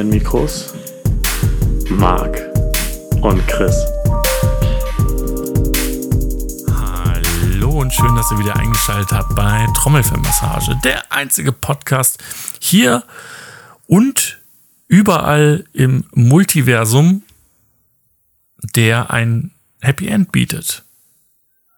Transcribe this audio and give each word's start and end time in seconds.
den 0.00 0.08
Mikros 0.08 0.72
Marc 1.90 2.40
und 3.20 3.46
Chris. 3.46 3.76
Hallo 6.72 7.80
und 7.80 7.92
schön, 7.92 8.16
dass 8.16 8.30
ihr 8.30 8.38
wieder 8.38 8.56
eingeschaltet 8.56 9.12
habt 9.12 9.34
bei 9.34 9.66
Trommelfellmassage, 9.76 10.78
der 10.84 11.12
einzige 11.12 11.52
Podcast 11.52 12.16
hier 12.60 13.04
und 13.88 14.40
überall 14.88 15.66
im 15.74 16.04
Multiversum, 16.14 17.22
der 18.74 19.10
ein 19.10 19.50
Happy 19.82 20.08
End 20.08 20.32
bietet. 20.32 20.82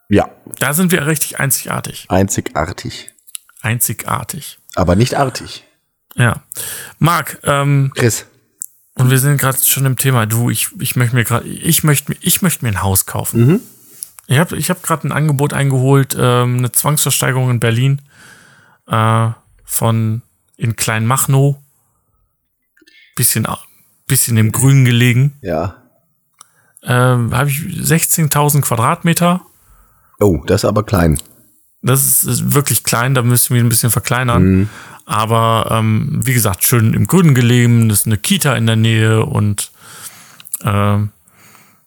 Ja, 0.09 0.31
Da 0.61 0.75
sind 0.75 0.93
wir 0.93 1.09
richtig 1.09 1.41
einzigartig. 1.41 2.07
einzigartig. 2.09 3.11
Einzigartig. 3.63 4.61
Aber 4.77 4.95
nicht 4.95 5.17
artig. 5.17 5.65
Ja. 6.17 6.43
Marc, 6.99 7.39
ähm, 7.45 7.93
Chris. 7.95 8.27
und 8.95 9.11
wir 9.11 9.19
sind 9.19 9.39
gerade 9.39 9.59
schon 9.59 9.87
im 9.87 9.97
Thema. 9.97 10.27
Du, 10.27 10.51
ich, 10.51 10.69
ich 10.81 10.97
möchte 10.97 11.15
mir 11.17 11.25
gerade, 11.25 11.47
ich 11.47 11.85
möchte 11.85 12.13
mir, 12.13 12.19
ich 12.21 12.43
möchte 12.43 12.65
mir 12.65 12.71
ein 12.71 12.83
Haus 12.83 13.07
kaufen. 13.07 13.39
Ich 14.27 14.39
habe 14.39 14.57
ich 14.57 14.71
hab 14.71 14.83
gerade 14.83 15.09
ein 15.09 15.13
Angebot 15.13 15.53
eingeholt, 15.53 16.17
ähm, 16.19 16.59
eine 16.59 16.73
Zwangsversteigerung 16.73 17.51
in 17.51 17.61
Berlin 17.61 18.03
äh, 18.87 19.31
von 19.65 20.23
in 20.57 20.77
Kleinmachnow. 20.77 21.57
Bisschen, 23.17 23.47
bisschen 24.07 24.37
im 24.37 24.53
Grün 24.53 24.85
gelegen. 24.85 25.39
Ja. 25.43 25.77
Ähm, 26.83 27.35
habe 27.37 27.51
ich 27.51 27.59
16.000 27.59 28.63
Quadratmeter. 28.63 29.43
Oh, 30.19 30.43
das 30.47 30.63
ist 30.63 30.69
aber 30.69 30.83
klein. 30.83 31.19
Das 31.83 32.07
ist, 32.07 32.23
ist 32.23 32.55
wirklich 32.55 32.85
klein, 32.85 33.15
da 33.15 33.23
müssen 33.23 33.55
wir 33.55 33.63
ein 33.63 33.69
bisschen 33.69 33.91
verkleinern. 33.91 34.71
Aber 35.13 35.69
ähm, 35.71 36.21
wie 36.25 36.33
gesagt, 36.33 36.65
schön 36.65 36.95
im 36.95 37.07
Grünen 37.07 37.35
gelegen, 37.35 37.89
das 37.91 38.01
ist 38.01 38.07
eine 38.07 38.17
Kita 38.17 38.55
in 38.57 38.67
der 38.67 38.77
Nähe 38.77 39.25
und 39.27 39.71
ähm, 40.65 41.11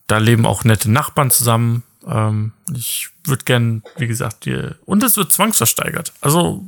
da 0.07 0.17
leben 0.19 0.45
auch 0.45 0.63
nette 0.63 0.91
Nachbarn 0.91 1.31
zusammen. 1.31 1.81
Ähm, 2.07 2.51
ich 2.75 3.09
würde 3.25 3.43
gern, 3.43 3.81
wie 3.97 4.05
gesagt, 4.05 4.45
dir. 4.45 4.75
Und 4.85 5.01
es 5.03 5.17
wird 5.17 5.31
zwangsversteigert. 5.33 6.13
Also 6.21 6.65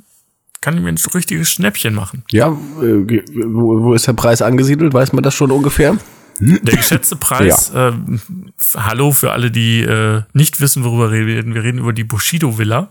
kann 0.61 0.75
ich 0.75 0.81
mir 0.81 0.89
ein 0.89 0.97
richtiges 1.13 1.52
Schnäppchen 1.52 1.94
machen. 1.94 2.23
Ja, 2.31 2.47
äh, 2.47 3.22
wo, 3.45 3.83
wo 3.83 3.94
ist 3.94 4.08
der 4.08 4.13
Preis 4.13 4.41
angesiedelt? 4.41 4.94
Weiß 4.94 5.13
man 5.13 5.22
das 5.23 5.35
schon 5.35 5.52
ungefähr? 5.52 5.95
Der 6.39 6.75
geschätzte 6.75 7.16
Preis, 7.17 7.72
ähm, 7.75 8.19
f- 8.59 8.78
hallo 8.80 9.11
für 9.11 9.31
alle, 9.31 9.52
die 9.52 9.81
äh, 9.83 10.23
nicht 10.33 10.59
wissen, 10.59 10.83
worüber 10.83 11.11
wir 11.11 11.19
reden. 11.25 11.53
Wir 11.53 11.61
reden 11.63 11.78
über 11.78 11.94
die 11.94 12.03
Bushido 12.03 12.58
Villa, 12.58 12.89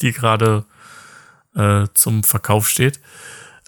die 0.00 0.12
gerade 0.12 0.64
äh, 1.56 1.86
zum 1.94 2.22
Verkauf 2.24 2.68
steht. 2.68 3.00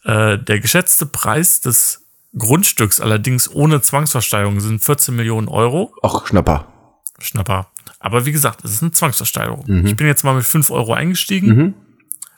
Äh, 0.04 0.38
der 0.38 0.60
geschätzte 0.60 1.06
Preis 1.06 1.60
des 1.60 2.04
Grundstücks 2.36 3.00
allerdings 3.00 3.50
ohne 3.50 3.80
Zwangsversteigerung 3.80 4.60
sind 4.60 4.84
14 4.84 5.16
Millionen 5.16 5.48
Euro. 5.48 5.94
Ach, 6.02 6.26
Schnapper. 6.26 6.68
Schnapper. 7.18 7.68
Aber 8.00 8.26
wie 8.26 8.32
gesagt, 8.32 8.64
es 8.64 8.72
ist 8.72 8.82
eine 8.82 8.92
Zwangsversteigerung. 8.92 9.86
Ich 9.86 9.96
bin 9.96 10.06
jetzt 10.06 10.22
mal 10.22 10.34
mit 10.34 10.44
5 10.44 10.70
Euro 10.70 10.92
eingestiegen. 10.92 11.74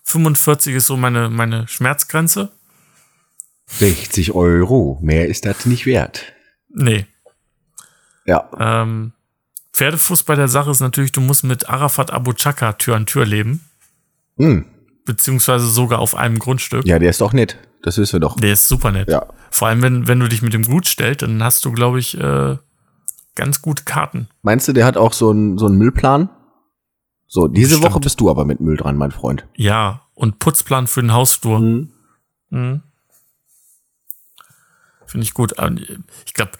45 0.04 0.74
ist 0.74 0.86
so 0.86 0.96
meine, 0.96 1.28
meine 1.28 1.68
Schmerzgrenze. 1.68 2.50
60 3.66 4.32
Euro. 4.32 4.98
Mehr 5.02 5.28
ist 5.28 5.44
das 5.44 5.66
nicht 5.66 5.86
wert. 5.86 6.32
Nee, 6.70 7.06
Ja. 8.24 8.48
Ähm, 8.58 9.12
Pferdefuß 9.72 10.22
bei 10.24 10.34
der 10.34 10.48
Sache 10.48 10.70
ist 10.70 10.80
natürlich, 10.80 11.12
du 11.12 11.20
musst 11.20 11.44
mit 11.44 11.68
Arafat 11.68 12.12
Abu 12.12 12.32
Chaka 12.32 12.72
Tür 12.74 12.96
an 12.96 13.06
Tür 13.06 13.24
leben, 13.26 13.64
Hm. 14.38 14.64
Beziehungsweise 15.04 15.66
sogar 15.66 15.98
auf 15.98 16.14
einem 16.14 16.38
Grundstück. 16.38 16.86
Ja, 16.86 16.98
der 16.98 17.10
ist 17.10 17.20
doch 17.20 17.32
nett. 17.32 17.58
Das 17.82 17.96
wissen 17.98 18.14
wir 18.14 18.20
doch. 18.20 18.36
Der 18.36 18.52
ist 18.52 18.68
super 18.68 18.92
nett. 18.92 19.08
Ja. 19.08 19.26
Vor 19.50 19.68
allem, 19.68 19.82
wenn, 19.82 20.06
wenn 20.06 20.20
du 20.20 20.28
dich 20.28 20.42
mit 20.42 20.52
dem 20.52 20.64
gut 20.64 20.86
stellst, 20.86 21.22
dann 21.22 21.42
hast 21.42 21.64
du, 21.64 21.72
glaube 21.72 21.98
ich, 21.98 22.18
äh, 22.18 22.56
ganz 23.34 23.62
gute 23.62 23.84
Karten. 23.84 24.28
Meinst 24.42 24.68
du, 24.68 24.72
der 24.72 24.84
hat 24.84 24.96
auch 24.96 25.12
so 25.12 25.30
einen 25.30 25.56
so 25.58 25.66
einen 25.66 25.78
Müllplan? 25.78 26.28
So, 27.26 27.48
diese 27.48 27.76
Bestimmt. 27.76 27.92
Woche 27.92 28.00
bist 28.00 28.20
du 28.20 28.28
aber 28.28 28.44
mit 28.44 28.60
Müll 28.60 28.76
dran, 28.76 28.96
mein 28.96 29.12
Freund. 29.12 29.46
Ja, 29.54 30.02
und 30.14 30.38
Putzplan 30.40 30.86
für 30.86 31.00
den 31.00 31.12
Hausflur. 31.12 31.60
Mhm. 31.60 31.92
Mhm. 32.50 32.82
Finde 35.06 35.24
ich 35.24 35.32
gut. 35.34 35.58
Aber 35.58 35.74
Ich 36.26 36.34
glaube, 36.34 36.52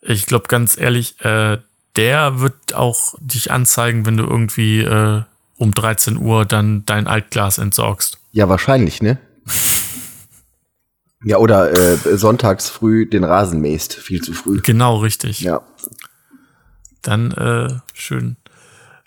ich 0.00 0.26
glaube 0.26 0.48
ganz 0.48 0.76
ehrlich, 0.76 1.20
äh, 1.24 1.58
der 1.96 2.40
wird 2.40 2.74
auch 2.74 3.14
dich 3.20 3.50
anzeigen, 3.50 4.04
wenn 4.04 4.16
du 4.16 4.24
irgendwie 4.24 4.80
äh, 4.80 5.22
um 5.56 5.72
13 5.72 6.16
Uhr 6.18 6.44
dann 6.44 6.84
dein 6.86 7.06
Altglas 7.06 7.58
entsorgst. 7.58 8.18
Ja, 8.32 8.48
wahrscheinlich, 8.48 9.02
ne? 9.02 9.18
Ja, 11.24 11.38
oder 11.38 11.72
äh, 11.72 11.96
sonntags 12.16 12.68
früh 12.68 13.06
den 13.06 13.24
Rasen 13.24 13.60
mähst. 13.60 13.94
Viel 13.94 14.20
zu 14.20 14.32
früh. 14.34 14.60
Genau, 14.60 14.98
richtig. 14.98 15.40
Ja. 15.40 15.62
Dann 17.02 17.30
äh, 17.32 17.68
schön. 17.94 18.36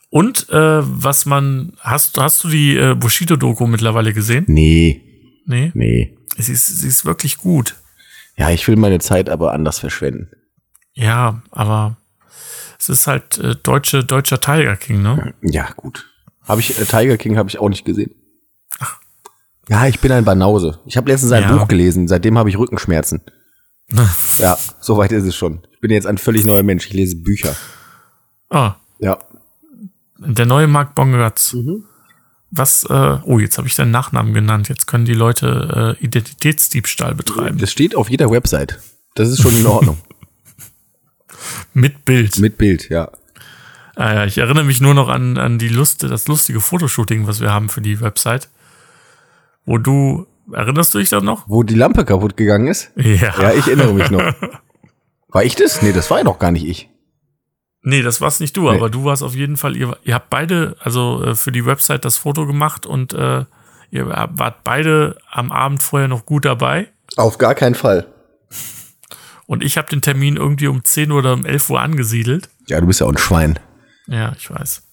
Und 0.10 0.50
äh, 0.50 0.80
was 0.82 1.26
man, 1.26 1.74
hast, 1.80 2.18
hast 2.18 2.44
du 2.44 2.48
die 2.50 2.76
äh, 2.78 2.96
Bushido-Doku 2.96 3.68
mittlerweile 3.68 4.14
gesehen? 4.14 4.46
Nee, 4.48 5.04
Nee. 5.46 5.72
nee. 5.76 6.18
Sie 6.38 6.52
ist, 6.54 6.68
sie 6.68 6.88
ist 6.88 7.06
wirklich 7.06 7.38
gut. 7.38 7.76
Ja, 8.36 8.50
ich 8.52 8.68
will 8.68 8.76
meine 8.76 9.00
Zeit 9.00 9.30
aber 9.30 9.54
anders 9.54 9.80
verschwenden. 9.80 10.30
Ja, 10.94 11.42
aber 11.52 11.98
es 12.80 12.90
ist 12.90 13.08
halt 13.08 13.38
äh, 13.40 13.56
deutsche, 13.56 14.04
deutscher 14.04 14.40
Tiger 14.40 14.76
King, 14.76 15.02
ne? 15.02 15.34
Ja, 15.42 15.70
gut. 15.76 16.06
Habe 16.48 16.62
ich 16.62 16.80
äh, 16.80 16.86
Tiger 16.86 17.18
King 17.18 17.38
habe 17.38 17.50
ich 17.50 17.60
auch 17.60 17.70
nicht 17.70 17.86
gesehen. 17.86 18.12
Ja, 19.70 19.86
ich 19.88 20.00
bin 20.00 20.12
ein 20.14 20.24
Banause. 20.24 20.80
Ich 20.86 20.96
habe 20.96 21.12
letztens 21.12 21.34
ein 21.34 21.44
Ja. 21.44 21.56
Buch 21.58 21.68
gelesen, 21.68 22.08
seitdem 22.08 22.38
habe 22.38 22.50
ich 22.50 22.58
Rückenschmerzen. 22.58 23.22
Ja, 24.38 24.58
soweit 24.82 25.12
ist 25.14 25.24
es 25.26 25.36
schon. 25.36 25.62
Ich 25.72 25.80
bin 25.80 25.92
jetzt 25.92 26.06
ein 26.08 26.18
völlig 26.18 26.46
neuer 26.46 26.62
Mensch. 26.64 26.86
Ich 26.88 26.94
lese 26.94 27.16
Bücher. 27.16 27.56
Ah, 28.50 28.76
Ja. 29.00 29.18
der 30.20 30.46
neue 30.46 30.68
Marc 30.68 30.94
Bongeratz. 30.94 31.54
Mhm. 31.54 31.86
Was, 32.52 32.84
äh, 32.90 33.18
oh, 33.24 33.40
jetzt 33.40 33.58
habe 33.58 33.68
ich 33.68 33.76
deinen 33.76 33.92
Nachnamen 33.92 34.34
genannt. 34.34 34.68
Jetzt 34.70 34.88
können 34.88 35.06
die 35.06 35.14
Leute 35.14 35.96
äh, 36.00 36.04
Identitätsdiebstahl 36.04 37.16
betreiben. 37.16 37.58
Das 37.58 37.72
steht 37.72 37.96
auf 37.96 38.10
jeder 38.10 38.30
Website. 38.30 38.80
Das 39.16 39.30
ist 39.30 39.42
schon 39.42 39.56
in 39.58 39.66
Ordnung. 39.68 39.98
Mit 41.74 42.06
Bild. 42.06 42.40
Mit 42.40 42.58
Bild, 42.58 42.90
ja. 42.90 43.10
Ah, 43.98 44.14
ja, 44.14 44.26
ich 44.26 44.38
erinnere 44.38 44.64
mich 44.64 44.80
nur 44.80 44.94
noch 44.94 45.10
an, 45.10 45.38
an 45.38 45.58
die 45.58 45.70
Lust, 45.70 46.04
das 46.04 46.28
lustige 46.28 46.60
Fotoshooting, 46.62 47.26
was 47.28 47.42
wir 47.42 47.52
haben 47.52 47.68
für 47.70 47.82
die 47.82 48.00
Website. 48.00 48.48
Wo 49.66 49.78
du, 49.80 50.28
erinnerst 50.54 50.94
du 50.94 51.00
dich 51.00 51.10
da 51.10 51.20
noch? 51.20 51.50
Wo 51.50 51.64
die 51.64 51.74
Lampe 51.76 52.06
kaputt 52.06 52.38
gegangen 52.38 52.68
ist? 52.68 52.92
Ja. 52.96 53.34
Ja, 53.42 53.54
ich 53.54 53.66
erinnere 53.68 53.94
mich 53.94 54.10
noch. 54.12 54.22
War 55.30 55.44
ich 55.44 55.56
das? 55.56 55.82
Nee, 55.82 55.92
das 55.94 56.10
war 56.10 56.20
ja 56.20 56.24
doch 56.24 56.40
gar 56.40 56.52
nicht 56.52 56.66
ich. 56.66 56.90
Nee, 57.82 58.02
das 58.02 58.22
war's 58.22 58.40
nicht 58.40 58.56
du, 58.56 58.70
Nee. 58.70 58.78
aber 58.78 58.90
du 58.90 59.04
warst 59.04 59.24
auf 59.24 59.36
jeden 59.36 59.58
Fall, 59.58 59.76
ihr, 59.76 59.98
ihr 60.04 60.14
habt 60.16 60.30
beide, 60.30 60.76
also 60.80 61.24
äh, 61.24 61.36
für 61.36 61.52
die 61.52 61.66
Website 61.66 62.06
das 62.06 62.18
Foto 62.18 62.46
gemacht 62.48 62.86
und 62.86 63.14
äh, 63.14 63.46
ihr 63.92 64.08
wart 64.08 64.64
beide 64.64 65.18
am 65.30 65.52
Abend 65.52 65.84
vorher 65.84 66.08
noch 66.08 66.26
gut 66.26 66.46
dabei. 66.46 66.88
Auf 67.18 67.38
gar 67.38 67.56
keinen 67.56 67.76
Fall. 67.76 68.08
Und 69.48 69.64
ich 69.64 69.78
habe 69.78 69.90
den 69.90 70.02
Termin 70.02 70.38
irgendwie 70.38 70.68
um 70.68 70.84
10 70.84 71.12
oder 71.12 71.34
um 71.34 71.46
11 71.46 71.70
Uhr 71.70 71.82
angesiedelt. 71.82 72.50
Ja, 72.68 72.80
du 72.82 72.88
bist 72.88 73.00
ja 73.02 73.06
auch 73.06 73.12
ein 73.12 73.18
Schwein. 73.18 73.60
Ja, 74.08 74.34
ich 74.38 74.50
weiß. 74.50 74.84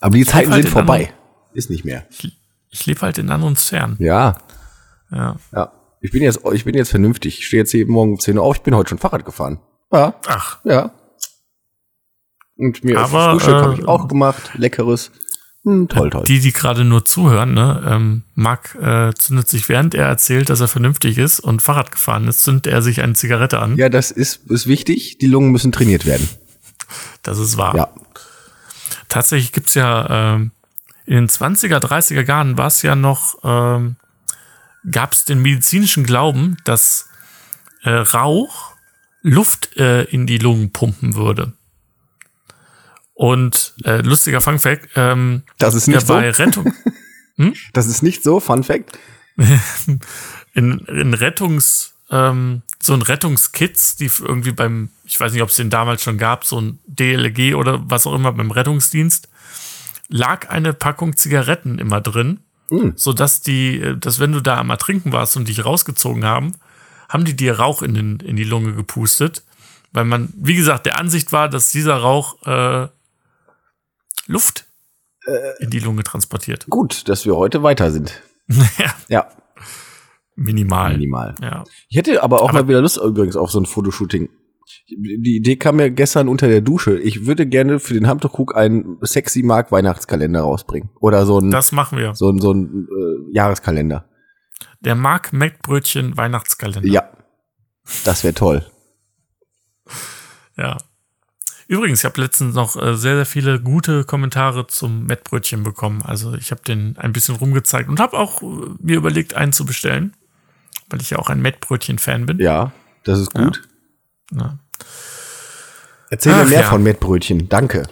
Aber 0.00 0.16
die 0.16 0.24
Zeiten 0.24 0.50
halt 0.52 0.62
sind 0.62 0.66
in 0.66 0.72
vorbei. 0.72 1.12
Ist 1.52 1.70
nicht 1.70 1.84
mehr. 1.84 2.06
Ich, 2.10 2.36
ich 2.70 2.86
lebe 2.86 3.00
halt 3.00 3.18
in 3.18 3.30
anderen 3.30 3.56
Sphären. 3.56 3.96
Ja, 3.98 4.38
Ja. 5.10 5.36
ja. 5.52 5.72
Ich 6.00 6.12
bin 6.12 6.22
jetzt, 6.22 6.40
ich 6.52 6.64
bin 6.64 6.74
jetzt 6.76 6.90
vernünftig. 6.90 7.38
Ich 7.40 7.46
stehe 7.46 7.62
jetzt 7.62 7.72
hier 7.72 7.84
morgen 7.88 8.12
um 8.12 8.20
10 8.20 8.38
Uhr 8.38 8.44
auf. 8.44 8.56
Ich 8.56 8.62
bin 8.62 8.74
heute 8.76 8.90
schon 8.90 8.98
Fahrrad 8.98 9.24
gefahren. 9.24 9.58
Ja, 9.92 10.14
Ach, 10.28 10.58
ja. 10.64 10.92
Und 12.56 12.84
mir 12.84 12.98
Aber, 12.98 13.32
Frühstück 13.32 13.54
äh, 13.54 13.62
habe 13.62 13.74
ich 13.74 13.88
auch 13.88 14.06
gemacht. 14.08 14.50
Leckeres. 14.54 15.10
Hm, 15.64 15.88
toll, 15.88 16.10
toll. 16.10 16.24
die, 16.24 16.38
die 16.38 16.52
gerade 16.52 16.84
nur 16.84 17.04
zuhören, 17.04 17.52
ne? 17.52 17.82
Ähm, 17.86 18.22
Marc 18.34 18.76
äh, 18.76 19.12
zündet 19.14 19.48
sich, 19.48 19.68
während 19.68 19.94
er 19.94 20.06
erzählt, 20.06 20.50
dass 20.50 20.60
er 20.60 20.68
vernünftig 20.68 21.18
ist 21.18 21.40
und 21.40 21.62
Fahrrad 21.62 21.90
gefahren 21.90 22.28
ist, 22.28 22.44
zündet 22.44 22.68
er 22.68 22.80
sich 22.82 23.00
eine 23.02 23.14
Zigarette 23.14 23.58
an. 23.58 23.76
ja, 23.76 23.88
das 23.88 24.10
ist, 24.12 24.48
ist 24.50 24.66
wichtig. 24.68 25.18
Die 25.18 25.26
Lungen 25.26 25.50
müssen 25.50 25.72
trainiert 25.72 26.06
werden. 26.06 26.28
Das 27.22 27.38
ist 27.38 27.56
wahr. 27.56 27.74
Ja. 27.76 27.88
Tatsächlich 29.08 29.52
gibt's 29.52 29.74
ja 29.74 30.34
ähm, 30.34 30.52
in 31.06 31.14
den 31.14 31.28
20er, 31.28 31.78
30er 31.78 32.26
Jahren 32.26 32.58
war 32.58 32.66
es 32.66 32.82
ja 32.82 32.94
noch, 32.94 33.38
ähm, 33.42 33.96
gab 34.90 35.12
es 35.12 35.24
den 35.24 35.40
medizinischen 35.40 36.04
Glauben, 36.04 36.58
dass 36.64 37.08
äh, 37.82 37.90
Rauch 37.90 38.74
Luft 39.22 39.76
äh, 39.76 40.04
in 40.04 40.26
die 40.26 40.38
Lungen 40.38 40.70
pumpen 40.72 41.14
würde. 41.14 41.52
Und 43.14 43.74
äh, 43.84 44.00
lustiger 44.02 44.40
Fun 44.40 44.58
Fact, 44.58 44.90
ähm, 44.94 45.42
Das 45.58 45.74
ist 45.74 45.88
nicht 45.88 46.06
so. 46.06 46.14
bei 46.14 46.30
Rettung, 46.30 46.72
Das 47.72 47.86
ist 47.86 48.02
nicht 48.02 48.22
so. 48.22 48.40
Fun 48.40 48.62
Fact. 48.62 48.98
in, 50.54 50.78
in 50.80 51.14
Rettungs, 51.14 51.94
ähm, 52.10 52.62
so 52.80 52.94
ein 52.94 53.02
Rettungskits, 53.02 53.96
die 53.96 54.10
irgendwie 54.20 54.52
beim, 54.52 54.90
ich 55.04 55.18
weiß 55.18 55.32
nicht, 55.32 55.42
ob 55.42 55.48
es 55.48 55.56
den 55.56 55.70
damals 55.70 56.02
schon 56.02 56.18
gab, 56.18 56.44
so 56.44 56.60
ein 56.60 56.78
DLG 56.86 57.54
oder 57.54 57.82
was 57.90 58.06
auch 58.06 58.14
immer 58.14 58.32
beim 58.32 58.50
Rettungsdienst, 58.50 59.28
lag 60.08 60.48
eine 60.48 60.72
Packung 60.72 61.16
Zigaretten 61.16 61.78
immer 61.78 62.00
drin, 62.00 62.40
Mhm. 62.70 62.92
so 62.96 63.12
dass 63.14 63.40
die, 63.40 63.80
äh, 63.80 63.96
dass 63.96 64.20
wenn 64.20 64.32
du 64.32 64.40
da 64.40 64.58
am 64.58 64.70
Ertrinken 64.70 65.12
warst 65.12 65.36
und 65.36 65.48
dich 65.48 65.64
rausgezogen 65.64 66.24
haben, 66.24 66.52
haben 67.08 67.24
die 67.24 67.34
dir 67.34 67.58
Rauch 67.58 67.80
in, 67.82 67.94
den, 67.94 68.20
in 68.20 68.36
die 68.36 68.44
Lunge 68.44 68.74
gepustet, 68.74 69.42
weil 69.92 70.04
man, 70.04 70.32
wie 70.36 70.54
gesagt, 70.54 70.84
der 70.84 70.98
Ansicht 70.98 71.32
war, 71.32 71.48
dass 71.48 71.70
dieser 71.72 71.96
Rauch 71.96 72.36
äh, 72.46 72.88
Luft 74.26 74.66
in 75.60 75.68
die 75.68 75.80
Lunge 75.80 76.04
transportiert. 76.04 76.66
Gut, 76.70 77.06
dass 77.08 77.26
wir 77.26 77.36
heute 77.36 77.62
weiter 77.62 77.90
sind. 77.90 78.22
ja, 78.48 78.94
Ja, 79.08 79.30
minimal. 80.38 80.92
minimal. 80.92 81.34
Ja. 81.42 81.64
Ich 81.88 81.96
hätte 81.96 82.22
aber 82.22 82.42
auch 82.42 82.50
Aber- 82.50 82.62
mal 82.62 82.68
wieder 82.68 82.80
Lust 82.80 82.96
übrigens 82.98 83.36
auf 83.36 83.50
so 83.50 83.60
ein 83.60 83.66
Fotoshooting. 83.66 84.28
Die 84.90 85.36
Idee 85.36 85.56
kam 85.56 85.76
mir 85.76 85.90
gestern 85.90 86.28
unter 86.28 86.46
der 86.48 86.60
Dusche. 86.60 86.98
Ich 86.98 87.26
würde 87.26 87.46
gerne 87.46 87.78
für 87.80 87.94
den 87.94 88.06
Hamterkrug 88.06 88.54
einen 88.56 88.98
sexy 89.02 89.42
Mark 89.42 89.72
Weihnachtskalender 89.72 90.40
rausbringen. 90.42 90.90
Oder 91.00 91.24
so 91.26 91.38
ein, 91.40 91.50
Das 91.50 91.72
machen 91.72 91.98
wir. 91.98 92.14
so 92.14 92.28
ein, 92.30 92.38
so 92.38 92.52
ein 92.52 92.86
äh, 92.90 93.34
Jahreskalender. 93.34 94.04
Der 94.80 94.94
Mark 94.94 95.32
Mettbrötchen 95.32 96.16
Weihnachtskalender. 96.16 96.86
Ja. 96.88 97.10
Das 98.04 98.24
wäre 98.24 98.34
toll. 98.34 98.64
Ja. 100.56 100.76
Übrigens, 101.66 102.00
ich 102.00 102.04
habe 102.04 102.20
letztens 102.20 102.54
noch 102.54 102.76
äh, 102.76 102.94
sehr, 102.96 103.16
sehr 103.16 103.26
viele 103.26 103.60
gute 103.60 104.04
Kommentare 104.04 104.66
zum 104.66 105.04
Mettbrötchen 105.06 105.62
bekommen. 105.62 106.02
Also 106.02 106.34
ich 106.34 106.50
habe 106.50 106.62
den 106.62 106.96
ein 106.96 107.12
bisschen 107.12 107.36
rumgezeigt 107.36 107.88
und 107.88 108.00
habe 108.00 108.18
auch 108.18 108.42
äh, 108.42 108.46
mir 108.80 108.96
überlegt, 108.96 109.34
einen 109.34 109.52
zu 109.52 109.64
bestellen, 109.66 110.14
weil 110.90 111.00
ich 111.00 111.10
ja 111.10 111.18
auch 111.18 111.30
ein 111.30 111.40
Mettbrötchen-Fan 111.40 112.26
bin. 112.26 112.38
Ja, 112.38 112.72
das 113.04 113.18
ist 113.18 113.32
gut. 113.32 113.62
Ja. 114.32 114.58
Erzähl 116.10 116.34
mir 116.34 116.42
Ach, 116.42 116.48
mehr 116.48 116.60
ja. 116.60 116.68
von 116.68 116.82
Mettbrötchen. 116.82 117.48
Danke. 117.48 117.84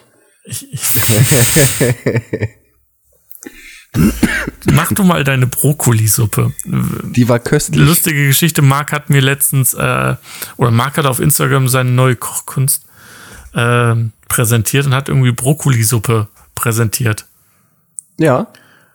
Ich, 0.44 0.72
ich 0.72 0.82
Mach 4.72 4.92
du 4.92 5.04
mal 5.04 5.24
deine 5.24 5.46
Brokkolisuppe. 5.46 6.52
Die 6.64 7.28
war 7.28 7.38
köstlich. 7.38 7.80
Lustige 7.80 8.26
Geschichte, 8.26 8.62
Marc 8.62 8.92
hat 8.92 9.10
mir 9.10 9.20
letztens, 9.20 9.74
äh, 9.74 10.16
oder 10.56 10.70
Marc 10.70 10.98
hat 10.98 11.06
auf 11.06 11.20
Instagram 11.20 11.68
seine 11.68 11.90
neue 11.90 12.16
Kochkunst 12.16 12.84
äh, 13.54 13.94
präsentiert 14.28 14.86
und 14.86 14.94
hat 14.94 15.08
irgendwie 15.08 15.32
Brokkolisuppe 15.32 16.28
präsentiert. 16.54 17.26
Ja, 18.18 18.48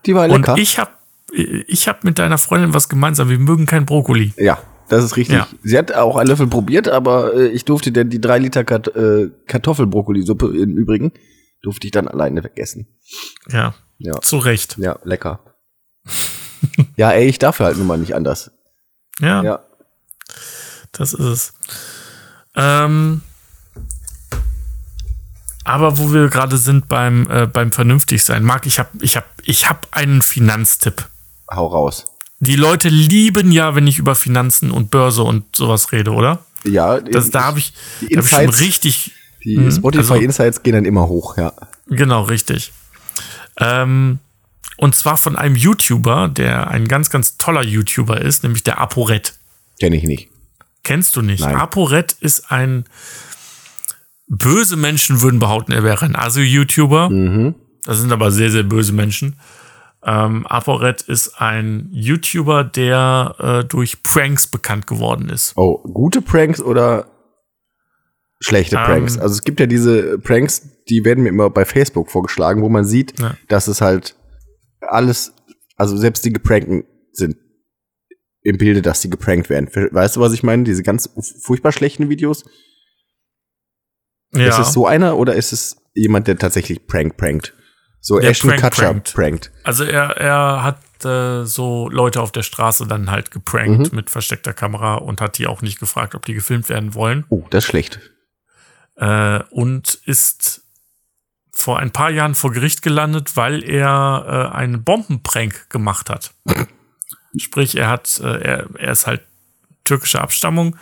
die 0.06 0.15
war 0.15 0.27
lecker. 0.27 0.54
Und 0.54 0.59
ich 0.59 0.77
habe 0.77 0.92
ich 1.31 1.88
hab 1.88 2.04
mit 2.04 2.19
deiner 2.19 2.38
Freundin 2.38 2.74
was 2.74 2.89
gemeinsam. 2.89 3.30
Wir 3.30 3.39
mögen 3.39 3.66
kein 3.66 3.86
Brokkoli. 3.86 4.33
ja, 4.38 4.60
das 4.89 5.04
ist 5.04 5.16
richtig. 5.18 5.38
Ja. 5.38 5.48
Sie 5.63 5.78
hat 5.78 5.94
auch 5.94 6.18
einen 6.18 6.28
Löffel 6.28 6.48
probiert, 6.48 6.89
aber 6.89 7.33
äh, 7.33 7.48
ich 7.48 7.63
durfte 7.66 7.92
denn 7.92 8.10
die 8.10 8.19
drei 8.19 8.39
Liter 8.39 8.63
Kat 8.63 8.94
äh, 8.95 9.30
Kartoffelbrokkolisuppe 9.48 10.48
im 10.48 10.75
Übrigen 10.75 11.13
durfte 11.62 11.88
ich 11.88 11.92
dann 11.92 12.07
alleine 12.07 12.44
wegessen. 12.44 12.88
Ja, 13.50 13.75
Ja, 13.98 14.19
zu 14.19 14.38
Recht. 14.38 14.78
ja, 14.78 14.98
lecker. 15.04 15.39
ja, 16.98 17.12
ey, 17.12 17.28
ich 17.28 17.39
darf 17.39 17.60
halt 17.60 17.78
nun 17.78 17.88
mal 17.88 17.98
nicht 17.98 18.16
anders. 18.16 18.51
Ja, 19.19 19.44
Ja, 19.44 19.63
das 20.92 21.13
ist 21.13 21.25
es. 21.25 21.54
Ähm, 22.56 23.22
aber 25.63 25.98
wo 25.98 26.12
wir 26.12 26.28
gerade 26.30 26.57
sind 26.57 26.88
beim, 26.88 27.30
äh, 27.30 27.48
beim 27.48 27.72
Vernünftigsein. 27.72 28.44
Marc, 28.44 28.66
ich 28.66 28.80
habe 28.80 28.89
ich 29.01 29.16
hab, 29.16 29.25
ich 29.44 29.69
hab 29.69 29.88
einen 29.92 30.22
Finanztipp. 30.22 31.07
Hau 31.51 31.68
raus. 31.68 32.06
Die 32.39 32.56
Leute 32.56 32.89
lieben 32.89 33.51
ja, 33.51 33.75
wenn 33.75 33.86
ich 33.88 34.00
über 34.00 34.15
Finanzen 34.15 34.71
und 34.71 34.89
Börse 34.89 35.21
und 35.24 35.56
sowas 35.56 35.92
rede, 35.92 36.12
oder? 36.12 36.45
Ja, 36.63 37.00
Das, 37.00 37.30
da 37.30 37.44
habe 37.44 37.59
ich, 37.59 37.74
da 38.09 38.18
hab 38.18 38.24
ich 38.25 38.30
schon 38.31 38.50
richtig, 38.50 39.12
die 39.44 39.57
Mhm, 39.57 39.71
Spotify 39.71 40.13
also- 40.13 40.15
Insights 40.24 40.63
gehen 40.63 40.74
dann 40.74 40.86
immer 40.86 41.07
hoch, 41.07 41.38
ja. 41.38 41.53
genau, 41.88 42.24
richtig. 42.24 42.71
Ähm, 43.57 44.19
und 44.77 44.95
zwar 44.95 45.18
von 45.18 45.36
einem 45.36 45.56
YouTuber, 45.56 46.30
der 46.30 46.69
ein 46.69 46.88
ganz, 46.88 47.09
ganz 47.12 47.38
toller 47.38 47.63
YouTuber 47.63 48.21
ist, 48.21 48.42
nämlich 48.44 48.63
der 48.63 48.80
ApoRed. 48.80 49.33
Kenne 49.80 49.97
ich 49.97 50.04
nicht. 50.04 50.30
Kennst 50.83 51.15
du 51.15 51.21
nicht? 51.21 51.42
Nein. 51.42 51.56
ApoRed 51.56 52.13
ist 52.21 52.51
ein 52.51 52.86
böse 54.27 54.77
Menschen 54.77 55.21
würden 55.21 55.39
behaupten, 55.39 55.71
er 55.74 55.83
wäre 55.83 56.06
ein 56.06 56.15
Asio-YouTuber. 56.15 57.09
Mhm. 57.09 57.56
Das 57.83 58.00
sind 58.00 58.12
aber 58.12 58.31
sehr, 58.31 58.50
sehr 58.51 58.63
böse 58.63 58.94
Menschen. 58.94 59.36
Ähm, 60.03 60.48
ApoRed 60.48 61.03
ist 61.03 61.39
ein 61.39 61.89
YouTuber, 61.92 62.63
der 62.63 63.36
äh, 63.38 63.63
durch 63.68 64.01
Pranks 64.03 64.48
bekannt 64.48 64.88
geworden 64.88 65.30
ist. 65.30 65.53
Oh, 65.57 65.77
gute 65.83 66.21
Pranks 66.21 66.59
oder 66.59 67.07
schlechte 68.39 68.77
Ähm, 68.77 68.83
Pranks? 68.86 69.18
Also 69.19 69.33
es 69.33 69.44
gibt 69.44 69.59
ja 69.59 69.68
diese 69.68 70.18
Pranks, 70.18 70.68
die 70.89 71.06
werden 71.06 71.24
mir 71.24 71.30
immer 71.30 71.50
bei 71.51 71.65
Facebook 71.65 72.09
vorgeschlagen, 72.09 72.63
wo 72.63 72.69
man 72.69 72.83
sieht, 72.86 73.19
Ja. 73.19 73.36
dass 73.48 73.68
es 73.68 73.81
halt 73.81 74.15
alles, 74.81 75.33
also 75.75 75.95
selbst 75.98 76.25
die 76.25 76.33
Geprankten 76.33 76.83
sind 77.12 77.38
im 78.42 78.57
Bilde, 78.57 78.81
dass 78.81 79.01
sie 79.01 79.09
geprankt 79.12 79.50
werden. 79.51 79.69
Weißt 79.92 80.15
du, 80.15 80.19
was 80.19 80.33
ich 80.33 80.42
meine? 80.42 80.63
Diese 80.63 80.81
ganz 80.81 81.12
furchtbar 81.44 81.71
schlechten 81.71 82.09
Videos. 82.09 82.44
Ja, 84.33 84.47
Ist 84.47 84.57
es 84.68 84.74
so 84.74 84.88
einer 84.88 85.18
oder 85.18 85.36
ist 85.36 85.51
es 85.54 85.77
jemand, 85.94 86.27
der 86.27 86.38
tatsächlich 86.39 86.88
prank 86.88 87.18
prankt? 87.18 87.54
So 88.03 88.19
Der 88.19 88.31
Ashton 88.31 88.50
prank 88.51 88.62
Kutcher 88.63 88.86
prankt. 88.88 89.13
prankt. 89.13 89.51
also 89.63 89.83
er, 89.83 90.18
er 90.18 90.63
hat 90.63 90.80
äh, 91.06 91.45
so 91.45 91.88
Leute 91.89 92.19
auf 92.21 92.31
der 92.31 92.42
Straße 92.44 92.88
dann 92.88 93.12
halt 93.12 93.30
geprankt 93.31 93.92
Mhm. 93.92 93.95
mit 93.95 94.09
versteckter 94.09 94.53
Kamera 94.53 94.95
und 94.95 95.21
hat 95.21 95.38
die 95.38 95.45
auch 95.48 95.62
nicht 95.62 95.80
gefragt, 95.80 96.15
ob 96.15 96.25
die 96.25 96.33
gefilmt 96.33 96.68
werden 96.69 96.94
wollen. 96.95 97.25
Oh, 97.30 97.44
das 97.51 97.63
ist 97.63 97.69
schlecht. 97.69 98.00
äh, 98.98 99.39
und 99.51 100.00
ist 100.06 100.63
vor 101.53 101.77
ein 101.80 101.92
paar 101.92 102.09
Jahren 102.09 102.33
vor 102.33 102.51
Gericht 102.51 102.81
gelandet, 102.81 103.36
weil 103.38 103.63
er 103.63 104.50
äh, 104.51 104.56
einen 104.56 104.83
Bombenprank 104.83 105.69
gemacht 105.69 106.09
hat. 106.09 106.33
Sprich, 107.38 107.77
er 107.77 107.88
hat, 107.89 108.19
äh, 108.24 108.42
er, 108.42 108.68
er 108.80 108.92
ist 108.92 109.06
halt 109.07 109.21
türkischer 109.83 110.21
Abstammung 110.21 110.75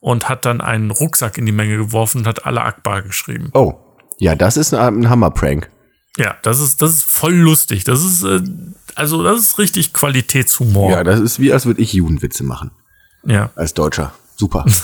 und 0.00 0.28
hat 0.28 0.44
dann 0.44 0.60
einen 0.60 0.90
Rucksack 0.90 1.38
in 1.38 1.46
die 1.46 1.52
Menge 1.52 1.76
geworfen 1.78 2.18
und 2.18 2.26
hat 2.26 2.44
alle 2.46 2.62
Akbar 2.62 3.02
geschrieben. 3.02 3.50
Oh, 3.54 3.74
ja, 4.18 4.34
das 4.34 4.56
ist 4.56 4.74
ein, 4.74 5.00
ein 5.02 5.08
Hammer-Prank. 5.10 5.70
Ja, 6.18 6.36
das 6.42 6.60
ist, 6.60 6.82
das 6.82 6.90
ist 6.92 7.04
voll 7.04 7.34
lustig. 7.34 7.84
Das 7.84 8.04
ist, 8.04 8.22
äh, 8.22 8.40
also, 8.94 9.22
das 9.22 9.40
ist 9.40 9.58
richtig 9.58 9.92
Qualitätshumor. 9.92 10.90
Ja, 10.90 11.04
das 11.04 11.20
ist 11.20 11.38
wie, 11.40 11.52
als 11.52 11.64
würde 11.66 11.80
ich 11.80 11.92
Judenwitze 11.94 12.44
machen. 12.44 12.70
ja. 13.24 13.50
Als 13.56 13.74
Deutscher. 13.74 14.12
Super. 14.36 14.64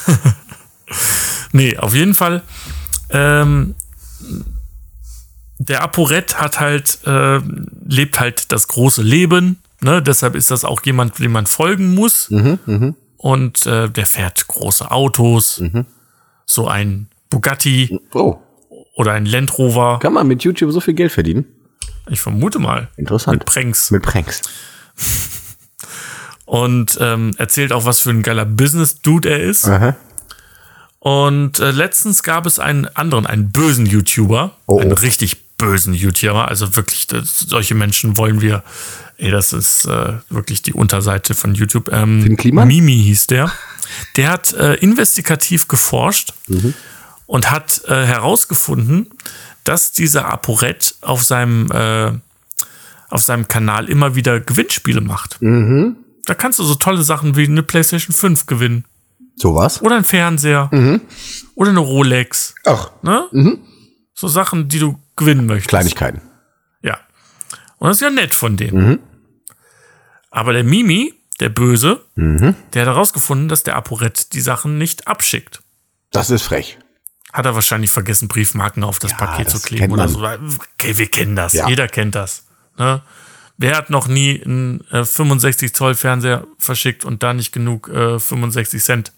Nee, 1.52 1.76
auf 1.78 1.94
jeden 1.94 2.14
Fall. 2.14 2.42
Ähm, 3.10 3.74
der 5.58 5.82
Aporet 5.82 6.38
hat 6.40 6.60
halt, 6.60 6.98
äh, 7.06 7.40
lebt 7.86 8.20
halt 8.20 8.52
das 8.52 8.68
große 8.68 9.02
Leben. 9.02 9.58
Ne? 9.80 10.02
Deshalb 10.02 10.34
ist 10.34 10.50
das 10.50 10.64
auch 10.64 10.82
jemand, 10.84 11.18
dem 11.18 11.32
man 11.32 11.46
folgen 11.46 11.94
muss. 11.94 12.30
Und 13.16 13.66
äh, 13.66 13.88
der 13.88 14.06
fährt 14.06 14.46
große 14.48 14.90
Autos. 14.90 15.62
So 16.46 16.68
ein 16.68 17.08
Bugatti 17.30 17.98
Oh, 18.12 18.36
oder 18.98 19.12
ein 19.12 19.26
Land 19.26 19.56
Rover. 19.58 20.00
kann 20.02 20.12
man 20.12 20.26
mit 20.26 20.42
YouTube 20.42 20.72
so 20.72 20.80
viel 20.80 20.94
Geld 20.94 21.12
verdienen? 21.12 21.46
Ich 22.10 22.20
vermute 22.20 22.58
mal. 22.58 22.88
Interessant. 22.96 23.38
Mit 23.38 23.44
Pranks. 23.46 23.92
Mit 23.92 24.02
Pranks. 24.02 24.42
Und 26.46 26.98
ähm, 27.00 27.30
erzählt 27.38 27.72
auch, 27.72 27.84
was 27.84 28.00
für 28.00 28.10
ein 28.10 28.22
geiler 28.22 28.44
Business-Dude 28.44 29.28
er 29.30 29.40
ist. 29.40 29.66
Aha. 29.68 29.96
Und 30.98 31.60
äh, 31.60 31.70
letztens 31.70 32.24
gab 32.24 32.44
es 32.44 32.58
einen 32.58 32.86
anderen, 32.88 33.24
einen 33.26 33.52
bösen 33.52 33.86
YouTuber, 33.86 34.56
Oh, 34.66 34.80
einen 34.80 34.92
oh. 34.92 34.96
richtig 34.96 35.36
bösen 35.58 35.94
YouTuber. 35.94 36.48
Also 36.48 36.74
wirklich, 36.74 37.06
das, 37.06 37.38
solche 37.38 37.76
Menschen 37.76 38.16
wollen 38.16 38.40
wir. 38.40 38.64
Ey, 39.16 39.30
das 39.30 39.52
ist 39.52 39.84
äh, 39.84 40.14
wirklich 40.28 40.62
die 40.62 40.72
Unterseite 40.72 41.34
von 41.34 41.54
YouTube. 41.54 41.92
Ähm, 41.92 42.22
Finn 42.22 42.36
Kliman? 42.36 42.66
Mimi 42.66 42.96
hieß 42.96 43.28
der. 43.28 43.52
Der 44.16 44.30
hat 44.30 44.52
äh, 44.54 44.74
investigativ 44.74 45.68
geforscht 45.68 46.32
Mhm. 46.48 46.74
Und 47.28 47.50
hat 47.50 47.84
äh, 47.86 48.06
herausgefunden, 48.06 49.10
dass 49.62 49.92
dieser 49.92 50.32
ApoRed 50.32 50.96
auf 51.02 51.22
seinem 51.22 51.70
äh, 51.70 52.12
auf 53.10 53.22
seinem 53.22 53.48
Kanal 53.48 53.88
immer 53.88 54.14
wieder 54.14 54.40
Gewinnspiele 54.40 55.00
macht. 55.00 55.40
Mhm. 55.40 55.96
Da 56.24 56.34
kannst 56.34 56.58
du 56.58 56.64
so 56.64 56.74
tolle 56.74 57.02
Sachen 57.02 57.36
wie 57.36 57.44
eine 57.44 57.62
PlayStation 57.62 58.14
5 58.14 58.46
gewinnen. 58.46 58.84
Sowas? 59.36 59.80
Oder 59.82 59.96
ein 59.96 60.04
Fernseher. 60.04 60.68
Oder 61.54 61.70
eine 61.70 61.78
Rolex. 61.78 62.54
Ach, 62.66 62.90
Ne? 63.02 63.28
So 64.14 64.26
Sachen, 64.28 64.68
die 64.68 64.78
du 64.78 64.98
gewinnen 65.16 65.46
möchtest. 65.46 65.68
Kleinigkeiten. 65.68 66.20
Ja. 66.82 66.98
Und 67.78 67.88
das 67.88 67.98
ist 67.98 68.02
ja 68.02 68.10
nett 68.10 68.34
von 68.34 68.56
denen. 68.56 68.98
Aber 70.30 70.52
der 70.52 70.64
Mimi, 70.64 71.14
der 71.40 71.48
Böse, 71.50 72.04
der 72.16 72.82
hat 72.82 72.88
herausgefunden, 72.88 73.48
dass 73.48 73.62
der 73.62 73.76
Aporet 73.76 74.32
die 74.32 74.40
Sachen 74.40 74.76
nicht 74.76 75.06
abschickt. 75.06 75.62
Das 76.10 76.30
ist 76.30 76.42
frech. 76.42 76.78
Hat 77.32 77.44
er 77.44 77.54
wahrscheinlich 77.54 77.90
vergessen, 77.90 78.28
Briefmarken 78.28 78.82
auf 78.84 78.98
das 78.98 79.16
Paket 79.16 79.46
das 79.46 79.60
zu 79.60 79.68
kleben 79.68 79.92
oder 79.92 80.08
so. 80.08 80.24
Okay, 80.24 80.96
wir 80.96 81.06
kennen 81.06 81.36
das. 81.36 81.52
Ja. 81.52 81.68
Jeder 81.68 81.86
kennt 81.86 82.14
das. 82.14 82.44
Ne? 82.78 83.02
Wer 83.58 83.76
hat 83.76 83.90
noch 83.90 84.08
nie 84.08 84.42
einen 84.42 84.82
äh, 84.92 85.04
65 85.04 85.74
Zoll 85.74 85.94
Fernseher 85.94 86.46
verschickt 86.58 87.04
und 87.04 87.22
da 87.22 87.34
nicht 87.34 87.52
genug 87.52 87.88
äh, 87.88 88.18
65 88.18 88.82
Cent 88.82 89.12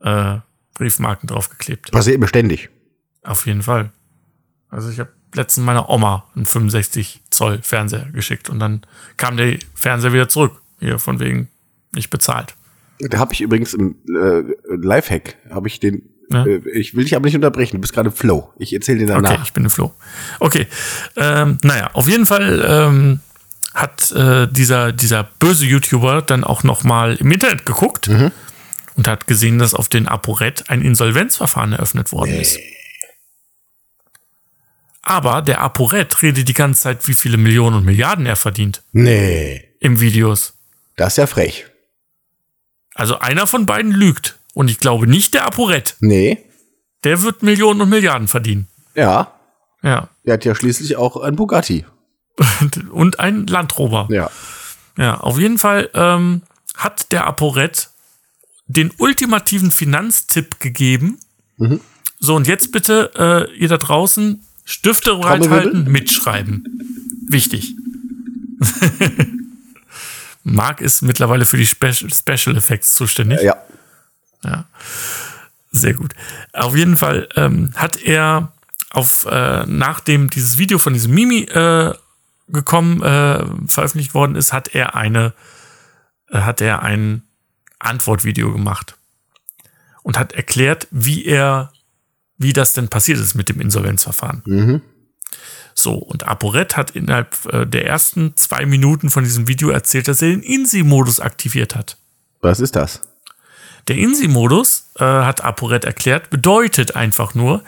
äh, 0.00 0.38
Briefmarken 0.74 1.26
draufgeklebt? 1.26 1.90
Passiert 1.90 2.20
mir 2.20 2.28
ständig. 2.28 2.70
Auf 3.24 3.46
jeden 3.46 3.62
Fall. 3.62 3.90
Also 4.70 4.88
ich 4.90 5.00
habe 5.00 5.10
letztens 5.34 5.66
meiner 5.66 5.90
Oma 5.90 6.26
einen 6.34 6.46
65 6.46 7.22
Zoll 7.30 7.60
Fernseher 7.62 8.06
geschickt 8.12 8.48
und 8.48 8.58
dann 8.58 8.82
kam 9.16 9.36
der 9.36 9.58
Fernseher 9.74 10.12
wieder 10.12 10.28
zurück. 10.28 10.62
Hier 10.78 10.98
von 10.98 11.20
wegen 11.20 11.48
nicht 11.92 12.10
bezahlt. 12.10 12.54
Da 13.00 13.18
habe 13.18 13.32
ich 13.34 13.40
übrigens 13.40 13.74
im 13.74 13.96
äh, 14.08 14.42
Lifehack, 14.68 15.36
habe 15.50 15.68
ich 15.68 15.80
den, 15.80 16.08
Ja. 16.30 16.44
äh, 16.46 16.60
ich 16.72 16.94
will 16.94 17.04
dich 17.04 17.14
aber 17.16 17.26
nicht 17.26 17.34
unterbrechen, 17.34 17.76
du 17.76 17.80
bist 17.80 17.92
gerade 17.92 18.08
im 18.10 18.14
Flow. 18.14 18.52
Ich 18.58 18.72
erzähle 18.72 18.98
dir 19.00 19.06
danach. 19.06 19.30
Okay, 19.32 19.40
ich 19.44 19.52
bin 19.52 19.62
der 19.64 19.70
Flo. 19.70 19.92
Okay, 20.40 20.66
ähm, 21.16 21.58
naja, 21.62 21.90
auf 21.92 22.08
jeden 22.08 22.26
Fall 22.26 22.64
ähm, 22.68 23.20
hat 23.74 24.10
äh, 24.12 24.48
dieser, 24.50 24.92
dieser 24.92 25.24
böse 25.24 25.66
YouTuber 25.66 26.22
dann 26.22 26.44
auch 26.44 26.62
noch 26.64 26.82
mal 26.84 27.16
im 27.16 27.30
Internet 27.30 27.66
geguckt 27.66 28.08
und 28.08 29.06
hat 29.08 29.26
gesehen, 29.26 29.58
dass 29.58 29.74
auf 29.74 29.88
den 29.88 30.08
ApoRed 30.08 30.70
ein 30.70 30.80
Insolvenzverfahren 30.82 31.72
eröffnet 31.72 32.10
worden 32.12 32.34
ist. 32.40 32.58
Aber 35.02 35.40
der 35.42 35.60
ApoRed 35.60 36.22
redet 36.22 36.48
die 36.48 36.54
ganze 36.54 36.80
Zeit, 36.82 37.06
wie 37.06 37.14
viele 37.14 37.36
Millionen 37.36 37.76
und 37.76 37.84
Milliarden 37.84 38.26
er 38.26 38.34
verdient 38.36 38.82
Nee, 38.92 39.62
im 39.78 40.00
Videos. 40.00 40.54
das 40.96 41.12
ist 41.12 41.16
ja 41.18 41.26
frech. 41.26 41.66
Also 42.94 43.18
einer 43.20 43.46
von 43.46 43.66
beiden 43.66 43.92
lügt. 43.92 44.36
Und 44.56 44.70
ich 44.70 44.78
glaube 44.78 45.06
nicht 45.06 45.34
der 45.34 45.44
ApoRed. 45.46 45.96
Nee, 46.00 46.42
Der 47.04 47.20
wird 47.20 47.42
Millionen 47.42 47.82
und 47.82 47.90
Milliarden 47.90 48.26
verdienen. 48.26 48.68
ja, 48.94 49.30
Ja. 49.82 50.08
der 50.24 50.32
hat 50.34 50.46
ja 50.46 50.54
schließlich 50.54 50.96
auch 50.96 51.18
ein 51.18 51.36
Bugatti. 51.36 51.84
Und 52.90 53.20
ein 53.20 53.46
Landrover. 53.46 54.08
Ja. 54.10 54.30
Ja, 54.96 55.18
auf 55.20 55.38
jeden 55.38 55.58
Fall 55.58 55.90
ähm, 55.92 56.40
hat 56.74 57.12
der 57.12 57.26
ApoRed 57.26 57.90
den 58.66 58.90
ultimativen 58.96 59.70
Finanztipp 59.70 60.58
gegeben. 60.58 61.18
Mhm. 61.58 61.80
So, 62.18 62.34
und 62.34 62.46
jetzt 62.46 62.72
bitte 62.72 63.10
äh, 63.14 63.54
ihr 63.58 63.68
da 63.68 63.76
draußen 63.76 64.42
Stifte 64.64 65.16
bereithalten, 65.16 65.84
mitschreiben. 65.90 66.64
Wichtig. 67.28 67.74
Marc 70.44 70.80
ist 70.80 71.02
mittlerweile 71.02 71.44
für 71.44 71.58
die 71.58 71.66
Spe 71.66 71.92
Special 71.92 72.56
Effects 72.56 72.94
zuständig. 72.94 73.42
Ja. 73.42 73.56
Sehr 75.70 75.94
gut. 75.94 76.14
Auf 76.52 76.76
jeden 76.76 76.96
Fall 76.96 77.28
ähm, 77.36 77.72
hat 77.74 78.00
er 78.02 78.52
auf 78.90 79.26
äh, 79.26 79.66
nachdem 79.66 80.30
dieses 80.30 80.58
Video 80.58 80.78
von 80.78 80.94
diesem 80.94 81.12
Mimi 81.12 81.42
äh, 81.42 81.92
gekommen 82.48 83.02
äh, 83.02 83.44
veröffentlicht 83.66 84.14
worden 84.14 84.36
ist, 84.36 84.52
hat 84.52 84.74
er 84.74 84.94
eine 84.94 85.34
äh, 86.30 86.40
hat 86.40 86.60
er 86.60 86.82
ein 86.82 87.22
Antwortvideo 87.78 88.52
gemacht 88.52 88.96
und 90.02 90.18
hat 90.18 90.32
erklärt, 90.32 90.88
wie 90.90 91.24
er 91.26 91.72
wie 92.38 92.52
das 92.52 92.72
denn 92.72 92.88
passiert 92.88 93.18
ist 93.18 93.34
mit 93.34 93.48
dem 93.48 93.60
Insolvenzverfahren. 93.60 94.42
Mhm. 94.46 94.82
So, 95.74 95.94
und 95.94 96.26
ApoRed 96.26 96.76
hat 96.76 96.92
innerhalb 96.92 97.36
äh, 97.52 97.66
der 97.66 97.86
ersten 97.86 98.34
zwei 98.36 98.64
Minuten 98.64 99.10
von 99.10 99.24
diesem 99.24 99.46
Video 99.46 99.68
erzählt, 99.68 100.08
dass 100.08 100.22
er 100.22 100.30
den 100.30 100.42
INSI-Modus 100.42 101.20
aktiviert 101.20 101.74
hat. 101.74 101.98
Was 102.40 102.60
ist 102.60 102.76
das? 102.76 103.02
Der 103.88 103.96
INSI-Modus, 103.96 104.90
äh, 104.96 105.04
hat 105.04 105.44
ApoRed 105.44 105.84
erklärt, 105.84 106.30
bedeutet 106.30 106.96
einfach 106.96 107.34
nur, 107.34 107.62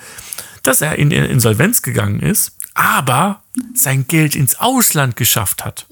dass 0.62 0.80
er 0.80 0.96
in 0.98 1.10
Insolvenz 1.12 1.82
gegangen 1.82 2.20
ist, 2.20 2.56
aber 2.74 3.42
sein 3.74 4.06
Geld 4.08 4.34
ins 4.34 4.58
Ausland 4.58 5.16
geschafft 5.16 5.64
hat. 5.64 5.86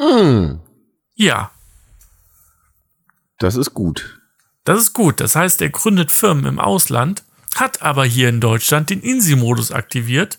Ja, 1.14 1.50
Das 3.38 3.54
ist 3.56 3.72
gut. 3.74 4.20
das 4.64 4.80
ist 4.80 4.92
gut. 4.92 5.20
Das 5.20 5.36
heißt, 5.36 5.60
er 5.62 5.70
gründet 5.70 6.10
Firmen 6.10 6.44
im 6.46 6.58
Ausland, 6.58 7.22
hat 7.54 7.82
aber 7.82 8.04
hier 8.04 8.28
in 8.28 8.40
Deutschland 8.40 8.90
den 8.90 9.00
INSI-Modus 9.00 9.70
aktiviert 9.72 10.38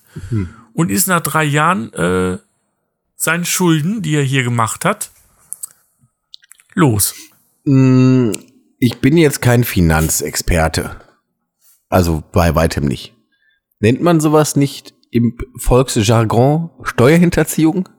und 0.73 0.89
ist 0.91 1.07
nach 1.07 1.21
drei 1.21 1.43
Jahren 1.45 1.91
äh, 1.93 2.37
seine 3.15 3.45
Schulden, 3.45 4.01
die 4.01 4.15
er 4.15 4.23
hier 4.23 4.43
gemacht 4.43 4.85
hat, 4.85 5.09
los. 6.73 7.15
Mm, 7.65 8.31
Ich 8.79 8.99
bin 8.99 9.17
jetzt 9.17 9.41
kein 9.41 9.63
Finanzexperte. 9.63 10.97
Also 11.89 12.23
bei 12.31 12.53
weitem 12.53 12.85
nicht. 12.85 13.15
Nennt 13.79 14.01
man 14.01 14.19
sowas 14.19 14.55
nicht 14.55 14.93
im 15.11 15.37
Volksjargon 15.57 16.69
Steuerhinterziehung? 16.83 17.89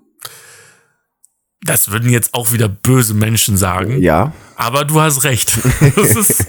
Das 1.62 1.90
würden 1.90 2.10
jetzt 2.10 2.34
auch 2.34 2.52
wieder 2.52 2.68
böse 2.68 3.14
Menschen 3.14 3.56
sagen. 3.56 4.00
Ja. 4.00 4.32
Aber 4.56 4.84
du 4.84 5.00
hast 5.00 5.24
recht. 5.24 5.58
Das 5.96 6.14
ist, 6.14 6.46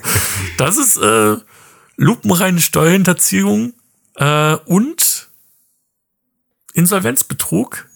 das 0.58 0.78
ist 0.78 0.98
äh, 0.98 1.38
lupenreine 1.96 2.60
Steuerhinterziehung 2.60 3.74
äh, 4.16 4.56
und 4.66 5.30
Insolvenzbetrug. 6.74 7.88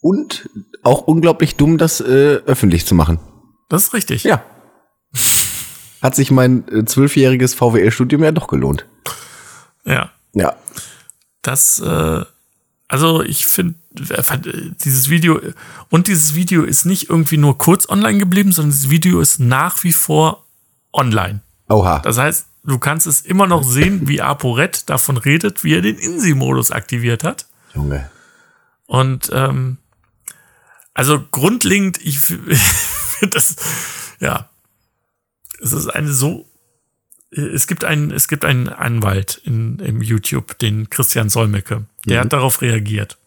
Und 0.00 0.50
auch 0.82 1.02
unglaublich 1.02 1.56
dumm, 1.56 1.78
das 1.78 2.00
äh, 2.00 2.40
öffentlich 2.46 2.86
zu 2.86 2.94
machen. 2.94 3.18
Das 3.68 3.84
ist 3.84 3.94
richtig. 3.94 4.22
Ja. 4.24 4.44
Hat 6.02 6.14
sich 6.14 6.30
mein 6.30 6.66
äh, 6.68 6.84
zwölfjähriges 6.84 7.54
VWL-Studium 7.54 8.22
ja 8.22 8.32
doch 8.32 8.48
gelohnt. 8.48 8.86
Ja. 9.84 10.10
Ja. 10.34 10.54
Das, 11.42 11.80
äh, 11.80 12.24
also 12.88 13.22
ich 13.22 13.46
finde, 13.46 13.74
dieses 13.94 15.08
Video 15.08 15.40
und 15.90 16.06
dieses 16.06 16.34
Video 16.34 16.64
ist 16.64 16.84
nicht 16.84 17.08
irgendwie 17.08 17.38
nur 17.38 17.56
kurz 17.56 17.88
online 17.88 18.18
geblieben, 18.18 18.52
sondern 18.52 18.72
dieses 18.72 18.90
Video 18.90 19.20
ist 19.20 19.40
nach 19.40 19.82
wie 19.84 19.92
vor 19.92 20.44
online. 20.92 21.40
Oha. 21.68 22.00
Das 22.00 22.18
heißt, 22.18 22.46
du 22.64 22.78
kannst 22.78 23.06
es 23.06 23.22
immer 23.22 23.46
noch 23.46 23.64
sehen, 23.64 24.06
wie 24.08 24.20
ApoRed 24.20 24.88
davon 24.90 25.16
redet, 25.16 25.64
wie 25.64 25.74
er 25.74 25.82
den 25.82 25.96
INSI-Modus 25.96 26.70
aktiviert 26.70 27.24
hat. 27.24 27.46
Junge. 27.74 28.10
Und 28.86 29.30
ähm, 29.32 29.78
also 30.94 31.22
grundlegend, 31.30 31.98
ich 32.04 32.20
das, 33.30 33.56
ja, 34.20 34.48
es 35.62 35.72
ist 35.72 35.88
eine 35.88 36.12
so, 36.12 36.46
es 37.30 37.66
gibt 37.66 37.84
einen, 37.84 38.10
es 38.12 38.28
gibt 38.28 38.44
einen 38.44 38.68
Anwalt 38.68 39.40
in, 39.44 39.78
im 39.80 40.00
YouTube, 40.00 40.58
den 40.58 40.88
Christian 40.90 41.28
Solmecke, 41.28 41.84
der 42.06 42.20
hat 42.20 42.32
darauf 42.32 42.62
reagiert. 42.62 43.18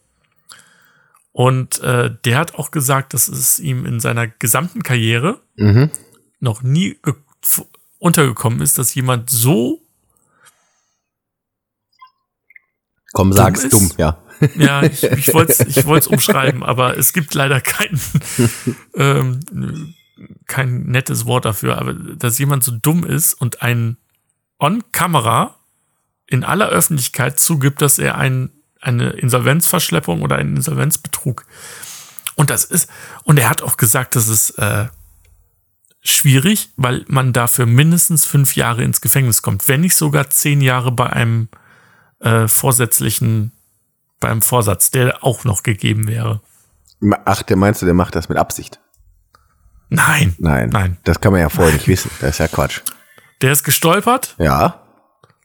Und 1.31 1.79
äh, 1.81 2.09
der 2.25 2.38
hat 2.38 2.55
auch 2.55 2.71
gesagt, 2.71 3.13
dass 3.13 3.27
es 3.27 3.59
ihm 3.59 3.86
in 3.86 4.00
seiner 4.00 4.27
gesamten 4.27 4.83
Karriere 4.83 5.41
Mhm. 5.55 5.89
noch 6.39 6.62
nie 6.63 6.98
untergekommen 8.00 8.62
ist, 8.62 8.77
dass 8.77 8.95
jemand 8.95 9.29
so 9.29 9.81
Komm, 13.13 13.33
sag's 13.33 13.63
ist? 13.65 13.74
dumm, 13.74 13.91
ja. 13.98 14.21
Ja, 14.55 14.83
ich, 14.83 15.03
ich 15.03 15.33
wollte 15.33 15.51
es 15.51 15.59
ich 15.77 15.86
wollt's 15.86 16.07
umschreiben, 16.07 16.63
aber 16.63 16.98
es 16.98 17.12
gibt 17.12 17.33
leider 17.33 17.59
kein, 17.59 18.00
ähm, 18.95 19.39
kein 20.47 20.83
nettes 20.83 21.25
Wort 21.25 21.45
dafür. 21.45 21.77
Aber 21.77 21.93
dass 21.93 22.39
jemand 22.39 22.63
so 22.63 22.71
dumm 22.71 23.03
ist 23.03 23.33
und 23.33 23.61
ein 23.61 23.97
On-Kamera 24.59 25.55
in 26.27 26.43
aller 26.43 26.69
Öffentlichkeit 26.69 27.39
zugibt, 27.39 27.81
dass 27.81 27.97
er 27.99 28.17
ein, 28.17 28.51
eine 28.81 29.11
Insolvenzverschleppung 29.11 30.21
oder 30.21 30.38
einen 30.38 30.55
Insolvenzbetrug. 30.55 31.45
Und 32.35 32.49
das 32.49 32.63
ist, 32.63 32.89
und 33.23 33.38
er 33.39 33.49
hat 33.49 33.61
auch 33.61 33.77
gesagt, 33.77 34.15
das 34.15 34.27
ist 34.27 34.51
äh, 34.51 34.88
schwierig, 36.01 36.69
weil 36.77 37.03
man 37.07 37.33
dafür 37.33 37.65
mindestens 37.65 38.25
fünf 38.25 38.55
Jahre 38.55 38.83
ins 38.83 39.01
Gefängnis 39.01 39.41
kommt, 39.41 39.67
wenn 39.67 39.81
nicht 39.81 39.95
sogar 39.95 40.29
zehn 40.29 40.61
Jahre 40.61 40.91
bei 40.91 41.09
einem 41.09 41.49
äh, 42.19 42.47
vorsätzlichen 42.47 43.51
beim 44.19 44.41
Vorsatz, 44.41 44.91
der 44.91 45.23
auch 45.23 45.43
noch 45.45 45.63
gegeben 45.63 46.07
wäre. 46.07 46.41
Ach, 47.25 47.41
der 47.43 47.55
meinst 47.55 47.81
du, 47.81 47.85
der 47.85 47.95
macht 47.95 48.15
das 48.15 48.29
mit 48.29 48.38
Absicht? 48.38 48.79
Nein. 49.89 50.36
Nein. 50.39 50.69
Nein. 50.69 50.98
Das 51.03 51.19
kann 51.19 51.31
man 51.31 51.41
ja 51.41 51.50
vorher 51.50 51.74
nicht 51.74 51.88
wissen. 51.88 52.12
Das 52.22 52.31
ist 52.31 52.38
ja 52.39 52.48
Quatsch. 52.48 52.81
Der 53.41 53.51
ist 53.51 53.63
gestolpert 53.63 54.36
Ja. 54.38 54.81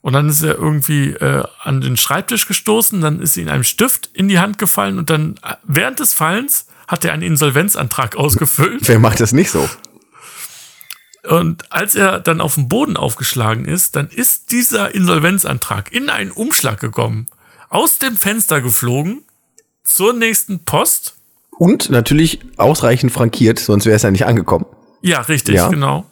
und 0.03 0.13
dann 0.13 0.29
ist 0.29 0.43
er 0.43 0.55
irgendwie 0.57 1.11
äh, 1.11 1.45
an 1.63 1.81
den 1.81 1.97
Schreibtisch 1.97 2.47
gestoßen, 2.47 3.01
dann 3.01 3.21
ist 3.21 3.37
ihm 3.37 3.49
ein 3.49 3.65
Stift 3.65 4.11
in 4.13 4.29
die 4.29 4.39
Hand 4.39 4.59
gefallen 4.59 4.99
und 4.99 5.11
dann 5.11 5.37
äh, 5.43 5.55
während 5.65 6.01
des 6.01 6.13
Fallens 6.13 6.67
hat 6.89 7.05
er 7.05 7.13
einen 7.13 7.23
Insolvenzantrag 7.23 8.17
ausgefüllt. 8.17 8.87
Wer 8.89 8.99
macht 8.99 9.21
das 9.21 9.33
nicht 9.33 9.51
so? 9.51 9.69
Und 11.23 11.73
als 11.73 11.95
er 11.95 12.21
dann 12.21 12.41
auf 12.43 12.57
den 12.57 12.69
Boden 12.69 12.97
aufgeschlagen 12.99 13.65
ist, 13.65 13.97
dann 13.97 14.09
ist 14.09 14.51
dieser 14.51 14.95
Insolvenzantrag 14.95 15.91
in 15.91 16.11
einen 16.11 16.31
Umschlag 16.31 16.81
gekommen, 16.81 17.29
aus 17.71 17.99
dem 17.99 18.17
Fenster 18.19 18.61
geflogen, 18.61 19.23
zur 19.85 20.13
nächsten 20.13 20.65
Post. 20.65 21.15
Und 21.59 21.91
natürlich 21.91 22.41
ausreichend 22.57 23.13
frankiert, 23.13 23.59
sonst 23.59 23.87
wäre 23.87 23.97
es 23.97 24.03
ja 24.03 24.11
nicht 24.11 24.27
angekommen. 24.27 24.67
Ja, 25.03 25.21
richtig, 25.21 25.57
Ja. 25.57 25.69
genau. 25.69 26.07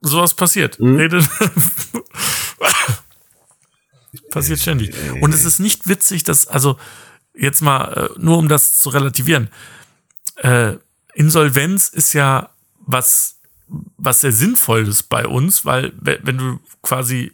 Sowas 0.00 0.34
passiert. 0.34 0.78
Redet. 0.80 1.28
passiert 4.30 4.60
ständig. 4.60 4.94
Und 5.20 5.34
es 5.34 5.44
ist 5.44 5.58
nicht 5.58 5.88
witzig, 5.88 6.22
dass, 6.24 6.46
also, 6.46 6.76
jetzt 7.34 7.62
mal, 7.62 8.10
äh, 8.16 8.20
nur 8.20 8.38
um 8.38 8.48
das 8.48 8.78
zu 8.78 8.90
relativieren. 8.90 9.48
äh, 10.36 10.74
Insolvenz 11.14 11.88
ist 11.88 12.12
ja 12.12 12.50
was, 12.86 13.40
was 13.96 14.20
sehr 14.20 14.30
Sinnvolles 14.30 15.02
bei 15.02 15.26
uns, 15.26 15.64
weil 15.64 15.92
wenn 16.00 16.38
du 16.38 16.60
quasi 16.80 17.32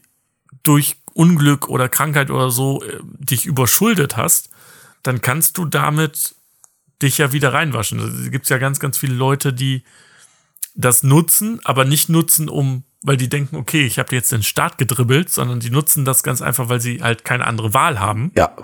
durch 0.63 0.97
Unglück 1.13 1.69
oder 1.69 1.91
Krankheit 1.91 2.31
oder 2.31 2.51
so 2.51 2.83
äh, 2.83 3.01
dich 3.03 3.45
überschuldet 3.45 4.17
hast, 4.17 4.49
dann 5.03 5.21
kannst 5.21 5.59
du 5.59 5.67
damit 5.67 6.35
dich 7.03 7.19
ja 7.19 7.33
wieder 7.33 7.53
reinwaschen. 7.53 8.01
Also, 8.01 8.17
es 8.23 8.31
gibt 8.31 8.49
ja 8.49 8.59
ganz, 8.59 8.81
ganz 8.81 8.99
viele 8.99 9.15
Leute, 9.15 9.53
die 9.53 9.85
das 10.75 11.03
nutzen, 11.03 11.61
aber 11.65 11.85
nicht 11.85 12.09
nutzen, 12.09 12.49
um, 12.49 12.85
weil 13.03 13.17
die 13.17 13.29
denken, 13.29 13.57
okay, 13.57 13.85
ich 13.87 13.99
habe 13.99 14.15
jetzt 14.15 14.33
den 14.33 14.43
Start 14.43 14.79
gedribbelt, 14.79 15.31
sondern 15.31 15.61
die 15.61 15.71
nutzen 15.71 16.05
das 16.05 16.23
ganz 16.23 16.43
einfach, 16.43 16.69
weil 16.69 16.81
sie 16.81 17.03
halt 17.03 17.25
keine 17.25 17.47
andere 17.47 17.75
Wahl 17.75 18.01
haben. 18.01 18.33
Ja. 18.37 18.55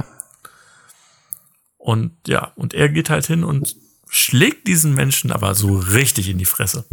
Und 1.79 2.13
ja, 2.27 2.53
und 2.57 2.75
er 2.75 2.89
geht 2.89 3.11
halt 3.11 3.27
hin 3.27 3.45
und 3.45 3.77
schlägt 4.11 4.67
diesen 4.67 4.95
Menschen 4.95 5.31
aber 5.31 5.55
so 5.55 5.77
richtig 5.77 6.29
in 6.29 6.37
die 6.37 6.45
Fresse. 6.45 6.85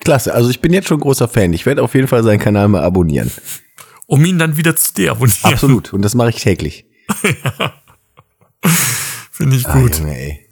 Klasse, 0.00 0.32
also 0.32 0.48
ich 0.48 0.60
bin 0.60 0.72
jetzt 0.72 0.88
schon 0.88 1.00
großer 1.00 1.28
Fan. 1.28 1.52
Ich 1.52 1.66
werde 1.66 1.82
auf 1.82 1.94
jeden 1.94 2.08
Fall 2.08 2.22
seinen 2.22 2.38
Kanal 2.38 2.68
mal 2.68 2.82
abonnieren. 2.82 3.30
Um 4.06 4.24
ihn 4.24 4.38
dann 4.38 4.56
wieder 4.56 4.76
zu 4.76 4.94
deabonnieren. 4.94 5.52
Absolut, 5.52 5.92
und 5.92 6.02
das 6.02 6.14
mache 6.14 6.30
ich 6.30 6.36
täglich. 6.36 6.86
ja. 7.58 7.74
Finde 9.32 9.56
ich 9.56 9.64
gut. 9.64 9.96
Ah, 9.96 9.98
Junge, 9.98 10.18
ey. 10.18 10.45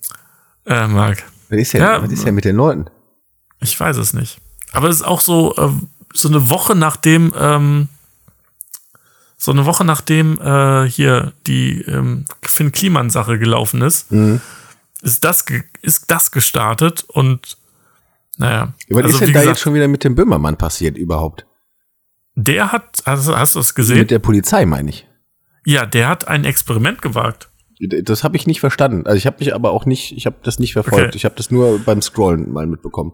Äh, 0.67 0.87
Marc. 0.87 1.25
Was 1.49 1.59
ist, 1.59 1.75
denn, 1.75 1.83
Ja, 1.83 2.03
was 2.03 2.11
ist 2.11 2.25
denn 2.25 2.35
mit 2.35 2.45
den 2.45 2.57
Leuten? 2.57 2.87
Ich 3.61 3.79
weiß 3.79 3.97
es 3.97 4.13
nicht. 4.15 4.39
Aber 4.73 4.89
es 4.89 4.97
ist 4.97 5.03
auch 5.03 5.21
so, 5.21 5.55
äh, 5.57 5.71
so 6.13 6.29
eine 6.29 6.51
Woche 6.51 6.75
nachdem, 6.75 7.33
ähm, 7.39 7.89
so 9.37 9.53
eine 9.53 9.67
Woche 9.67 9.85
nachdem 9.85 10.41
äh, 10.41 10.89
hier 10.89 11.33
die 11.47 11.83
ähm, 11.83 12.25
Finn 12.43 12.73
Kliman-Sache 12.73 13.39
gelaufen 13.39 13.83
ist, 13.83 14.11
ist, 15.03 15.25
das 15.25 15.45
ist 15.83 16.11
das 16.11 16.31
gestartet 16.31 17.05
und 17.09 17.59
naja. 18.37 18.73
Was 18.89 19.05
also, 19.05 19.17
ist 19.17 19.21
denn 19.21 19.33
da 19.33 19.41
gesagt, 19.41 19.57
jetzt 19.57 19.63
schon 19.63 19.75
wieder 19.75 19.87
mit 19.87 20.03
dem 20.03 20.15
Böhmermann 20.15 20.57
passiert 20.57 20.97
überhaupt? 20.97 21.47
der 22.35 22.73
hat, 22.73 23.03
also 23.05 23.37
hast 23.37 23.55
du 23.55 23.61
das 23.61 23.75
gesehen? 23.75 23.99
Mit 23.99 24.11
der 24.11 24.19
Polizei, 24.19 24.67
meine 24.67 24.91
ich. 24.91 25.07
ja, 25.65 25.87
der 25.87 26.09
hat 26.09 26.29
ein 26.29 26.45
Experiment 26.45 27.01
gewagt. 27.03 27.49
Das 27.81 28.23
habe 28.25 28.37
ich 28.37 28.47
nicht 28.47 28.61
verstanden. 28.61 29.07
Also 29.07 29.17
ich 29.17 29.27
habe 29.27 29.37
mich 29.41 29.55
aber 29.55 29.73
auch 29.73 29.85
nicht, 29.87 30.13
ich 30.17 30.27
habe 30.27 30.37
das 30.43 30.59
nicht 30.59 30.73
verfolgt. 30.75 31.09
Okay. 31.09 31.17
Ich 31.17 31.25
habe 31.25 31.35
das 31.37 31.51
nur 31.51 31.79
beim 31.81 32.01
Scrollen 32.03 32.53
mal 32.53 32.67
mitbekommen. 32.67 33.13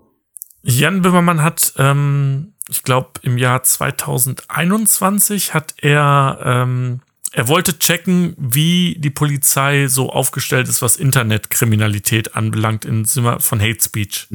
Jan 0.63 1.01
Böhmermann 1.03 1.43
hat, 1.43 1.73
ähm, 1.79 2.53
ich 2.69 2.83
glaube, 2.83 3.13
im 3.23 3.39
Jahr 3.39 3.63
2021 3.63 5.55
hat 5.55 5.75
er, 5.79 6.39
ähm, 6.45 7.01
er 7.33 7.49
wollte 7.49 7.79
checken, 7.79 8.35
wie 8.39 8.97
die 8.99 9.11
Polizei 9.11 9.87
so 9.87 10.11
aufgestellt 10.11 10.69
ist, 10.69 10.83
was 10.83 10.97
Internetkriminalität 10.97 12.35
anbelangt 12.35 12.85
im 12.85 13.05
Sinne 13.05 13.41
von 13.41 13.61
Hate 13.61 13.83
Speech. 13.83 14.29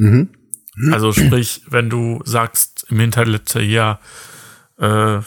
Also 0.92 1.12
sprich, 1.12 1.62
wenn 1.68 1.88
du 1.88 2.20
sagst 2.24 2.86
im 2.90 3.00
Internet, 3.00 3.54
ja, 3.54 3.98
äh, 4.78 5.20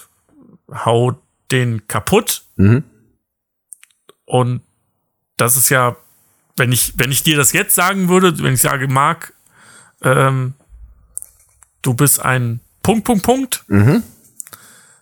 hau 0.72 1.22
den 1.52 1.88
kaputt 1.88 2.44
Mhm. 2.58 2.84
und 4.26 4.62
das 5.42 5.56
ist 5.58 5.70
ja, 5.70 5.96
wenn 6.58 6.72
ich, 6.72 6.94
wenn 6.98 7.12
ich 7.12 7.24
dir 7.24 7.38
das 7.38 7.54
jetzt 7.54 7.76
sagen 7.76 8.10
würde, 8.10 8.38
wenn 8.44 8.54
ich 8.54 8.62
sage, 8.62 8.88
Marc, 8.88 9.34
ähm, 10.02 10.54
du 11.82 11.94
bist 11.94 12.20
ein 12.24 12.60
Punkt, 12.84 13.06
Punkt, 13.06 13.24
Punkt, 13.24 13.64
Mhm. 13.68 14.04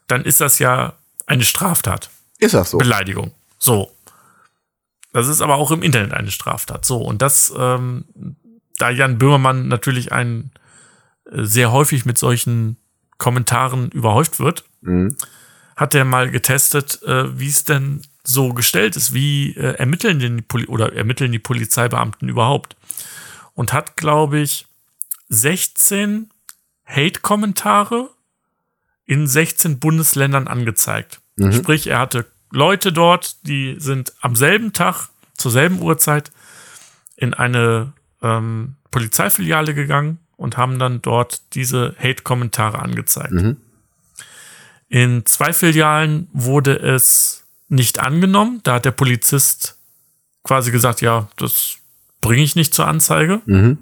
dann 0.08 0.24
ist 0.24 0.42
das 0.42 0.60
ja 0.60 0.94
eine 1.26 1.44
Straftat. 1.44 2.10
Ist 2.40 2.54
das 2.54 2.72
so? 2.72 2.78
Beleidigung. 2.78 3.34
So. 3.60 3.92
Das 5.14 5.28
ist 5.28 5.42
aber 5.42 5.56
auch 5.56 5.72
im 5.72 5.82
Internet 5.84 6.14
eine 6.14 6.32
Straftat. 6.32 6.86
So. 6.86 6.98
Und 7.02 7.22
das, 7.22 7.52
ähm, 7.58 8.06
da 8.78 8.90
Jan 8.90 9.18
Böhmermann 9.18 9.68
natürlich 9.68 10.12
ein 10.12 10.52
äh, 11.32 11.44
sehr 11.44 11.72
häufig 11.72 12.06
mit 12.06 12.18
solchen 12.18 12.78
Kommentaren 13.18 13.90
überhäuft 13.92 14.40
wird, 14.40 14.64
Mhm. 14.82 15.18
hat 15.76 15.96
er 15.96 16.06
mal 16.06 16.30
getestet, 16.30 17.02
äh, 17.04 17.38
wie 17.40 17.50
es 17.50 17.64
denn 17.64 18.02
so 18.30 18.54
gestellt 18.54 18.98
ist, 18.98 19.14
wie 19.14 19.56
äh, 19.56 19.76
ermitteln 19.76 20.20
denn 20.20 20.36
die 20.36 20.44
Poli 20.44 20.68
oder 20.68 20.94
ermitteln 20.94 21.32
die 21.32 21.40
Polizeibeamten 21.40 22.28
überhaupt. 22.28 22.76
Und 23.54 23.72
hat, 23.72 23.96
glaube 23.96 24.40
ich, 24.40 24.68
16 25.30 26.30
Hate-Kommentare 26.86 28.10
in 29.06 29.28
16 29.28 29.80
Bundesländern 29.80 30.48
angezeigt. 30.50 31.22
Sprich, 31.54 31.88
er 31.88 32.00
hatte 32.00 32.26
Leute 32.52 32.92
dort, 32.92 33.48
die 33.48 33.76
sind 33.80 34.14
am 34.20 34.36
selben 34.36 34.74
Tag, 34.74 35.08
zur 35.38 35.52
selben 35.52 35.82
Uhrzeit 35.82 36.32
in 37.16 37.34
eine 37.34 37.94
ähm, 38.22 38.76
Polizeifiliale 38.92 39.74
gegangen 39.74 40.20
und 40.36 40.58
haben 40.58 40.80
dann 40.80 41.02
dort 41.02 41.42
diese 41.54 41.96
Hate-Kommentare 41.98 42.80
angezeigt. 42.80 43.32
In 44.90 45.26
zwei 45.26 45.54
Filialen 45.54 46.28
wurde 46.34 46.78
es 46.78 47.47
nicht 47.70 48.00
angenommen. 48.00 48.62
Da 48.64 48.76
hat 48.76 48.86
der 48.86 48.92
Polizist 48.92 49.78
quasi 50.44 50.72
gesagt, 50.72 51.02
ja, 51.02 51.28
das 51.38 51.78
bringe 52.22 52.44
ich 52.44 52.56
nicht 52.56 52.74
zur 52.74 52.88
Anzeige. 52.88 53.42
Mhm. 53.46 53.78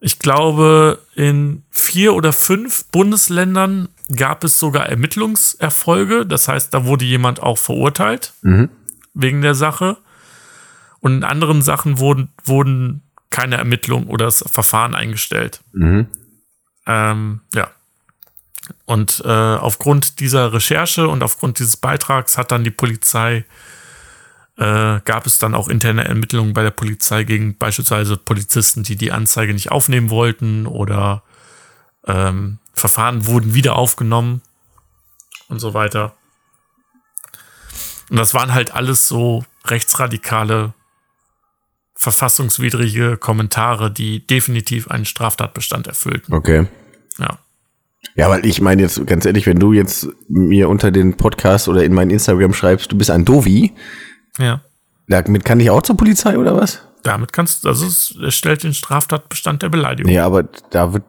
Ich 0.00 0.18
glaube, 0.18 0.98
in 1.14 1.62
vier 1.70 2.14
oder 2.14 2.32
fünf 2.32 2.86
Bundesländern 2.86 3.88
gab 4.16 4.42
es 4.44 4.58
sogar 4.58 4.86
Ermittlungserfolge. 4.86 6.26
Das 6.26 6.48
heißt, 6.48 6.74
da 6.74 6.84
wurde 6.84 7.04
jemand 7.04 7.40
auch 7.40 7.58
verurteilt 7.58 8.32
Mhm. 8.42 8.68
wegen 9.14 9.42
der 9.42 9.54
Sache. 9.54 9.96
Und 11.00 11.14
in 11.14 11.24
anderen 11.24 11.62
Sachen 11.62 11.98
wurden, 11.98 12.30
wurden 12.44 13.02
keine 13.30 13.56
Ermittlungen 13.56 14.08
oder 14.08 14.26
das 14.26 14.44
Verfahren 14.46 14.94
eingestellt. 14.94 15.60
Mhm. 15.72 16.06
Ähm, 16.86 17.40
ja. 17.54 17.70
Und 18.84 19.22
äh, 19.24 19.28
aufgrund 19.28 20.20
dieser 20.20 20.52
Recherche 20.52 21.08
und 21.08 21.22
aufgrund 21.22 21.58
dieses 21.58 21.76
Beitrags 21.76 22.38
hat 22.38 22.52
dann 22.52 22.64
die 22.64 22.70
Polizei, 22.70 23.44
äh, 24.56 25.00
gab 25.04 25.26
es 25.26 25.38
dann 25.38 25.54
auch 25.54 25.68
interne 25.68 26.04
Ermittlungen 26.04 26.52
bei 26.52 26.62
der 26.62 26.70
Polizei 26.70 27.24
gegen 27.24 27.56
beispielsweise 27.56 28.16
Polizisten, 28.16 28.82
die 28.82 28.96
die 28.96 29.12
Anzeige 29.12 29.52
nicht 29.52 29.70
aufnehmen 29.70 30.10
wollten 30.10 30.66
oder 30.66 31.22
ähm, 32.06 32.58
Verfahren 32.72 33.26
wurden 33.26 33.54
wieder 33.54 33.76
aufgenommen 33.76 34.42
und 35.48 35.58
so 35.58 35.74
weiter. 35.74 36.14
Und 38.10 38.16
das 38.16 38.34
waren 38.34 38.52
halt 38.52 38.72
alles 38.74 39.08
so 39.08 39.44
rechtsradikale, 39.64 40.74
verfassungswidrige 41.94 43.16
Kommentare, 43.16 43.90
die 43.90 44.26
definitiv 44.26 44.88
einen 44.88 45.04
Straftatbestand 45.04 45.86
erfüllten. 45.86 46.34
Okay. 46.34 46.66
Ja. 47.18 47.38
Ja, 48.14 48.28
weil 48.28 48.44
ich 48.44 48.60
meine 48.60 48.82
jetzt 48.82 49.06
ganz 49.06 49.24
ehrlich, 49.24 49.46
wenn 49.46 49.58
du 49.58 49.72
jetzt 49.72 50.08
mir 50.28 50.68
unter 50.68 50.90
den 50.90 51.16
Podcast 51.16 51.68
oder 51.68 51.84
in 51.84 51.94
mein 51.94 52.10
Instagram 52.10 52.52
schreibst, 52.52 52.90
du 52.92 52.98
bist 52.98 53.10
ein 53.10 53.24
Dovi, 53.24 53.72
Ja. 54.38 54.62
damit 55.08 55.44
kann 55.44 55.60
ich 55.60 55.70
auch 55.70 55.82
zur 55.82 55.96
Polizei 55.96 56.36
oder 56.36 56.56
was? 56.56 56.86
Damit 57.04 57.32
kannst 57.32 57.64
du, 57.64 57.68
also 57.68 57.86
es 57.86 58.16
stellt 58.34 58.62
den 58.64 58.74
Straftatbestand 58.74 59.62
der 59.62 59.68
Beleidigung. 59.68 60.10
Nee, 60.12 60.18
aber 60.18 60.44
da 60.70 60.92
wird 60.92 61.04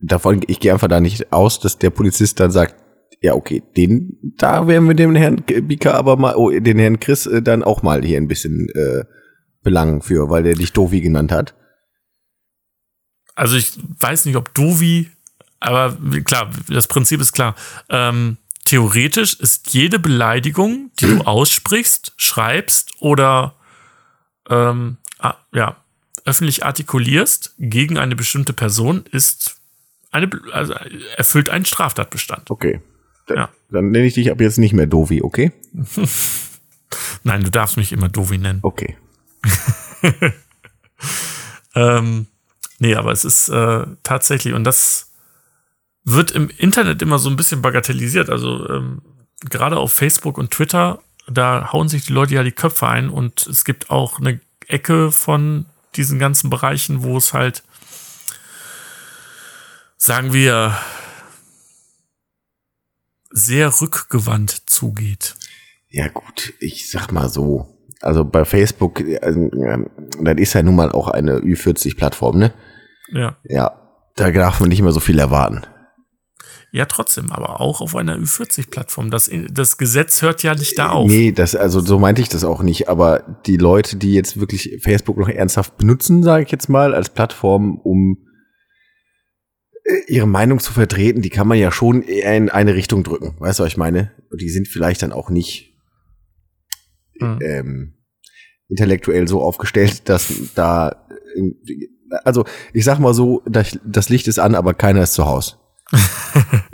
davon 0.00 0.42
ich 0.46 0.60
gehe 0.60 0.72
einfach 0.72 0.88
da 0.88 1.00
nicht 1.00 1.32
aus, 1.32 1.60
dass 1.60 1.78
der 1.78 1.90
Polizist 1.90 2.40
dann 2.40 2.50
sagt, 2.50 2.74
ja, 3.20 3.32
okay, 3.34 3.62
den 3.76 4.18
da 4.36 4.66
werden 4.66 4.86
wir 4.88 4.94
dem 4.94 5.14
Herrn 5.14 5.36
Bika 5.36 5.92
aber 5.92 6.16
mal 6.16 6.34
oh, 6.36 6.50
den 6.50 6.78
Herrn 6.78 7.00
Chris 7.00 7.26
äh, 7.26 7.40
dann 7.42 7.62
auch 7.62 7.82
mal 7.82 8.02
hier 8.04 8.18
ein 8.18 8.28
bisschen 8.28 8.68
äh, 8.74 9.04
belangen 9.62 10.02
für, 10.02 10.28
weil 10.28 10.42
der 10.42 10.54
dich 10.54 10.72
Dovi 10.72 11.00
genannt 11.00 11.32
hat. 11.32 11.54
Also 13.34 13.56
ich 13.56 13.72
weiß 13.98 14.26
nicht, 14.26 14.36
ob 14.36 14.52
Dovi, 14.54 15.08
aber 15.64 15.96
klar, 16.24 16.50
das 16.68 16.86
Prinzip 16.86 17.20
ist 17.20 17.32
klar. 17.32 17.54
Ähm, 17.88 18.36
theoretisch 18.64 19.34
ist 19.34 19.74
jede 19.74 19.98
Beleidigung, 19.98 20.90
die 21.00 21.06
du 21.06 21.20
aussprichst, 21.22 22.12
schreibst 22.16 22.92
oder 23.00 23.54
ähm, 24.48 24.98
ja, 25.52 25.76
öffentlich 26.24 26.64
artikulierst 26.64 27.54
gegen 27.58 27.98
eine 27.98 28.16
bestimmte 28.16 28.52
Person, 28.52 29.04
ist 29.10 29.56
eine, 30.10 30.30
also 30.52 30.74
erfüllt 31.16 31.48
einen 31.50 31.64
Straftatbestand. 31.64 32.50
Okay. 32.50 32.80
Dann, 33.26 33.36
Ja. 33.36 33.48
dann 33.70 33.90
nenne 33.90 34.06
ich 34.06 34.14
dich 34.14 34.30
ab 34.30 34.40
jetzt 34.40 34.58
nicht 34.58 34.72
mehr 34.74 34.86
Dovi, 34.86 35.22
okay? 35.22 35.52
Nein, 37.24 37.42
du 37.42 37.50
darfst 37.50 37.76
mich 37.76 37.92
immer 37.92 38.08
Dovi 38.08 38.38
nennen. 38.38 38.60
Okay. 38.62 38.96
Ähm, 41.74 42.26
nee, 42.78 42.94
aber 42.94 43.10
es 43.12 43.24
ist 43.24 43.48
äh, 43.48 43.84
tatsächlich, 44.02 44.54
und 44.54 44.64
das 44.64 45.10
wird 46.04 46.30
im 46.30 46.50
Internet 46.50 47.02
immer 47.02 47.18
so 47.18 47.30
ein 47.30 47.36
bisschen 47.36 47.62
bagatellisiert. 47.62 48.30
Also 48.30 48.68
ähm, 48.68 49.02
gerade 49.48 49.78
auf 49.78 49.92
Facebook 49.92 50.38
und 50.38 50.50
Twitter, 50.50 51.00
da 51.26 51.72
hauen 51.72 51.88
sich 51.88 52.04
die 52.04 52.12
Leute 52.12 52.34
ja 52.34 52.42
die 52.42 52.52
Köpfe 52.52 52.86
ein 52.86 53.08
und 53.08 53.46
es 53.46 53.64
gibt 53.64 53.90
auch 53.90 54.20
eine 54.20 54.40
Ecke 54.68 55.10
von 55.10 55.66
diesen 55.96 56.18
ganzen 56.18 56.50
Bereichen, 56.50 57.02
wo 57.02 57.16
es 57.16 57.32
halt, 57.32 57.62
sagen 59.96 60.32
wir, 60.32 60.76
sehr 63.30 63.80
rückgewandt 63.80 64.62
zugeht. 64.66 65.36
Ja 65.88 66.08
gut, 66.08 66.54
ich 66.60 66.90
sag 66.90 67.12
mal 67.12 67.28
so. 67.28 67.70
Also 68.00 68.24
bei 68.24 68.44
Facebook, 68.44 69.00
ähm, 69.00 69.88
das 70.20 70.36
ist 70.36 70.52
ja 70.52 70.62
nun 70.62 70.76
mal 70.76 70.92
auch 70.92 71.08
eine 71.08 71.38
Ü40-Plattform, 71.38 72.38
ne? 72.38 72.52
Ja. 73.08 73.36
Ja, 73.44 73.80
da 74.16 74.30
darf 74.30 74.60
man 74.60 74.68
nicht 74.68 74.82
mehr 74.82 74.92
so 74.92 75.00
viel 75.00 75.18
erwarten. 75.18 75.62
Ja, 76.74 76.86
trotzdem, 76.86 77.30
aber 77.30 77.60
auch 77.60 77.80
auf 77.80 77.94
einer 77.94 78.18
Ü40-Plattform. 78.18 79.08
Das, 79.08 79.30
das 79.48 79.78
Gesetz 79.78 80.22
hört 80.22 80.42
ja 80.42 80.56
nicht 80.56 80.76
da 80.76 80.88
auf. 80.90 81.08
Nee, 81.08 81.30
das, 81.30 81.54
also 81.54 81.78
so 81.78 82.00
meinte 82.00 82.20
ich 82.20 82.28
das 82.28 82.42
auch 82.42 82.64
nicht. 82.64 82.88
Aber 82.88 83.38
die 83.46 83.56
Leute, 83.56 83.96
die 83.96 84.12
jetzt 84.12 84.40
wirklich 84.40 84.80
Facebook 84.82 85.16
noch 85.16 85.28
ernsthaft 85.28 85.76
benutzen, 85.76 86.24
sage 86.24 86.42
ich 86.42 86.50
jetzt 86.50 86.68
mal, 86.68 86.92
als 86.92 87.10
Plattform, 87.10 87.78
um 87.78 88.26
äh, 89.84 90.12
ihre 90.12 90.26
Meinung 90.26 90.58
zu 90.58 90.72
vertreten, 90.72 91.22
die 91.22 91.30
kann 91.30 91.46
man 91.46 91.58
ja 91.58 91.70
schon 91.70 92.02
in 92.02 92.50
eine 92.50 92.74
Richtung 92.74 93.04
drücken. 93.04 93.36
Weißt 93.38 93.60
du, 93.60 93.62
was 93.62 93.70
ich 93.70 93.76
meine? 93.76 94.10
Und 94.32 94.40
die 94.40 94.50
sind 94.50 94.66
vielleicht 94.66 95.02
dann 95.02 95.12
auch 95.12 95.30
nicht 95.30 95.74
Hm. 97.20 97.38
ähm, 97.40 97.94
intellektuell 98.68 99.28
so 99.28 99.40
aufgestellt, 99.42 100.08
dass 100.08 100.32
da, 100.56 101.06
also 102.24 102.44
ich 102.72 102.84
sag 102.84 102.98
mal 102.98 103.14
so, 103.14 103.44
das 103.46 104.08
Licht 104.08 104.26
ist 104.26 104.40
an, 104.40 104.56
aber 104.56 104.74
keiner 104.74 105.04
ist 105.04 105.14
zu 105.14 105.26
Hause. 105.26 105.54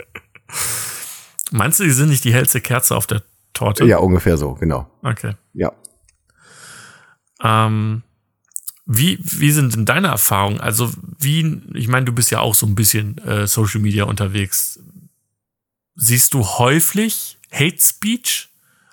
Meinst 1.51 1.79
du, 1.79 1.83
die 1.83 1.91
sind 1.91 2.09
nicht 2.09 2.23
die 2.23 2.33
hellste 2.33 2.61
Kerze 2.61 2.95
auf 2.95 3.07
der 3.07 3.23
Torte? 3.53 3.85
Ja, 3.85 3.97
ungefähr 3.97 4.37
so, 4.37 4.53
genau. 4.55 4.89
Okay. 5.03 5.35
Ja. 5.53 5.73
Ähm, 7.43 8.03
wie, 8.85 9.19
wie 9.21 9.51
sind 9.51 9.75
denn 9.75 9.85
deine 9.85 10.07
Erfahrungen? 10.07 10.59
Also, 10.59 10.91
wie, 11.19 11.61
ich 11.73 11.87
meine, 11.87 12.05
du 12.05 12.13
bist 12.13 12.31
ja 12.31 12.39
auch 12.39 12.55
so 12.55 12.65
ein 12.65 12.75
bisschen 12.75 13.17
äh, 13.19 13.47
Social 13.47 13.81
Media 13.81 14.05
unterwegs. 14.05 14.79
Siehst 15.95 16.33
du 16.33 16.45
häufig 16.45 17.37
Hate 17.51 17.79
Speech, 17.79 18.49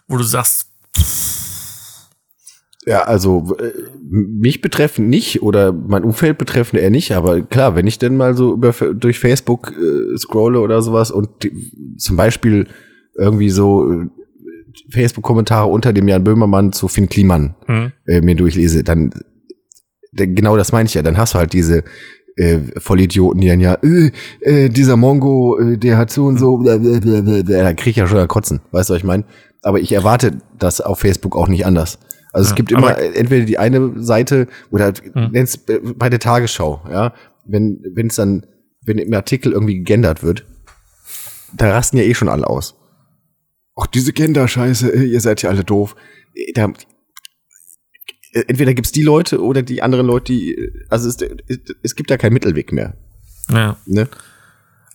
wo 0.07 0.17
du 0.17 0.25
sagst, 0.25 0.67
Ja, 2.87 3.03
also 3.03 3.57
äh, 3.59 3.73
mich 4.09 4.61
betreffend 4.61 5.09
nicht 5.09 5.43
oder 5.43 5.73
mein 5.73 6.05
Umfeld 6.05 6.39
betreffend 6.39 6.81
eher 6.81 6.91
nicht, 6.91 7.13
aber 7.13 7.43
klar, 7.43 7.77
wenn 7.77 7.87
ich 7.87 7.99
denn 7.99 8.17
mal 8.17 8.35
so 8.35 8.55
über 8.55 8.73
durch 8.73 9.19
Facebook 9.19 9.73
äh, 9.73 10.17
scrolle 10.17 10.61
oder 10.61 10.81
sowas 10.81 11.11
und 11.11 11.29
die, 11.43 11.97
zum 11.99 12.17
Beispiel 12.17 12.67
irgendwie 13.17 13.51
so 13.51 13.91
äh, 13.91 14.07
Facebook-Kommentare 14.91 15.69
unter 15.69 15.93
dem 15.93 16.09
Jan 16.09 16.25
Böhmermann 16.25 16.73
zu 16.73 16.89
Finn 16.89 17.09
Kliman 17.09 17.57
hm, 17.67 17.93
äh, 18.07 18.21
mir 18.21 18.37
durchlese, 18.37 18.85
dann 18.85 19.13
genau 20.13 20.57
das 20.57 20.73
meine 20.73 20.87
ich 20.87 20.95
ja, 20.95 21.03
dann 21.03 21.19
hast 21.19 21.35
du 21.35 21.39
halt 21.39 21.53
diese 21.53 21.85
äh, 22.37 22.59
Vollidioten, 22.77 23.41
die 23.41 23.49
dann 23.49 23.61
ja, 23.61 23.77
äh, 23.83 24.11
äh, 24.41 24.69
dieser 24.69 24.97
Mongo, 24.97 25.59
äh, 25.59 25.77
der 25.77 25.99
hat 25.99 26.11
so 26.11 26.27
und 26.27 26.39
so, 26.39 26.59
blablabla, 26.59 27.43
da 27.43 27.75
krieg 27.75 27.91
ich 27.91 27.97
ja 27.97 28.07
schon 28.07 28.27
Kotzen, 28.29 28.61
weißt 28.71 28.89
du, 28.89 28.95
was 28.95 29.01
ich 29.01 29.05
meine? 29.05 29.25
Aber 29.63 29.81
ich 29.81 29.93
erwarte 29.93 30.39
das 30.59 30.81
auf 30.81 31.01
Facebook 31.01 31.37
auch 31.37 31.49
nicht 31.49 31.67
anders. 31.67 31.99
Also 32.33 32.47
Ja, 32.47 32.51
es 32.51 32.55
gibt 32.57 32.71
immer 32.73 32.91
aber- 32.91 33.17
entweder 33.17 33.45
die 33.47 33.59
eine 33.59 34.03
Seite 34.03 34.47
oder 34.71 34.93
Hm. 35.13 35.31
nenn's 35.33 35.57
äh, 35.69 35.81
bei 35.97 36.09
der 36.11 36.19
Tagesschau, 36.21 36.83
ja, 36.91 37.15
wenn 37.45 37.83
wenn 37.95 38.09
es 38.09 38.17
dann 38.17 38.47
wenn 38.85 38.99
im 38.99 39.13
Artikel 39.15 39.53
irgendwie 39.53 39.75
gegendert 39.77 40.23
wird, 40.23 40.47
da 41.57 41.71
rasten 41.73 41.97
ja 41.99 42.05
eh 42.05 42.15
schon 42.15 42.29
alle 42.29 42.47
aus. 42.49 42.75
Ach, 43.77 43.87
diese 43.87 44.13
Gender-Scheiße, 44.13 44.89
äh, 44.93 45.05
ihr 45.05 45.21
seid 45.21 45.43
ja 45.43 45.51
alle 45.51 45.65
doof. 45.65 45.95
Äh, 46.35 46.53
Da, 46.53 46.73
äh, 48.33 48.45
entweder 48.49 48.75
gibt's 48.75 48.93
die 48.93 49.03
Leute 49.03 49.43
oder 49.43 49.63
die 49.63 49.83
anderen 49.83 50.07
Leute, 50.07 50.33
die, 50.33 50.55
äh, 50.55 50.73
also 50.89 51.09
es, 51.09 51.17
es, 51.49 51.59
es 51.83 51.95
gibt 51.95 52.11
da 52.11 52.17
keinen 52.17 52.33
Mittelweg 52.35 52.73
mehr. 52.73 52.95
ja. 53.51 53.77
Ne? 53.87 54.09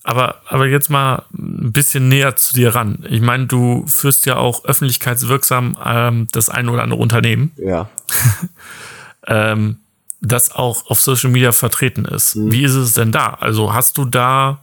Aber, 0.03 0.41
aber 0.47 0.67
jetzt 0.67 0.89
mal 0.89 1.23
ein 1.33 1.71
bisschen 1.71 2.09
näher 2.09 2.35
zu 2.35 2.53
dir 2.53 2.75
ran. 2.75 3.05
Ich 3.09 3.21
meine, 3.21 3.45
du 3.47 3.85
führst 3.87 4.25
ja 4.25 4.35
auch 4.35 4.65
öffentlichkeitswirksam 4.65 5.77
ähm, 5.83 6.27
das 6.31 6.49
ein 6.49 6.67
oder 6.67 6.83
andere 6.83 6.99
Unternehmen, 6.99 7.51
Ja. 7.57 7.89
ähm, 9.27 9.77
das 10.19 10.51
auch 10.51 10.89
auf 10.89 11.01
Social 11.01 11.29
Media 11.29 11.51
vertreten 11.51 12.05
ist. 12.05 12.35
Wie 12.37 12.63
ist 12.63 12.75
es 12.75 12.93
denn 12.93 13.11
da? 13.11 13.33
Also 13.33 13.73
hast 13.73 13.97
du 13.97 14.05
da 14.05 14.61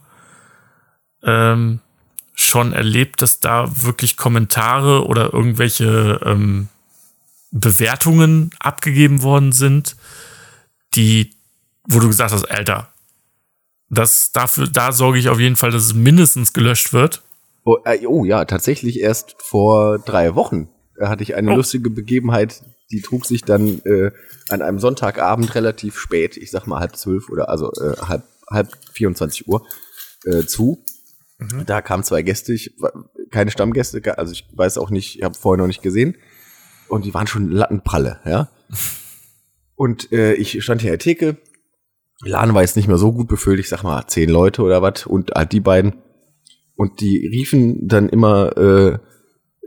ähm, 1.23 1.79
schon 2.33 2.73
erlebt, 2.73 3.21
dass 3.21 3.39
da 3.39 3.69
wirklich 3.83 4.17
Kommentare 4.17 5.05
oder 5.05 5.33
irgendwelche 5.33 6.19
ähm, 6.25 6.67
Bewertungen 7.51 8.49
abgegeben 8.59 9.21
worden 9.21 9.51
sind, 9.51 9.95
die, 10.95 11.35
wo 11.87 11.99
du 11.99 12.07
gesagt 12.07 12.31
hast, 12.31 12.45
Alter, 12.45 12.87
das 13.91 14.31
dafür, 14.31 14.67
da 14.67 14.91
sorge 14.91 15.19
ich 15.19 15.29
auf 15.29 15.39
jeden 15.39 15.55
Fall, 15.55 15.71
dass 15.71 15.83
es 15.83 15.93
mindestens 15.93 16.53
gelöscht 16.53 16.93
wird. 16.93 17.21
Oh, 17.63 17.77
äh, 17.85 18.05
oh 18.07 18.25
ja, 18.25 18.45
tatsächlich 18.45 18.99
erst 18.99 19.35
vor 19.39 19.99
drei 19.99 20.33
Wochen 20.33 20.69
äh, 20.97 21.07
hatte 21.07 21.23
ich 21.23 21.35
eine 21.35 21.51
Oh. 21.51 21.55
lustige 21.57 21.89
Begebenheit, 21.89 22.63
die 22.91 23.01
trug 23.01 23.25
sich 23.25 23.43
dann 23.43 23.81
äh, 23.85 24.11
an 24.49 24.61
einem 24.61 24.79
Sonntagabend 24.79 25.53
relativ 25.55 25.97
spät, 25.97 26.37
ich 26.37 26.49
sag 26.51 26.65
mal 26.67 26.79
halb 26.79 26.95
zwölf 26.95 27.29
oder 27.29 27.49
also 27.49 27.71
äh, 27.73 27.97
halb, 28.01 28.23
halb 28.49 28.69
24 28.93 29.47
Uhr 29.47 29.65
äh, 30.25 30.43
zu. 30.45 30.83
Da 31.65 31.81
kamen 31.81 32.03
zwei 32.03 32.21
Gäste, 32.21 32.53
ich, 32.53 32.75
keine 33.31 33.49
Stammgäste, 33.51 34.17
also 34.17 34.31
ich 34.31 34.45
weiß 34.53 34.77
auch 34.77 34.89
nicht, 34.91 35.17
ich 35.17 35.23
habe 35.23 35.33
vorher 35.35 35.57
noch 35.59 35.67
nicht 35.67 35.81
gesehen. 35.81 36.15
Und 36.87 37.05
die 37.05 37.13
waren 37.13 37.25
schon 37.27 37.49
Lattenpralle, 37.49 38.19
ja. 38.25 38.49
Und 39.75 40.11
äh, 40.11 40.33
ich 40.33 40.63
stand 40.63 40.81
hier 40.81 40.91
in 40.91 40.93
der 40.93 40.99
Theke. 40.99 41.37
Laden 42.23 42.53
war 42.53 42.61
jetzt 42.61 42.75
nicht 42.75 42.87
mehr 42.87 42.97
so 42.97 43.11
gut 43.11 43.27
befüllt, 43.27 43.59
ich 43.59 43.69
sag 43.69 43.83
mal 43.83 44.05
zehn 44.07 44.29
Leute 44.29 44.61
oder 44.61 44.81
was 44.81 45.05
und 45.05 45.31
halt 45.31 45.51
die 45.51 45.59
beiden. 45.59 45.93
Und 46.75 47.01
die 47.01 47.27
riefen 47.27 47.87
dann 47.87 48.09
immer 48.09 48.57
äh, 48.57 48.97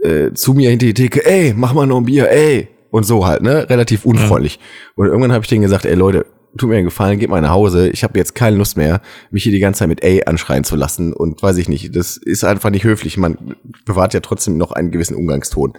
äh, 0.06 0.32
zu 0.34 0.54
mir 0.54 0.70
hinter 0.70 0.86
die 0.86 0.94
Theke, 0.94 1.24
ey, 1.24 1.54
mach 1.56 1.74
mal 1.74 1.86
noch 1.86 1.98
ein 1.98 2.04
Bier, 2.04 2.30
ey. 2.30 2.68
Und 2.90 3.04
so 3.04 3.26
halt, 3.26 3.42
ne? 3.42 3.68
Relativ 3.68 4.04
unfreundlich. 4.04 4.60
Und 4.94 5.06
irgendwann 5.06 5.32
habe 5.32 5.42
ich 5.42 5.48
denen 5.48 5.62
gesagt, 5.62 5.84
ey 5.84 5.94
Leute, 5.94 6.26
tut 6.56 6.68
mir 6.68 6.76
einen 6.76 6.84
Gefallen, 6.84 7.18
geht 7.18 7.28
mal 7.28 7.40
nach 7.40 7.50
Hause. 7.50 7.88
Ich 7.88 8.04
habe 8.04 8.18
jetzt 8.18 8.36
keine 8.36 8.56
Lust 8.56 8.76
mehr, 8.76 9.00
mich 9.30 9.42
hier 9.42 9.52
die 9.52 9.58
ganze 9.58 9.80
Zeit 9.80 9.88
mit 9.88 10.04
ey 10.04 10.24
anschreien 10.24 10.62
zu 10.62 10.76
lassen. 10.76 11.12
Und 11.12 11.42
weiß 11.42 11.56
ich 11.56 11.68
nicht, 11.68 11.96
das 11.96 12.16
ist 12.16 12.44
einfach 12.44 12.70
nicht 12.70 12.84
höflich. 12.84 13.16
Man 13.16 13.56
bewahrt 13.84 14.14
ja 14.14 14.20
trotzdem 14.20 14.56
noch 14.56 14.70
einen 14.70 14.92
gewissen 14.92 15.16
Umgangston. 15.16 15.72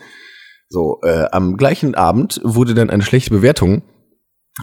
So, 0.67 0.99
äh, 1.03 1.25
am 1.31 1.57
gleichen 1.57 1.95
Abend 1.95 2.41
wurde 2.43 2.73
dann 2.73 2.89
eine 2.89 3.03
schlechte 3.03 3.29
Bewertung 3.29 3.83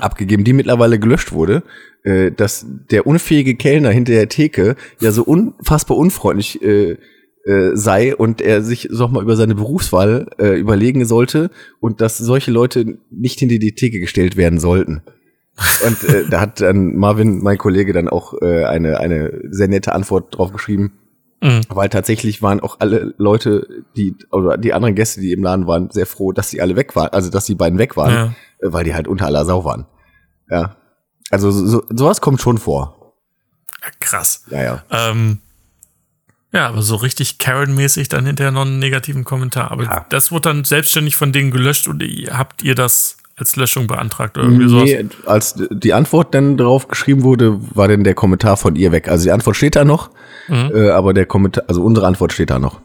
abgegeben, 0.00 0.44
die 0.44 0.52
mittlerweile 0.52 0.98
gelöscht 0.98 1.32
wurde, 1.32 1.62
äh, 2.04 2.30
dass 2.32 2.66
der 2.90 3.06
unfähige 3.06 3.54
Kellner 3.56 3.90
hinter 3.90 4.12
der 4.12 4.28
Theke 4.28 4.76
ja 5.00 5.12
so 5.12 5.22
unfassbar 5.22 5.96
unfreundlich 5.96 6.62
äh, 6.62 6.96
äh, 7.44 7.70
sei 7.74 8.14
und 8.14 8.40
er 8.40 8.62
sich 8.62 8.88
noch 8.90 9.10
mal 9.10 9.22
über 9.22 9.36
seine 9.36 9.54
Berufswahl 9.54 10.28
äh, 10.38 10.58
überlegen 10.58 11.04
sollte 11.04 11.50
und 11.80 12.00
dass 12.00 12.18
solche 12.18 12.50
Leute 12.50 12.98
nicht 13.10 13.38
hinter 13.40 13.58
die 13.58 13.74
Theke 13.74 14.00
gestellt 14.00 14.36
werden 14.36 14.60
sollten. 14.60 15.02
Und 15.86 16.04
äh, 16.08 16.24
da 16.30 16.40
hat 16.40 16.60
dann 16.60 16.96
Marvin, 16.96 17.42
mein 17.42 17.58
Kollege, 17.58 17.92
dann 17.92 18.08
auch 18.08 18.40
äh, 18.40 18.64
eine, 18.64 18.98
eine 19.00 19.42
sehr 19.50 19.68
nette 19.68 19.92
Antwort 19.92 20.36
drauf 20.36 20.52
geschrieben, 20.52 20.92
Mhm. 21.44 21.62
weil 21.70 21.88
tatsächlich 21.88 22.40
waren 22.40 22.60
auch 22.60 22.76
alle 22.78 23.14
Leute, 23.18 23.66
die, 23.96 24.14
oder 24.30 24.56
die 24.56 24.72
anderen 24.72 24.94
Gäste, 24.94 25.20
die 25.20 25.32
im 25.32 25.42
Laden 25.42 25.66
waren, 25.66 25.90
sehr 25.90 26.06
froh, 26.06 26.30
dass 26.30 26.50
sie 26.50 26.60
alle 26.60 26.76
weg 26.76 26.94
waren, 26.94 27.08
also 27.08 27.30
dass 27.30 27.46
die 27.46 27.56
beiden 27.56 27.80
weg 27.80 27.96
waren, 27.96 28.12
Ja. 28.14 28.34
Äh, 28.62 28.72
weil 28.72 28.84
die 28.84 28.94
halt 28.94 29.08
unter 29.08 29.26
aller 29.26 29.44
Sau 29.44 29.64
waren. 29.64 29.86
Ja. 30.50 30.76
Also 31.30 31.50
so, 31.50 31.82
sowas 31.88 32.20
kommt 32.20 32.40
schon 32.40 32.58
vor. 32.58 33.14
Ja, 33.82 33.88
krass. 34.00 34.44
Ja, 34.50 34.62
ja. 34.62 34.82
Ähm, 34.90 35.38
ja, 36.52 36.68
aber 36.68 36.82
so 36.82 36.96
richtig 36.96 37.38
Karen-mäßig 37.38 38.08
dann 38.10 38.26
hinterher 38.26 38.52
noch 38.52 38.62
einen 38.66 38.78
negativen 38.78 39.24
Kommentar. 39.24 39.70
Aber 39.70 39.84
Ja. 39.84 40.06
das 40.10 40.30
wurde 40.30 40.50
dann 40.50 40.64
selbstständig 40.64 41.16
von 41.16 41.32
denen 41.32 41.50
gelöscht 41.50 41.88
und 41.88 42.02
habt 42.30 42.62
ihr 42.62 42.74
das 42.74 43.16
als 43.36 43.56
Löschung 43.56 43.86
beantragt 43.86 44.36
oder 44.36 44.46
irgendwie 44.46 44.68
sowas? 44.68 44.84
Nee, 44.84 45.06
als 45.24 45.54
die 45.70 45.94
Antwort 45.94 46.34
dann 46.34 46.58
drauf 46.58 46.86
geschrieben 46.88 47.22
wurde, 47.22 47.58
war 47.74 47.88
dann 47.88 48.04
der 48.04 48.14
Kommentar 48.14 48.58
von 48.58 48.76
ihr 48.76 48.92
weg. 48.92 49.08
Also 49.08 49.24
die 49.24 49.30
Antwort 49.32 49.56
steht 49.56 49.74
da 49.74 49.84
noch, 49.86 50.10
Mhm. 50.48 50.70
äh, 50.74 50.90
aber 50.90 51.14
der 51.14 51.24
Kommentar, 51.24 51.64
also 51.68 51.82
unsere 51.82 52.06
Antwort 52.06 52.32
steht 52.34 52.50
da 52.50 52.58
noch. 52.58 52.82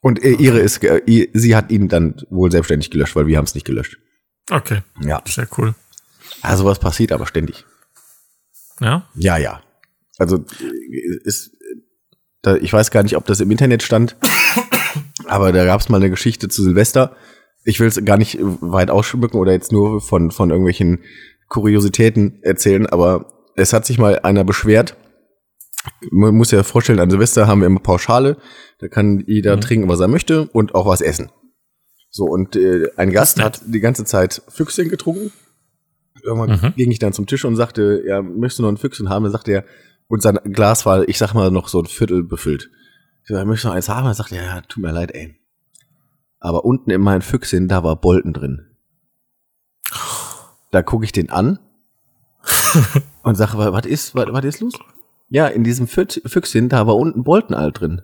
Und 0.00 0.22
äh, 0.24 0.30
ihre 0.30 0.58
ist, 0.60 0.82
ihr- 0.82 1.28
sie 1.34 1.54
hat 1.54 1.70
ihn 1.70 1.88
dann 1.88 2.14
wohl 2.30 2.50
selbstständig 2.50 2.90
gelöscht, 2.90 3.14
weil 3.14 3.26
wir 3.26 3.36
haben 3.36 3.44
es 3.44 3.54
nicht 3.54 3.66
gelöscht. 3.66 3.98
Okay, 4.50 4.82
Ja. 5.00 5.22
sehr 5.26 5.46
cool. 5.58 5.74
Also 6.42 6.64
was 6.64 6.78
passiert 6.78 7.12
aber 7.12 7.26
ständig. 7.26 7.64
Ja, 8.80 9.06
Ja, 9.14 9.36
ja. 9.36 9.62
Also 10.18 10.44
ist, 11.24 11.52
da, 12.42 12.56
ich 12.56 12.72
weiß 12.72 12.90
gar 12.90 13.02
nicht, 13.02 13.16
ob 13.16 13.26
das 13.26 13.40
im 13.40 13.50
Internet 13.50 13.82
stand, 13.82 14.16
aber 15.26 15.52
da 15.52 15.64
gab 15.64 15.80
es 15.80 15.88
mal 15.88 15.96
eine 15.98 16.10
Geschichte 16.10 16.48
zu 16.48 16.62
Silvester. 16.62 17.16
Ich 17.64 17.78
will 17.80 17.88
es 17.88 18.02
gar 18.04 18.16
nicht 18.16 18.38
weit 18.40 18.90
ausschmücken 18.90 19.38
oder 19.38 19.52
jetzt 19.52 19.72
nur 19.72 20.00
von, 20.00 20.30
von 20.30 20.50
irgendwelchen 20.50 21.00
Kuriositäten 21.48 22.42
erzählen, 22.42 22.86
aber 22.86 23.50
es 23.56 23.72
hat 23.72 23.84
sich 23.84 23.98
mal 23.98 24.18
einer 24.20 24.44
beschwert. 24.44 24.96
Man 26.10 26.34
muss 26.34 26.50
ja 26.50 26.62
vorstellen, 26.62 27.00
an 27.00 27.10
Silvester 27.10 27.46
haben 27.46 27.60
wir 27.60 27.66
immer 27.66 27.80
Pauschale. 27.80 28.36
Da 28.78 28.88
kann 28.88 29.24
jeder 29.26 29.56
Mhm. 29.56 29.60
trinken, 29.60 29.88
was 29.88 30.00
er 30.00 30.08
möchte 30.08 30.48
und 30.48 30.74
auch 30.74 30.86
was 30.86 31.00
essen. 31.02 31.30
So, 32.10 32.24
und 32.24 32.56
äh, 32.56 32.90
ein 32.96 33.10
Gast 33.10 33.40
hat 33.42 33.60
die 33.66 33.80
ganze 33.80 34.04
Zeit 34.04 34.42
Füchschen 34.48 34.88
getrunken. 34.88 35.32
Irgendwann 36.22 36.60
Mhm. 36.60 36.74
ging 36.76 36.90
ich 36.90 36.98
dann 36.98 37.12
zum 37.12 37.26
Tisch 37.26 37.44
und 37.44 37.56
sagte, 37.56 38.02
ja, 38.06 38.20
möchtest 38.20 38.58
du 38.58 38.62
noch 38.64 38.68
ein 38.70 38.76
Füchschen 38.76 39.08
haben? 39.08 39.22
Dann 39.22 39.32
sagte 39.32 39.52
er, 39.52 39.64
und 40.08 40.22
sein 40.22 40.38
Glas 40.44 40.84
war, 40.86 41.08
ich 41.08 41.18
sag 41.18 41.34
mal, 41.34 41.50
noch 41.50 41.68
so 41.68 41.78
ein 41.80 41.86
Viertel 41.86 42.24
befüllt. 42.24 42.68
Ich 43.22 43.28
sagte, 43.28 43.46
möchtest 43.46 43.64
du 43.64 43.68
noch 43.68 43.74
eins 43.76 43.88
haben? 43.88 44.04
Dann 44.06 44.14
sagte 44.14 44.36
er, 44.36 44.44
ja, 44.44 44.60
tut 44.62 44.82
mir 44.82 44.90
leid, 44.92 45.12
ey. 45.14 45.36
Aber 46.40 46.64
unten 46.64 46.90
in 46.90 47.00
meinem 47.00 47.22
Füchschen, 47.22 47.68
da 47.68 47.84
war 47.84 47.96
Bolten 48.00 48.32
drin. 48.32 48.66
Da 50.72 50.82
gucke 50.82 51.04
ich 51.04 51.12
den 51.12 51.30
an 51.30 51.58
und 53.22 53.34
sage, 53.36 53.56
was 53.58 53.86
ist, 53.86 54.14
was, 54.14 54.26
was 54.30 54.44
ist 54.44 54.60
los? 54.60 54.74
Ja, 55.28 55.46
in 55.46 55.62
diesem 55.64 55.86
Füchschen, 55.86 56.68
da 56.68 56.86
war 56.86 56.96
unten 56.96 57.22
Boltenall 57.24 57.72
drin. 57.72 58.02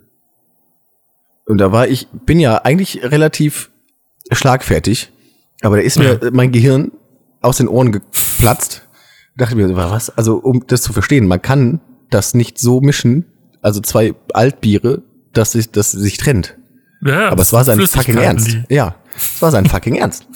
Und 1.47 1.59
da 1.59 1.73
war 1.73 1.88
ich, 1.88 2.09
bin 2.09 2.38
ja 2.40 2.59
eigentlich 2.64 3.03
relativ 3.03 3.71
schlagfertig, 4.33 5.12
aber 5.62 5.77
da 5.77 5.83
ist 5.83 5.99
mir 5.99 6.19
Ja. 6.23 6.31
mein 6.33 6.53
Gehirn 6.53 6.93
aus 7.41 7.59
den 7.59 7.69
Ohren 7.69 7.93
geplatzt. 7.93 8.83
Dachte 9.37 9.55
mir, 9.57 9.75
was? 9.77 10.11
Also, 10.11 10.37
um 10.37 10.65
das 10.67 10.83
zu 10.83 10.93
verstehen, 10.93 11.27
man 11.27 11.43
kann 11.43 11.81
das 12.11 12.35
nicht 12.35 12.59
so 12.59 12.81
mischen, 12.81 13.27
also 13.61 13.81
zwei 13.81 14.15
Altbiere, 14.33 15.03
dass 15.33 15.53
sich, 15.53 15.71
dass 15.71 15.91
sich 15.93 16.17
trennt. 16.17 16.57
Ja, 17.05 17.29
Aber 17.29 17.43
es 17.43 17.53
war 17.53 17.62
sein 17.65 17.79
fucking 17.87 18.17
Ernst. 18.17 18.49
die- 18.49 18.65
Ja, 18.75 18.95
es 19.15 19.41
war 19.43 19.51
sein 19.51 19.67
fucking 19.67 19.97
Ernst. 19.97 20.27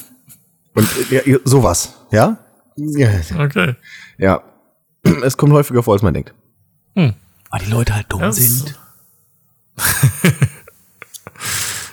Und 0.74 0.87
ja, 1.11 1.20
sowas, 1.44 1.94
ja? 2.12 2.38
Ja. 2.76 3.09
Okay. 3.38 3.74
Ja. 4.18 4.42
Es 5.24 5.37
kommt 5.37 5.53
häufiger 5.55 5.83
vor, 5.83 5.94
als 5.94 6.03
man 6.03 6.12
denkt. 6.14 6.35
Hm. 6.94 7.14
Weil 7.50 7.61
die 7.64 7.70
Leute 7.70 7.94
halt 7.94 8.07
dumm 8.11 8.20
Das- 8.20 8.37
sind. 8.37 8.79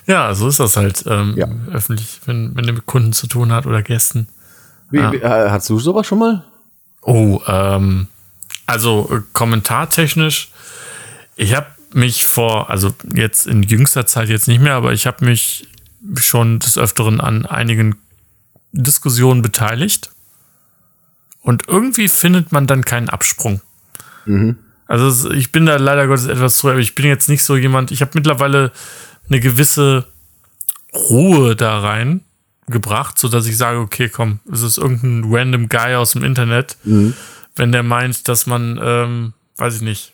Ja, 0.08 0.34
so 0.34 0.48
ist 0.48 0.60
das 0.60 0.78
halt 0.78 1.04
ähm, 1.08 1.34
Ja. 1.38 1.48
öffentlich, 1.72 2.22
wenn, 2.26 2.56
wenn 2.56 2.65
er 2.65 2.74
mit 2.74 2.86
Kunden 2.86 3.13
zu 3.13 3.28
tun 3.28 3.52
hat 3.52 3.65
oder 3.65 3.82
Gästen. 3.84 4.28
Wie, 4.89 4.98
Ja. 5.00 5.12
wie, 5.12 5.17
äh, 5.17 5.50
hast 5.50 5.70
du 5.70 5.80
sowas 5.80 6.08
schon 6.08 6.20
mal? 6.20 6.43
Oh, 7.02 7.41
ähm, 7.48 8.08
also 8.65 9.10
äh, 9.12 9.22
kommentartechnisch, 9.34 10.50
ich 11.36 11.56
habe 11.56 11.67
mich 11.93 12.26
vor, 12.26 12.70
also 12.70 12.93
jetzt 13.13 13.48
in 13.48 13.63
jüngster 13.63 14.06
Zeit 14.06 14.30
jetzt 14.30 14.48
nicht 14.48 14.62
mehr, 14.62 14.74
aber 14.76 14.93
ich 14.93 15.08
habe 15.08 15.24
mich 15.26 15.67
schon 16.15 16.60
des 16.60 16.78
Öfteren 16.78 17.20
an 17.22 17.46
einigen 17.46 17.96
Diskussionen 18.72 19.41
beteiligt. 19.41 20.10
Und 21.41 21.67
irgendwie 21.67 22.08
findet 22.10 22.52
man 22.52 22.67
dann 22.67 22.84
keinen 22.84 23.10
Absprung. 23.10 23.62
Also 24.88 25.08
es- 25.08 25.26
ich 25.26 25.52
bin 25.54 25.65
da 25.65 25.78
leider 25.78 26.08
Gottes 26.08 26.28
etwas 26.28 26.58
zu, 26.58 26.67
aber 26.70 26.80
ich 26.80 26.93
bin 26.96 27.06
jetzt 27.06 27.30
nicht 27.30 27.43
so 27.43 27.56
jemand, 27.56 27.91
ich 27.91 28.02
habe 28.02 28.12
mittlerweile 28.15 28.72
eine 29.30 29.40
gewisse 29.40 30.06
Ruhe 30.94 31.56
da 31.56 31.80
rein 31.80 32.22
gebracht, 32.68 33.18
so 33.18 33.30
dass 33.30 33.46
ich 33.48 33.58
sage, 33.58 33.80
okay, 33.80 34.10
komm, 34.10 34.40
es 34.52 34.62
ist 34.62 34.78
irgendein 34.78 35.32
random 35.34 35.70
Guy 35.70 35.96
aus 35.96 36.12
dem 36.12 36.24
Internet, 36.24 36.78
wenn 37.56 37.72
der 37.72 37.84
meint, 37.84 38.28
dass 38.28 38.46
man, 38.46 38.80
ähm, 38.82 39.34
weiß 39.58 39.76
ich 39.78 39.82
nicht, 39.82 40.13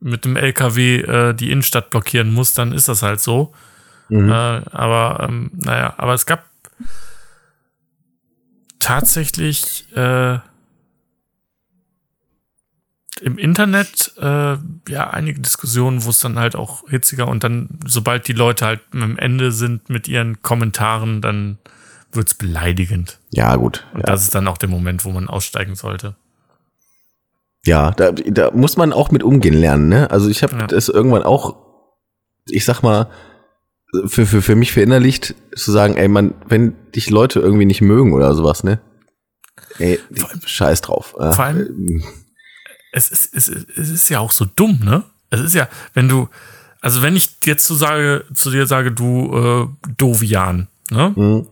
mit 0.00 0.24
dem 0.24 0.36
LKW 0.36 1.00
äh, 1.00 1.34
die 1.34 1.50
Innenstadt 1.50 1.90
blockieren 1.90 2.32
muss, 2.32 2.54
dann 2.54 2.72
ist 2.72 2.88
das 2.88 3.02
halt 3.02 3.20
so. 3.20 3.52
Äh, 4.30 4.70
aber 4.70 5.26
ähm, 5.28 5.50
naja, 5.54 5.94
aber 5.96 6.14
es 6.14 6.26
gab 6.26 6.44
tatsächlich 8.78 9.86
äh, 9.96 10.38
im 13.20 13.38
Internet 13.38 14.12
äh, 14.18 14.56
ja 14.88 15.10
einige 15.10 15.40
Diskussionen, 15.40 16.04
wo 16.04 16.10
es 16.10 16.20
dann 16.20 16.38
halt 16.38 16.54
auch 16.56 16.88
hitziger 16.88 17.28
und 17.28 17.44
dann, 17.44 17.78
sobald 17.86 18.28
die 18.28 18.32
Leute 18.32 18.66
halt 18.66 18.80
am 18.92 19.16
Ende 19.18 19.52
sind 19.52 19.88
mit 19.88 20.08
ihren 20.08 20.42
Kommentaren, 20.42 21.20
dann 21.20 21.58
wird's 22.12 22.34
beleidigend. 22.34 23.18
Ja, 23.30 23.56
gut. 23.56 23.86
Und 23.92 24.00
Ja, 24.00 24.06
das 24.06 24.22
ist 24.22 24.34
dann 24.34 24.48
auch 24.48 24.58
der 24.58 24.68
Moment, 24.68 25.04
wo 25.04 25.10
man 25.10 25.28
aussteigen 25.28 25.74
sollte. 25.76 26.16
ja 27.64 27.90
da, 27.90 28.12
da 28.12 28.50
muss 28.52 28.76
man 28.76 28.92
auch 28.92 29.10
mit 29.10 29.22
umgehen 29.22 29.54
lernen. 29.54 29.88
Ne? 29.88 30.10
Also 30.10 30.28
ich 30.28 30.42
habe 30.42 30.56
Ja. 30.56 30.66
das 30.66 30.88
irgendwann 30.88 31.22
auch, 31.24 31.56
ich 32.48 32.64
sag 32.64 32.82
mal, 32.82 33.08
für, 34.06 34.26
für, 34.26 34.42
für 34.42 34.54
mich 34.56 34.72
verinnerlicht, 34.72 35.34
zu 35.54 35.72
sagen, 35.72 35.96
ey, 35.96 36.08
man, 36.08 36.34
wenn 36.48 36.74
dich 36.92 37.08
Leute 37.10 37.40
irgendwie 37.40 37.64
nicht 37.66 37.80
mögen 37.80 38.12
oder 38.12 38.34
sowas, 38.34 38.62
ne? 38.64 38.80
Ey, 39.78 39.98
scheiß 40.44 40.80
drauf. 40.82 41.14
Vor 41.16 41.38
allem- 41.40 42.02
es 42.92 43.08
ist, 43.08 43.34
es, 43.34 43.48
es 43.48 43.90
ist 43.90 44.08
ja 44.08 44.20
auch 44.20 44.32
so 44.32 44.44
dumm, 44.44 44.80
ne? 44.82 45.02
Es 45.30 45.40
ist 45.40 45.54
ja, 45.54 45.68
wenn 45.94 46.08
du, 46.08 46.28
also 46.80 47.02
wenn 47.02 47.16
ich 47.16 47.30
jetzt 47.44 47.66
zu, 47.66 47.74
sage, 47.74 48.24
zu 48.32 48.50
dir 48.50 48.66
sage, 48.66 48.92
du 48.92 49.68
äh, 49.86 49.92
Dovian, 49.96 50.68
ne? 50.90 51.12
Mhm. 51.14 51.46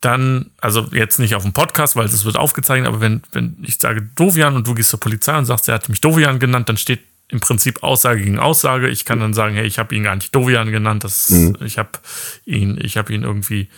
Dann, 0.00 0.50
also 0.60 0.86
jetzt 0.92 1.18
nicht 1.18 1.34
auf 1.34 1.42
dem 1.42 1.52
Podcast, 1.52 1.96
weil 1.96 2.04
es 2.06 2.24
wird 2.24 2.36
aufgezeichnet, 2.36 2.86
aber 2.86 3.00
wenn, 3.00 3.22
wenn 3.32 3.56
ich 3.62 3.78
sage 3.78 4.08
Dovian 4.14 4.54
und 4.54 4.64
du 4.66 4.74
gehst 4.74 4.90
zur 4.90 5.00
Polizei 5.00 5.36
und 5.36 5.44
sagst, 5.44 5.68
er 5.68 5.74
hat 5.74 5.88
mich 5.88 6.00
Dovian 6.00 6.38
genannt, 6.38 6.68
dann 6.68 6.76
steht 6.76 7.00
im 7.28 7.40
Prinzip 7.40 7.82
Aussage 7.82 8.22
gegen 8.22 8.38
Aussage. 8.38 8.88
Ich 8.88 9.04
kann 9.04 9.18
dann 9.18 9.34
sagen, 9.34 9.56
hey, 9.56 9.66
ich 9.66 9.80
habe 9.80 9.94
ihn 9.96 10.04
gar 10.04 10.14
nicht 10.14 10.32
Dovian 10.34 10.70
genannt, 10.70 11.02
das, 11.02 11.30
ich 11.64 11.78
habe 11.78 11.90
ihn, 12.44 12.78
ich 12.80 12.96
habe 12.96 13.12
ihn 13.12 13.24
irgendwie 13.24 13.68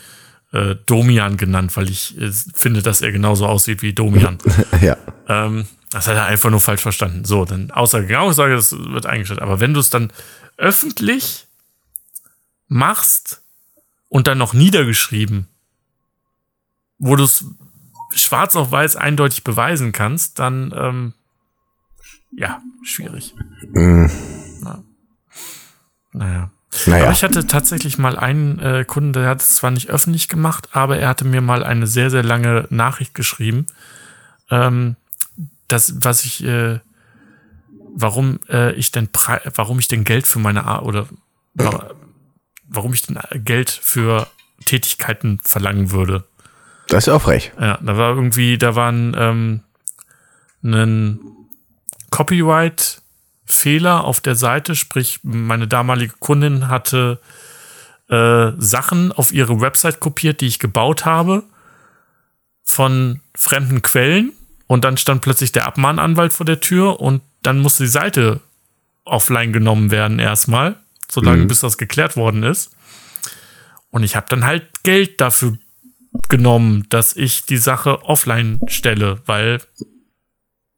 äh, 0.53 0.77
Domian 0.87 1.37
genannt, 1.37 1.77
weil 1.77 1.89
ich 1.89 2.21
äh, 2.21 2.31
finde, 2.55 2.83
dass 2.83 3.01
er 3.01 3.13
genauso 3.13 3.47
aussieht 3.47 3.83
wie 3.83 3.93
Domian. 3.93 4.39
ja. 4.83 4.97
Ähm, 5.29 5.67
das 5.91 6.07
hat 6.07 6.17
er 6.17 6.27
einfach 6.27 6.51
nur 6.51 6.61
falsch 6.61 6.83
verstanden. 6.83 7.25
So, 7.25 7.45
dann 7.45 7.71
Aussage 7.71 8.07
gegen 8.07 8.21
Aussage, 8.21 8.55
das 8.55 8.73
wird 8.73 9.07
eingestellt. 9.07 9.43
Aber 9.43 9.61
wenn 9.61 9.75
du 9.75 9.81
es 9.81 9.91
dann 9.91 10.13
öffentlich 10.57 11.47
machst 12.69 13.43
und 14.09 14.29
dann 14.29 14.39
noch 14.39 14.55
niedergeschrieben, 14.55 15.49
wo 16.99 17.17
du 17.17 17.25
es 17.25 17.45
schwarz 18.15 18.55
auf 18.57 18.71
weiß 18.71 18.97
eindeutig 18.97 19.43
beweisen 19.43 19.93
kannst, 19.93 20.39
dann 20.39 20.73
ähm, 20.77 21.15
ja, 22.33 22.63
schwierig. 22.85 23.35
Mhm. 23.73 24.11
Naja. 26.13 26.51
Naja. 26.87 27.05
Aber 27.05 27.13
ich 27.13 27.25
hatte 27.25 27.47
tatsächlich 27.47 27.99
mal 27.99 28.17
einen 28.17 28.59
äh, 28.61 28.85
Kunden, 28.85 29.13
der 29.13 29.29
hat 29.29 29.41
es 29.41 29.57
zwar 29.57 29.73
nicht 29.73 29.91
öffentlich 29.91 30.29
gemacht, 30.29 30.69
aber 30.73 30.99
er 30.99 31.09
hatte 31.09 31.25
mir 31.25 31.41
mal 31.41 31.65
eine 31.65 31.87
sehr, 31.87 32.11
sehr 32.11 32.23
lange 32.23 32.67
Nachricht 32.71 33.15
geschrieben. 33.15 33.67
Ähm, 34.51 34.97
das, 35.73 35.95
was 36.05 36.25
ich, 36.25 36.45
äh, 36.45 36.81
warum 37.95 38.39
äh, 38.49 38.73
ich 38.73 38.93
denn 38.93 39.09
warum 39.55 39.79
ich 39.79 39.89
denn 39.89 40.05
Geld 40.05 40.27
für 40.27 40.39
meine 40.39 40.65
Ar 40.65 40.85
oder 40.87 41.07
wa- 41.55 41.91
warum 42.69 42.93
ich 42.95 43.03
denn 43.03 43.19
Geld 43.45 43.71
für 43.71 44.27
Tätigkeiten 44.65 45.41
verlangen 45.43 45.91
würde. 45.91 46.25
Das 46.89 47.07
ist 47.07 47.13
auch 47.13 47.23
frech. 47.23 47.53
Ja, 47.61 47.79
da 47.83 47.97
war 47.97 48.15
irgendwie, 48.15 48.59
da 48.59 48.75
war 48.75 48.91
ein, 48.93 49.15
ähm, 49.17 49.61
ein 50.63 51.21
Copyright-Fehler 52.11 54.05
auf 54.05 54.21
der 54.21 54.35
Seite, 54.35 54.75
sprich, 54.75 55.21
meine 55.23 55.69
damalige 55.69 56.15
Kundin 56.19 56.69
hatte 56.69 57.21
äh, 58.09 58.53
Sachen 58.59 59.13
auf 59.13 59.33
ihre 59.33 59.61
Website 59.61 60.01
kopiert, 60.01 60.41
die 60.41 60.47
ich 60.47 60.59
gebaut 60.59 61.05
habe, 61.05 61.45
von 62.65 63.21
fremden 63.35 63.83
Quellen 63.83 64.33
und 64.71 64.85
dann 64.85 64.97
stand 64.97 65.21
plötzlich 65.21 65.51
der 65.51 65.67
Abmahnanwalt 65.67 66.33
vor 66.33 66.47
der 66.47 66.61
Tür 66.61 67.01
und 67.01 67.23
dann 67.43 67.59
musste 67.59 67.83
die 67.83 67.89
Seite 67.89 68.39
offline 69.05 69.53
genommen 69.53 69.91
werden 69.91 70.21
erstmal, 70.21 70.77
solange 71.11 71.47
bis 71.47 71.59
das 71.59 71.77
geklärt 71.77 72.17
worden 72.17 72.45
ist. 72.45 72.71
Und 73.91 74.05
ich 74.05 74.15
habe 74.15 74.27
dann 74.29 74.45
halt 74.45 74.85
Geld 74.85 75.21
dafür 75.21 75.59
genommen, 76.29 76.87
dass 76.89 77.17
ich 77.17 77.47
die 77.47 77.57
Sache 77.57 78.05
offline 78.05 78.61
stelle, 78.69 79.21
weil 79.27 79.61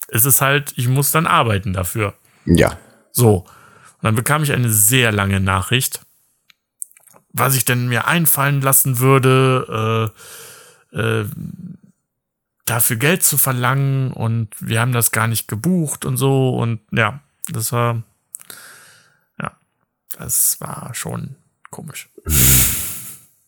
es 0.08 0.24
ist 0.24 0.40
halt, 0.40 0.72
ich 0.76 0.88
muss 0.88 1.10
dann 1.10 1.26
arbeiten 1.26 1.74
dafür. 1.74 2.14
Ja. 2.46 2.78
So. 3.10 3.40
Und 3.40 4.04
dann 4.04 4.14
bekam 4.14 4.42
ich 4.42 4.52
eine 4.52 4.70
sehr 4.70 5.12
lange 5.12 5.38
Nachricht, 5.38 6.00
was 7.28 7.54
ich 7.54 7.66
denn 7.66 7.88
mir 7.88 8.06
einfallen 8.06 8.62
lassen 8.62 9.00
würde, 9.00 10.10
äh, 10.94 10.98
äh, 10.98 11.26
dafür 12.72 12.96
Geld 12.96 13.22
zu 13.22 13.36
verlangen 13.36 14.12
und 14.12 14.48
wir 14.60 14.80
haben 14.80 14.92
das 14.92 15.10
gar 15.12 15.26
nicht 15.26 15.46
gebucht 15.46 16.04
und 16.06 16.16
so 16.16 16.56
und 16.56 16.80
ja, 16.90 17.20
das 17.50 17.70
war, 17.72 18.02
ja, 19.40 19.52
das 20.18 20.60
war 20.60 20.90
schon 20.94 21.36
komisch. 21.70 22.08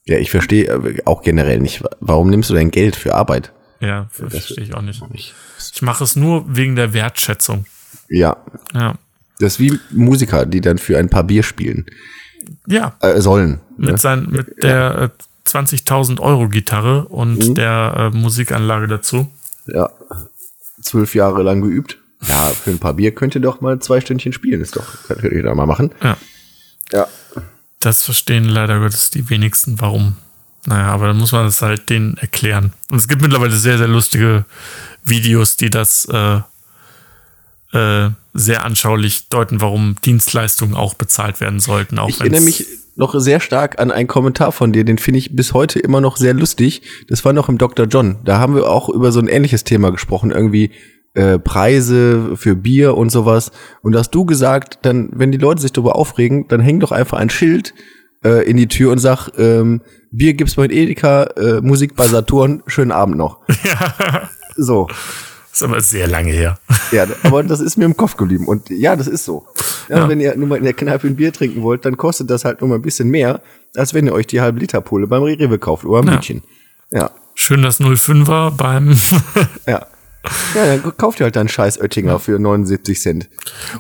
Ja, 0.07 0.19
ich 0.19 0.31
verstehe 0.31 0.67
äh, 0.67 1.03
auch 1.07 1.23
generell 1.23 1.61
nicht, 1.61 1.83
wa- 1.83 1.89
warum 1.99 2.29
nimmst 2.29 2.51
du 2.51 2.55
dein 2.55 2.71
Geld 2.71 2.95
für 2.95 3.15
Arbeit? 3.15 3.55
Ja, 3.81 4.07
verstehe 4.11 4.63
ich 4.63 4.75
auch 4.75 4.83
nicht. 4.83 5.03
Ich 5.15 5.81
mache 5.81 6.05
es 6.05 6.15
nur 6.15 6.45
wegen 6.55 6.77
der 6.77 6.93
Wertschätzung. 6.93 7.65
Ja. 8.11 8.37
Ja. 8.75 8.97
Das 9.39 9.55
ist 9.55 9.61
wie 9.61 9.81
Musiker, 9.93 10.45
die 10.45 10.61
dann 10.61 10.77
für 10.77 10.99
ein 10.99 11.09
paar 11.09 11.25
Bier 11.25 11.43
spielen 11.43 11.87
Ja, 12.67 12.99
äh, 13.01 13.19
sollen. 13.23 13.61
mit, 13.79 13.93
Ne? 13.93 13.97
sein, 13.97 14.27
mit 14.29 14.63
der 14.63 14.99
äh, 14.99 15.09
20.000 15.47 16.21
Euro 16.21 16.49
Gitarre 16.49 17.05
und 17.07 17.55
der 17.57 18.11
äh, 18.13 18.17
Musikanlage 18.17 18.89
dazu. 18.89 19.31
Ja. 19.67 19.91
Zwölf 20.83 21.15
Jahre 21.15 21.43
lang 21.43 21.61
geübt. 21.61 21.99
Ja, 22.27 22.47
für 22.49 22.71
ein 22.71 22.79
paar 22.79 22.95
Bier 22.95 23.15
könnt 23.15 23.35
ihr 23.35 23.41
doch 23.41 23.61
mal 23.61 23.79
zwei 23.81 24.01
Stündchen 24.01 24.33
spielen. 24.33 24.61
Ist 24.61 24.77
doch, 24.77 24.87
könnt 25.07 25.23
ihr 25.23 25.43
da 25.43 25.55
mal 25.55 25.67
machen. 25.67 25.93
Ja. 26.03 26.17
Ja. 26.93 27.07
Das 27.81 28.03
verstehen 28.03 28.45
leider 28.45 28.81
Gottes 28.81 29.11
die 29.11 29.29
wenigsten, 29.29 29.81
warum. 29.81 30.17
Naja, 30.67 30.87
aber 30.87 31.09
dann 31.09 31.19
muss 31.19 31.33
man 31.33 31.45
das 31.45 31.61
halt 31.61 31.91
denen 31.91 32.17
erklären. 32.17 32.73
Und 32.91 32.97
es 32.97 33.09
gibt 33.09 33.21
mittlerweile 33.21 33.55
sehr, 33.55 33.77
sehr 33.77 33.89
lustige 33.89 34.47
Videos, 35.05 35.57
die 35.57 35.69
das 35.69 36.07
äh, 36.07 36.41
äh, 37.73 38.11
sehr 38.33 38.65
anschaulich 38.65 39.29
deuten, 39.29 39.61
warum 39.61 39.97
Dienstleistungen 40.05 40.75
auch 40.75 40.95
bezahlt 40.95 41.41
werden 41.41 41.61
sollten. 41.61 41.99
Auch 41.99 42.09
Ich 42.09 42.21
erinnere 42.21 42.41
mich 42.41 42.67
noch 42.97 43.19
sehr 43.19 43.41
stark 43.41 43.81
an 43.81 43.91
einen 43.91 44.09
Kommentar 44.09 44.53
von 44.53 44.73
dir, 44.73 44.85
den 44.85 44.99
finde 44.99 45.19
ich 45.19 45.35
bis 45.35 45.53
heute 45.53 45.79
immer 45.79 46.01
noch 46.01 46.17
sehr 46.17 46.35
lustig. 46.35 46.83
Das 47.09 47.25
war 47.25 47.33
noch 47.33 47.49
im 47.49 47.59
Dr. 47.59 47.87
John. 47.87 48.19
Da 48.25 48.39
haben 48.39 48.55
wir 48.55 48.71
auch 48.71 48.89
über 48.89 49.13
so 49.13 49.21
ein 49.21 49.29
ähnliches 49.29 49.65
Thema 49.65 49.91
gesprochen, 49.91 50.31
irgendwie 50.31 50.71
äh, 51.15 51.39
Preise 51.39 52.37
für 52.37 52.55
Bier 52.55 52.97
und 52.97 53.11
sowas. 53.11 53.53
Und 53.83 53.93
da 53.93 54.01
hast 54.01 54.11
du 54.11 54.25
gesagt, 54.25 54.81
dann, 54.83 55.11
wenn 55.13 55.33
die 55.33 55.39
Leute 55.39 55.61
sich 55.61 55.73
darüber 55.73 55.97
aufregen, 55.97 56.49
dann 56.49 56.61
häng 56.61 56.81
doch 56.81 56.93
einfach 56.93 57.19
ein 57.19 57.31
Schild 57.31 57.75
äh, 58.25 58.49
in 58.49 58.57
die 58.57 58.69
Tür 58.69 58.93
und 58.93 58.99
sag, 58.99 59.31
ähm, 59.39 59.83
Bier 60.11 60.35
gibt's 60.35 60.55
bei 60.55 60.67
Edeka, 60.67 61.25
äh, 61.37 61.61
Musik 61.61 61.97
bei 61.97 62.07
Saturn, 62.07 62.63
schönen 62.67 62.93
Abend 62.93 63.17
noch. 63.17 63.41
Ja. 63.65 64.29
So. 64.57 64.87
Ist 65.55 65.63
aber 65.63 65.81
sehr 65.81 66.09
lange 66.09 66.33
her. 66.33 66.59
Ja, 66.91 67.07
aber 67.23 67.45
das 67.45 67.61
ist 67.61 67.77
mir 67.77 67.85
im 67.85 67.97
Kopf 67.97 68.17
geblieben. 68.17 68.47
Und 68.49 68.71
ja, 68.71 68.97
das 68.97 69.07
ist 69.07 69.25
so. 69.25 69.47
Ja, 69.89 69.99
Ja. 69.99 70.09
Wenn 70.09 70.19
ihr 70.21 70.37
nur 70.37 70.49
mal 70.49 70.59
in 70.59 70.65
der 70.65 70.73
Kneipe 70.75 71.07
ein 71.07 71.15
Bier 71.15 71.33
trinken 71.33 71.63
wollt, 71.63 71.85
dann 71.85 71.97
kostet 71.97 72.29
das 72.29 72.45
halt 72.45 72.61
nur 72.61 72.71
mal 72.71 72.75
ein 72.77 72.83
bisschen 72.83 73.09
mehr, 73.09 73.41
als 73.77 73.95
wenn 73.95 74.05
ihr 74.07 74.13
euch 74.13 74.27
die 74.27 74.41
halbe 74.41 74.59
Liter 74.59 74.81
Pulle 74.81 75.07
beim 75.07 75.23
Rewe 75.23 75.59
kauft 75.61 75.85
oder 75.85 76.01
beim 76.01 76.09
Ja. 76.09 76.15
Mädchen. 76.17 76.43
Ja, 76.91 77.11
Schön 77.37 77.63
das 77.63 77.81
05er 77.81 78.51
beim. 78.51 78.99
ja. 79.67 79.87
Ja, 80.55 80.65
dann 80.77 80.97
kauft 80.97 81.21
ihr 81.21 81.25
halt 81.25 81.37
dann 81.37 81.49
scheiß 81.49 81.79
Oettinger 81.81 82.19
für 82.19 82.39
79 82.39 83.01
Cent. 83.01 83.29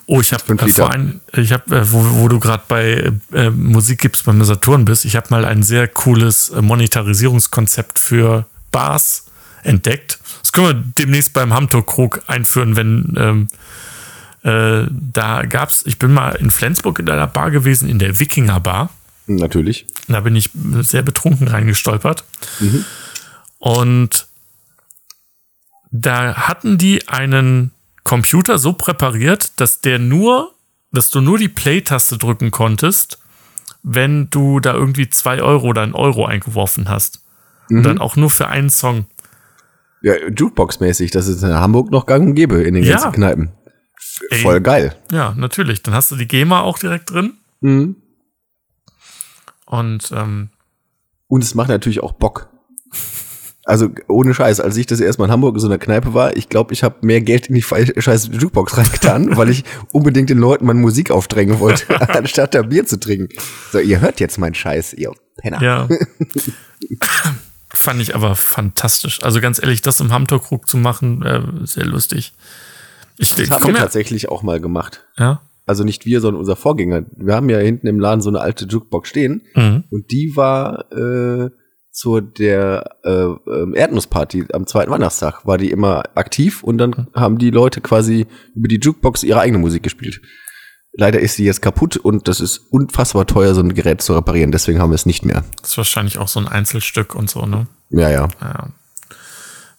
Oh, 0.07 0.21
ich 0.21 0.33
habe 0.33 0.53
äh, 0.53 0.69
vor 0.69 0.91
allem, 0.93 1.21
ich 1.33 1.53
habe, 1.53 1.75
äh, 1.75 1.91
wo, 1.91 2.05
wo 2.21 2.29
du 2.29 2.39
gerade 2.39 2.63
bei 2.69 3.13
äh, 3.33 3.51
Musik 3.51 4.01
gibst 4.01 4.27
beim 4.27 4.45
Saturn 4.45 4.85
bist, 4.85 5.07
ich 5.07 5.17
habe 5.17 5.27
mal 5.31 5.45
ein 5.45 5.63
sehr 5.63 5.89
cooles 5.89 6.51
äh, 6.51 6.61
Monetarisierungskonzept 6.63 7.99
für 7.99 8.47
Bars 8.73 9.25
entdeckt. 9.63 10.19
Das 10.45 10.53
können 10.53 10.67
wir 10.67 10.93
demnächst 10.99 11.33
beim 11.33 11.55
Hamtor-Krug 11.55 12.23
einführen, 12.27 12.77
wenn 12.77 13.15
ähm, 13.17 13.49
äh, 14.43 14.87
da 14.91 15.43
gab's, 15.47 15.85
ich 15.87 15.99
bin 15.99 16.13
mal 16.13 16.33
in 16.33 16.51
Flensburg 16.51 16.99
in 16.99 17.09
einer 17.09 17.27
Bar 17.27 17.51
gewesen, 17.51 17.89
in 17.89 17.99
der 17.99 18.19
Wikinger 18.19 18.61
Bar. 18.61 18.91
Natürlich. 19.27 19.87
Da 20.07 20.21
bin 20.21 20.37
ich 20.37 20.51
sehr 20.83 21.01
betrunken 21.01 21.49
reingestolpert. 21.49 22.25
Und 23.59 24.27
da 25.91 26.35
hatten 26.35 26.77
die 26.77 27.09
einen 27.09 27.71
Computer 28.03 28.59
so 28.59 28.75
präpariert, 28.75 29.53
dass 29.57 29.81
der 29.81 29.99
nur, 29.99 30.53
dass 30.93 31.09
du 31.09 31.23
nur 31.23 31.39
die 31.39 31.49
Play-Taste 31.49 32.19
drücken 32.19 32.51
konntest, 32.51 33.19
wenn 33.83 34.29
du 34.29 34.61
da 34.61 34.75
irgendwie 34.75 35.09
zwei 35.09 35.41
Euro 35.41 35.69
oder 35.69 35.81
ein 35.81 35.95
Euro 35.95 36.27
eingeworfen 36.27 36.91
hast. 36.91 37.23
Und 37.71 37.85
dann 37.85 37.99
auch 37.99 38.17
nur 38.17 38.29
für 38.29 38.49
einen 38.49 38.69
Song. 38.69 39.07
Ja, 40.05 40.15
Jukebox-mäßig, 40.29 41.13
das 41.13 41.29
ist 41.29 41.43
in 41.43 41.55
Hamburg 41.55 41.91
noch 41.91 42.05
gang 42.05 42.27
und 42.29 42.35
gäbe 42.35 42.63
in 42.63 42.75
den 42.75 42.85
Ja. 42.85 42.93
ganzen 42.93 43.13
Kneipen. 43.13 43.53
Ey. 44.29 44.39
Voll 44.41 44.61
geil. 44.61 44.95
Ja, 45.11 45.35
natürlich. 45.35 45.83
Dann 45.83 45.95
hast 45.95 46.11
du 46.11 46.17
die 46.17 46.29
GEMA 46.29 46.61
auch 46.61 46.79
direkt 46.79 47.11
drin. 47.11 47.39
Mhm. 47.63 47.97
Und 49.67 50.11
ähm, 50.15 50.51
Und 51.27 51.43
es 51.43 51.55
macht 51.55 51.71
natürlich 51.71 52.03
auch 52.03 52.13
Bock. 52.13 52.51
Also 53.65 53.89
ohne 54.09 54.35
Scheiß, 54.35 54.61
als 54.61 54.77
ich 54.77 54.85
das 54.85 55.01
erstmal 55.01 55.29
in 55.29 55.33
Hamburg 55.33 55.55
in 55.55 55.61
so 55.61 55.69
einer 55.69 55.79
Kneipe 55.79 56.13
war, 56.13 56.37
ich 56.37 56.51
glaube, 56.51 56.75
ich 56.75 56.83
habe 56.83 56.97
mehr 57.01 57.23
Geld 57.23 57.47
in 57.47 57.55
die 57.55 57.63
scheiß 57.63 58.29
Jukebox 58.31 58.77
reingetan, 58.77 59.39
weil 59.39 59.49
ich 59.49 59.65
unbedingt 59.91 60.29
den 60.29 60.37
Leuten 60.37 60.67
meine 60.67 60.81
Musik 60.81 61.11
aufdrängen 61.11 61.61
wollte, 61.61 61.99
anstatt 62.11 62.55
da 62.55 62.61
Bier 62.61 62.85
zu 62.85 63.01
trinken. 63.01 63.31
So, 63.73 63.79
ihr 63.79 64.03
hört 64.03 64.21
jetzt 64.21 64.37
meinen 64.37 64.55
Scheiß, 64.55 64.93
ihr 64.93 65.13
Penner. 65.39 65.63
Ja. 65.63 65.89
Fand 67.75 68.01
ich 68.01 68.15
aber 68.15 68.35
fantastisch. 68.37 69.23
Also 69.23 69.41
ganz 69.41 69.61
ehrlich, 69.61 69.83
das 69.83 70.01
im 70.01 70.13
Hamtorkrug 70.13 70.69
zu 70.69 70.77
machen, 70.77 71.23
äh, 71.23 71.43
sehr 71.67 71.85
lustig. 71.87 72.33
Ich, 73.19 73.31
Das 73.31 73.39
ich 73.41 73.51
haben 73.51 73.65
wir 73.67 73.75
ja, 73.75 73.81
tatsächlich 73.81 74.29
auch 74.29 74.43
mal 74.43 74.61
gemacht. 74.61 75.05
ja. 75.19 75.41
Also 75.67 75.83
nicht 75.83 76.05
wir, 76.05 76.21
sondern 76.21 76.41
unser 76.41 76.57
Vorgänger. 76.57 77.05
Wir 77.17 77.35
haben 77.37 77.49
ja 77.49 77.57
hinten 77.57 77.87
im 77.87 77.99
Laden 77.99 78.21
so 78.21 78.29
eine 78.29 78.41
alte 78.43 78.67
Jukebox 78.67 79.09
stehen 79.09 79.41
Mhm. 79.55 79.85
und 79.91 80.11
die 80.11 80.37
war 80.37 80.93
äh, 80.93 81.49
zu 81.91 82.21
der 82.21 82.97
äh, 83.03 83.11
ähm, 83.51 83.75
Erdnussparty 83.75 84.49
am 84.53 84.67
zweiten 84.67 84.91
Weihnachtstag 84.91 85.47
war 85.47 85.57
die 85.57 85.71
immer 85.71 86.03
aktiv 86.17 86.63
und 86.63 86.77
dann 86.77 87.07
haben 87.15 87.39
die 87.39 87.49
Leute 87.51 87.81
quasi 87.81 88.27
über 88.55 88.69
die 88.69 88.79
Jukebox 88.79 89.23
ihre 89.23 89.41
eigene 89.41 89.57
Musik 89.59 89.83
gespielt. 89.83 90.21
Leider 90.97 91.19
ist 91.19 91.35
sie 91.37 91.45
jetzt 91.45 91.61
kaputt 91.61 91.97
und 91.97 92.29
das 92.29 92.41
ist 92.41 92.63
unfassbar 92.71 93.27
teuer, 93.27 93.55
so 93.55 93.61
ein 93.61 93.75
Gerät 93.75 94.01
zu 94.01 94.15
reparieren. 94.15 94.53
Deswegen 94.53 94.81
haben 94.81 94.91
wir 94.91 94.95
es 94.97 95.07
nicht 95.07 95.25
mehr. 95.25 95.43
Das 95.61 95.71
ist 95.73 95.77
wahrscheinlich 95.77 96.19
auch 96.19 96.29
so 96.29 96.39
ein 96.39 96.47
Einzelstück 96.47 97.15
und 97.17 97.29
so, 97.29 97.47
ne? 97.47 97.67
Ja, 97.91 98.11
ja. 98.11 98.29
Ja. 98.41 98.69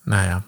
Naja. 0.03 0.43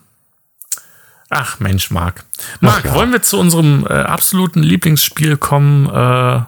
Ach, 1.29 1.59
Mensch, 1.59 1.89
Marc. 1.91 2.25
Marc, 2.61 2.85
ja. 2.85 2.93
wollen 2.93 3.11
wir 3.11 3.21
zu 3.21 3.37
unserem 3.39 3.85
äh, 3.85 3.93
absoluten 3.93 4.61
Lieblingsspiel 4.63 5.37
kommen? 5.37 5.87
Äh, 5.89 6.41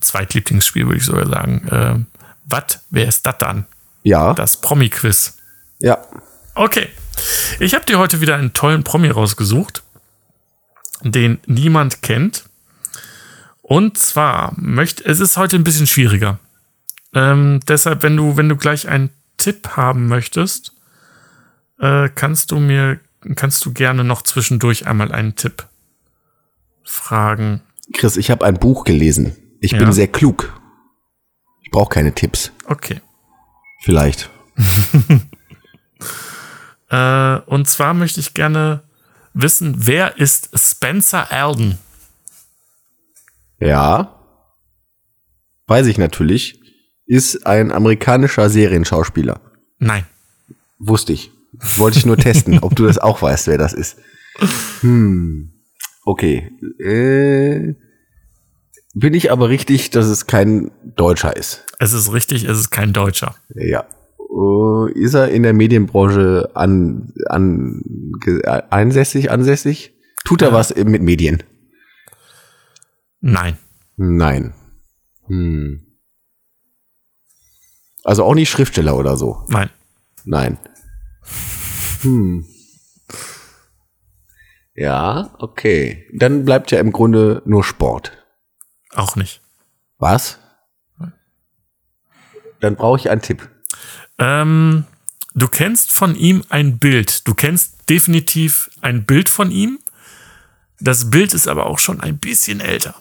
Zweitlieblingsspiel, 0.00 0.86
würde 0.86 0.98
ich 0.98 1.04
sogar 1.04 1.26
sagen. 1.26 1.66
Äh, 1.68 2.04
was? 2.44 2.80
Wer 2.90 3.08
ist 3.08 3.26
das 3.26 3.36
dann? 3.38 3.66
Ja, 4.02 4.34
Das 4.34 4.60
Promi-Quiz. 4.60 5.36
ja. 5.80 5.98
Okay. 6.54 6.88
Ich 7.60 7.74
habe 7.74 7.84
dir 7.84 7.98
heute 7.98 8.20
wieder 8.20 8.34
einen 8.36 8.52
tollen 8.52 8.82
Promi 8.84 9.08
rausgesucht, 9.10 9.82
den 11.02 11.38
niemand 11.46 12.02
kennt. 12.02 12.44
Und 13.68 13.98
zwar 13.98 14.54
möchte, 14.56 15.04
es 15.04 15.20
ist 15.20 15.36
heute 15.36 15.56
ein 15.56 15.62
bisschen 15.64 15.86
schwieriger. 15.86 16.38
Ähm, 17.14 17.60
deshalb, 17.68 18.02
wenn 18.02 18.16
du, 18.16 18.36
wenn 18.38 18.48
du 18.48 18.56
gleich 18.56 18.88
einen 18.88 19.10
Tipp 19.36 19.76
haben 19.76 20.08
möchtest, 20.08 20.72
äh, 21.78 22.08
kannst 22.08 22.50
du 22.50 22.60
mir, 22.60 22.98
kannst 23.36 23.64
du 23.66 23.74
gerne 23.74 24.04
noch 24.04 24.22
zwischendurch 24.22 24.86
einmal 24.86 25.12
einen 25.12 25.36
Tipp 25.36 25.66
fragen. 26.82 27.60
Chris, 27.92 28.16
ich 28.16 28.30
habe 28.30 28.46
ein 28.46 28.58
Buch 28.58 28.84
gelesen. 28.84 29.36
Ich 29.60 29.72
Ja. 29.72 29.78
bin 29.78 29.92
sehr 29.92 30.08
klug. 30.08 30.58
Ich 31.62 31.70
brauche 31.70 31.90
keine 31.90 32.14
Tipps. 32.14 32.50
Okay. 32.64 33.00
Vielleicht. 33.82 34.30
Äh, 36.90 37.36
und 37.44 37.68
zwar 37.68 37.92
möchte 37.92 38.18
ich 38.20 38.32
gerne 38.32 38.82
wissen, 39.34 39.74
wer 39.86 40.16
ist 40.16 40.48
Spencer 40.58 41.30
Alden? 41.30 41.78
Ja. 43.60 44.14
Weiß 45.66 45.86
ich 45.86 45.98
natürlich. 45.98 46.60
Ist 47.06 47.46
ein 47.46 47.72
amerikanischer 47.72 48.48
Serienschauspieler. 48.50 49.40
Nein. 49.78 50.04
Wusste 50.78 51.12
ich. 51.12 51.30
Wollte 51.76 51.98
ich 51.98 52.06
nur 52.06 52.16
testen, 52.16 52.58
ob 52.60 52.76
du 52.76 52.84
das 52.86 52.98
auch 52.98 53.22
weißt, 53.22 53.46
wer 53.48 53.58
das 53.58 53.72
ist. 53.72 53.96
Hm. 54.80 55.50
Okay. 56.04 56.50
Äh, 56.78 57.74
bin 58.94 59.14
ich 59.14 59.32
aber 59.32 59.48
richtig, 59.48 59.90
dass 59.90 60.06
es 60.06 60.26
kein 60.26 60.70
Deutscher 60.96 61.36
ist? 61.36 61.64
Es 61.78 61.92
ist 61.92 62.12
richtig, 62.12 62.44
es 62.44 62.58
ist 62.58 62.70
kein 62.70 62.92
Deutscher. 62.92 63.34
Ja. 63.54 63.86
Äh, 64.20 64.92
ist 64.92 65.14
er 65.14 65.28
in 65.30 65.42
der 65.42 65.52
Medienbranche 65.54 66.50
an, 66.54 67.12
an, 67.26 67.82
einsässig, 68.70 69.30
ansässig? 69.30 69.94
Tut 70.24 70.42
er 70.42 70.48
Ja. 70.48 70.54
was 70.54 70.74
mit 70.76 71.02
Medien? 71.02 71.42
Nein. 73.20 73.58
Nein. 73.96 74.54
Hm. 75.26 75.84
Also 78.04 78.24
auch 78.24 78.34
nicht 78.34 78.50
Schriftsteller 78.50 78.96
oder 78.96 79.16
so. 79.16 79.44
Nein. 79.48 79.70
Nein. 80.24 80.58
Hm. 82.02 82.46
Ja, 84.74 85.34
okay. 85.38 86.06
Dann 86.14 86.44
bleibt 86.44 86.70
ja 86.70 86.78
im 86.78 86.92
Grunde 86.92 87.42
nur 87.44 87.64
Sport. 87.64 88.12
Auch 88.94 89.16
nicht. 89.16 89.40
Was? 89.98 90.38
Dann 92.60 92.76
brauche 92.76 92.98
ich 92.98 93.10
einen 93.10 93.22
Tipp. 93.22 93.48
Ähm, 94.18 94.84
du 95.34 95.48
kennst 95.48 95.92
von 95.92 96.14
ihm 96.14 96.44
ein 96.48 96.78
Bild. 96.78 97.26
Du 97.26 97.34
kennst 97.34 97.88
definitiv 97.90 98.70
ein 98.80 99.04
Bild 99.04 99.28
von 99.28 99.50
ihm. 99.50 99.78
Das 100.80 101.10
Bild 101.10 101.34
ist 101.34 101.48
aber 101.48 101.66
auch 101.66 101.78
schon 101.78 102.00
ein 102.00 102.18
bisschen 102.18 102.60
älter. 102.60 102.94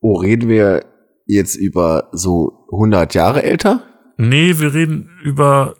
Oh, 0.00 0.16
reden 0.16 0.48
wir 0.48 0.84
jetzt 1.26 1.56
über 1.56 2.08
so 2.12 2.66
100 2.72 3.14
Jahre 3.14 3.42
älter? 3.42 3.82
Nee, 4.16 4.58
wir 4.58 4.72
reden 4.74 5.10
über 5.22 5.76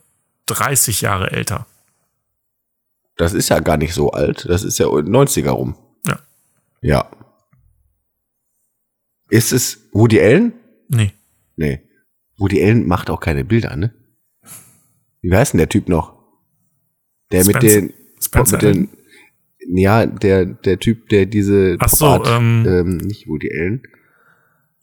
30 0.46 1.00
Jahre 1.02 1.30
älter. 1.30 1.66
Das 3.16 3.32
ist 3.32 3.48
ja 3.48 3.60
gar 3.60 3.76
nicht 3.76 3.94
so 3.94 4.10
alt. 4.10 4.46
Das 4.48 4.62
ist 4.62 4.78
ja 4.78 4.86
90er 4.86 5.50
rum. 5.50 5.76
Ja. 6.06 6.18
Ja. 6.82 7.10
Ist 9.30 9.52
es 9.52 9.88
Woody 9.92 10.20
Allen? 10.20 10.52
Nee. 10.88 11.12
Nee. 11.56 11.80
Woody 12.38 12.62
Allen 12.62 12.86
macht 12.86 13.10
auch 13.10 13.20
keine 13.20 13.44
Bilder, 13.44 13.74
ne? 13.76 13.94
Wie 15.22 15.34
heißt 15.34 15.54
denn 15.54 15.58
der 15.58 15.68
Typ 15.68 15.88
noch? 15.88 16.14
Der 17.32 17.44
mit 17.44 17.56
Spencer- 17.56 17.80
den, 17.80 17.92
Spencer 18.20 18.56
mit 18.56 18.62
den, 18.62 18.88
ja, 19.60 20.06
der, 20.06 20.44
der 20.44 20.78
Typ, 20.78 21.08
der 21.08 21.26
diese, 21.26 21.76
Ach 21.80 21.88
so, 21.88 22.24
ähm, 22.24 22.64
ähm, 22.68 22.96
nicht 22.98 23.26
Woody 23.26 23.50
Allen. 23.52 23.82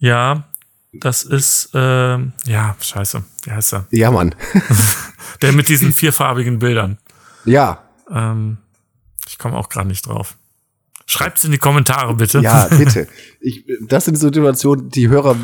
Ja, 0.04 0.43
das 0.91 1.24
ist, 1.24 1.70
ähm, 1.74 2.34
ja, 2.45 2.76
scheiße. 2.82 3.24
Wie 3.45 3.51
heißt 3.51 3.74
er? 3.74 3.88
Ja, 3.89 4.12
Mann. 4.12 4.36
Der 5.41 5.54
mit 5.54 5.70
diesen 5.70 5.93
vierfarbigen 5.93 6.60
Bildern. 6.60 6.97
ja. 7.45 7.82
Ähm, 8.12 8.58
ich 9.30 9.38
komme 9.38 9.56
auch 9.56 9.70
gerade 9.70 9.88
nicht 9.88 10.06
drauf. 10.06 10.36
Schreibt's 11.06 11.45
in 11.45 11.51
die 11.51 11.58
Kommentare, 11.58 12.14
bitte. 12.16 12.39
Ja, 12.41 12.68
bitte. 12.78 13.08
Ich, 13.39 13.64
das 13.88 14.04
sind 14.06 14.18
Situationen, 14.18 14.89
die 14.89 15.08
Hörer 15.08 15.38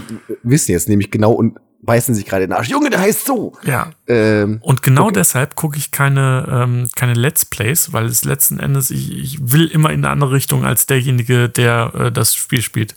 wissen 0.43 0.73
jetzt 0.73 0.89
nämlich 0.89 1.09
genau 1.09 1.31
und 1.31 1.57
beißen 1.81 2.13
sich 2.13 2.25
gerade 2.25 2.43
in 2.43 2.49
den 2.49 2.57
Arsch. 2.57 2.67
Junge, 2.67 2.89
der 2.89 2.99
heißt 2.99 3.25
so. 3.25 3.53
Ja. 3.63 3.91
Ähm, 4.07 4.59
Und 4.61 4.83
genau 4.83 5.05
Okay. 5.05 5.13
deshalb 5.15 5.55
gucke 5.55 5.77
ich 5.77 5.91
keine, 5.91 6.45
ähm, 6.51 6.89
keine 6.97 7.13
Let's 7.13 7.45
Plays, 7.45 7.93
weil 7.93 8.05
es 8.07 8.25
letzten 8.25 8.59
Endes, 8.59 8.91
ich, 8.91 9.17
ich 9.17 9.51
will 9.53 9.67
immer 9.67 9.89
in 9.91 10.03
eine 10.03 10.09
andere 10.09 10.33
Richtung 10.33 10.65
als 10.65 10.85
derjenige, 10.85 11.47
der 11.47 11.93
äh, 11.95 12.11
das 12.11 12.35
Spiel 12.35 12.61
spielt. 12.61 12.95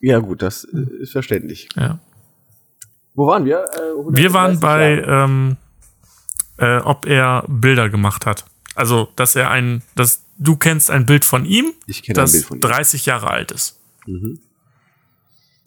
Ja, 0.00 0.18
gut, 0.18 0.42
das 0.42 0.64
äh, 0.64 1.02
ist 1.02 1.12
verständlich. 1.12 1.68
Ja. 1.76 1.98
Wo 3.14 3.26
waren 3.26 3.44
wir? 3.44 3.64
Äh, 3.64 4.16
Wir 4.16 4.32
waren 4.32 4.58
130 4.58 4.60
bei, 4.60 5.02
ähm, 5.08 5.56
äh, 6.58 6.78
ob 6.80 7.06
er 7.06 7.44
Bilder 7.48 7.88
gemacht 7.88 8.26
hat. 8.26 8.44
Also, 8.74 9.08
dass 9.16 9.34
er 9.36 9.50
ein, 9.50 9.82
dass 9.94 10.22
du 10.38 10.56
kennst 10.56 10.90
ein 10.90 11.06
Bild 11.06 11.24
von 11.24 11.46
ihm, 11.46 11.72
Ich 11.86 12.02
kenne 12.02 12.18
ein 12.18 12.24
das 12.24 12.32
Bild 12.32 12.44
von 12.44 12.58
ihm. 12.58 12.60
30 12.60 13.06
Jahre 13.06 13.30
alt 13.30 13.52
ist. 13.52 13.78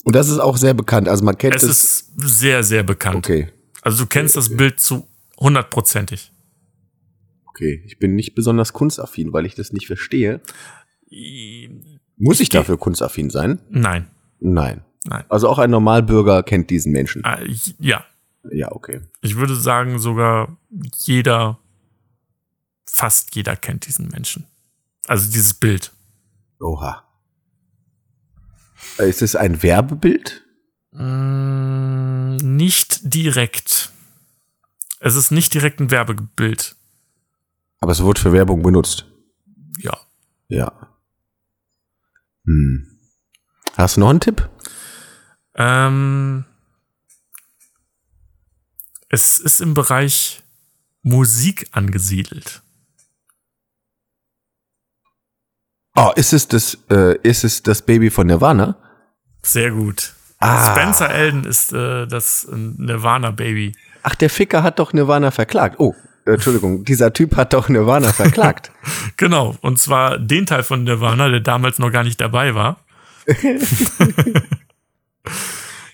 Und 0.04 0.16
das 0.16 0.30
ist 0.30 0.40
auch 0.40 0.58
sehr 0.58 0.74
bekannt. 0.74 1.08
Also 1.10 1.24
man 1.26 1.38
kennt 1.38 1.56
Es 1.56 1.64
es. 1.64 1.70
ist 1.84 2.12
sehr, 2.18 2.64
sehr 2.64 2.84
bekannt. 2.84 3.18
okay, 3.18 3.50
Also 3.82 4.04
du 4.04 4.08
kennst 4.10 4.36
das 4.36 4.56
Bild 4.56 4.80
zu 4.80 5.08
hundertprozentig. 5.40 6.32
okay. 7.48 7.84
Ich 7.86 7.98
bin 8.00 8.16
nicht 8.16 8.36
besonders 8.36 8.72
kunstaffin, 8.74 9.34
weil 9.34 9.46
ich 9.46 9.56
das 9.56 9.74
nicht 9.74 9.88
verstehe. 9.88 10.40
Muss 12.18 12.40
ich 12.40 12.50
dafür 12.50 12.78
kunstaffin 12.78 13.30
sein? 13.30 13.60
Nein, 13.70 14.08
Nein. 14.40 14.84
nein. 15.06 15.26
Also 15.30 15.50
auch 15.50 15.60
ein 15.60 15.70
Normalbürger 15.70 16.44
kennt 16.44 16.70
diesen 16.70 16.92
Menschen. 16.92 17.24
Äh, 17.24 17.54
ja, 17.80 18.06
Ja, 18.52 18.72
okay. 18.72 19.02
ich 19.22 19.36
würde 19.36 19.56
sagen, 19.56 20.00
sogar 20.00 20.58
jeder, 21.04 21.60
fast 22.86 23.36
jeder 23.36 23.56
kennt 23.56 23.88
diesen 23.88 24.08
Menschen. 24.10 24.46
Also 25.08 25.30
dieses 25.32 25.54
Bild. 25.54 25.92
Oha. 26.60 27.04
Ist 28.98 29.22
es 29.22 29.36
ein 29.36 29.62
Werbebild? 29.64 30.46
Mm, 30.92 32.36
nicht 32.38 33.14
direkt. 33.14 33.92
Es 35.00 35.16
ist 35.16 35.32
nicht 35.32 35.54
direkt 35.54 35.80
ein 35.80 35.92
Werbebild. 35.92 36.76
Aber 37.80 37.92
es 37.94 38.04
wird 38.04 38.20
für 38.20 38.34
Werbung 38.34 38.62
benutzt. 38.62 39.06
Ja. 39.78 39.98
Ja. 40.50 40.74
Hm. 42.46 42.99
Hast 43.80 43.96
du 43.96 44.02
noch 44.02 44.10
einen 44.10 44.20
Tipp? 44.20 44.50
Ähm, 45.56 46.44
es 49.08 49.38
ist 49.38 49.62
im 49.62 49.74
Bereich 49.74 50.44
Musik 51.02 51.68
angesiedelt. 51.72 52.62
Oh, 55.96 56.12
ist 56.18 56.34
es 56.34 56.50
das, 56.50 56.78
äh, 56.90 57.18
ist 57.24 57.46
es 57.46 57.64
das 57.64 57.82
Baby 57.82 58.10
von 58.10 58.28
Nirvana? 58.28 58.76
Sehr 59.44 59.72
gut. 59.72 60.14
Ah. 60.40 60.76
Spencer 60.76 61.10
Elden 61.10 61.46
ist 61.46 61.72
äh, 61.72 62.06
das 62.06 62.50
Nirvana-Baby. 62.52 63.78
Ach, 64.04 64.16
der 64.16 64.30
Ficker 64.30 64.62
hat 64.62 64.80
doch 64.80 64.92
Nirvana 64.92 65.32
verklagt. 65.32 65.80
Oh, 65.80 65.96
Entschuldigung, 66.26 66.84
dieser 66.84 67.14
Typ 67.14 67.38
hat 67.38 67.54
doch 67.54 67.70
Nirvana 67.70 68.12
verklagt. 68.12 68.74
Genau. 69.16 69.56
Und 69.62 69.80
zwar 69.80 70.18
den 70.18 70.46
Teil 70.46 70.64
von 70.64 70.84
Nirvana, 70.84 71.30
der 71.30 71.42
damals 71.42 71.80
noch 71.80 71.92
gar 71.92 72.04
nicht 72.04 72.22
dabei 72.22 72.56
war. 72.56 72.86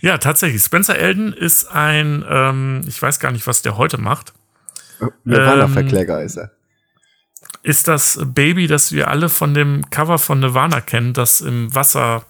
Ja, 0.01 0.17
tatsächlich. 0.17 0.61
Spencer 0.61 0.97
Elden 0.97 1.33
ist 1.33 1.65
ein, 1.65 2.23
ähm, 2.29 2.81
ich 2.87 3.01
weiß 3.01 3.19
gar 3.19 3.31
nicht, 3.31 3.47
was 3.47 3.61
der 3.61 3.77
heute 3.77 3.97
macht. 3.97 4.33
Nirvana-Verkläger 5.23 6.21
ist 6.23 6.37
er. 6.37 6.51
ist 7.63 7.87
das 7.87 8.19
Baby, 8.23 8.67
das 8.67 8.91
wir 8.91 9.09
alle 9.09 9.29
von 9.29 9.53
dem 9.53 9.89
Cover 9.89 10.17
von 10.19 10.39
Nirvana 10.39 10.81
kennen, 10.81 11.13
das 11.13 11.41
im 11.41 11.73
Wasser 11.73 12.25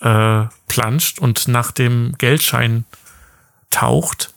äh, 0.00 0.44
planscht 0.68 1.18
und 1.18 1.48
nach 1.48 1.72
dem 1.72 2.14
Geldschein 2.18 2.84
taucht. 3.70 4.32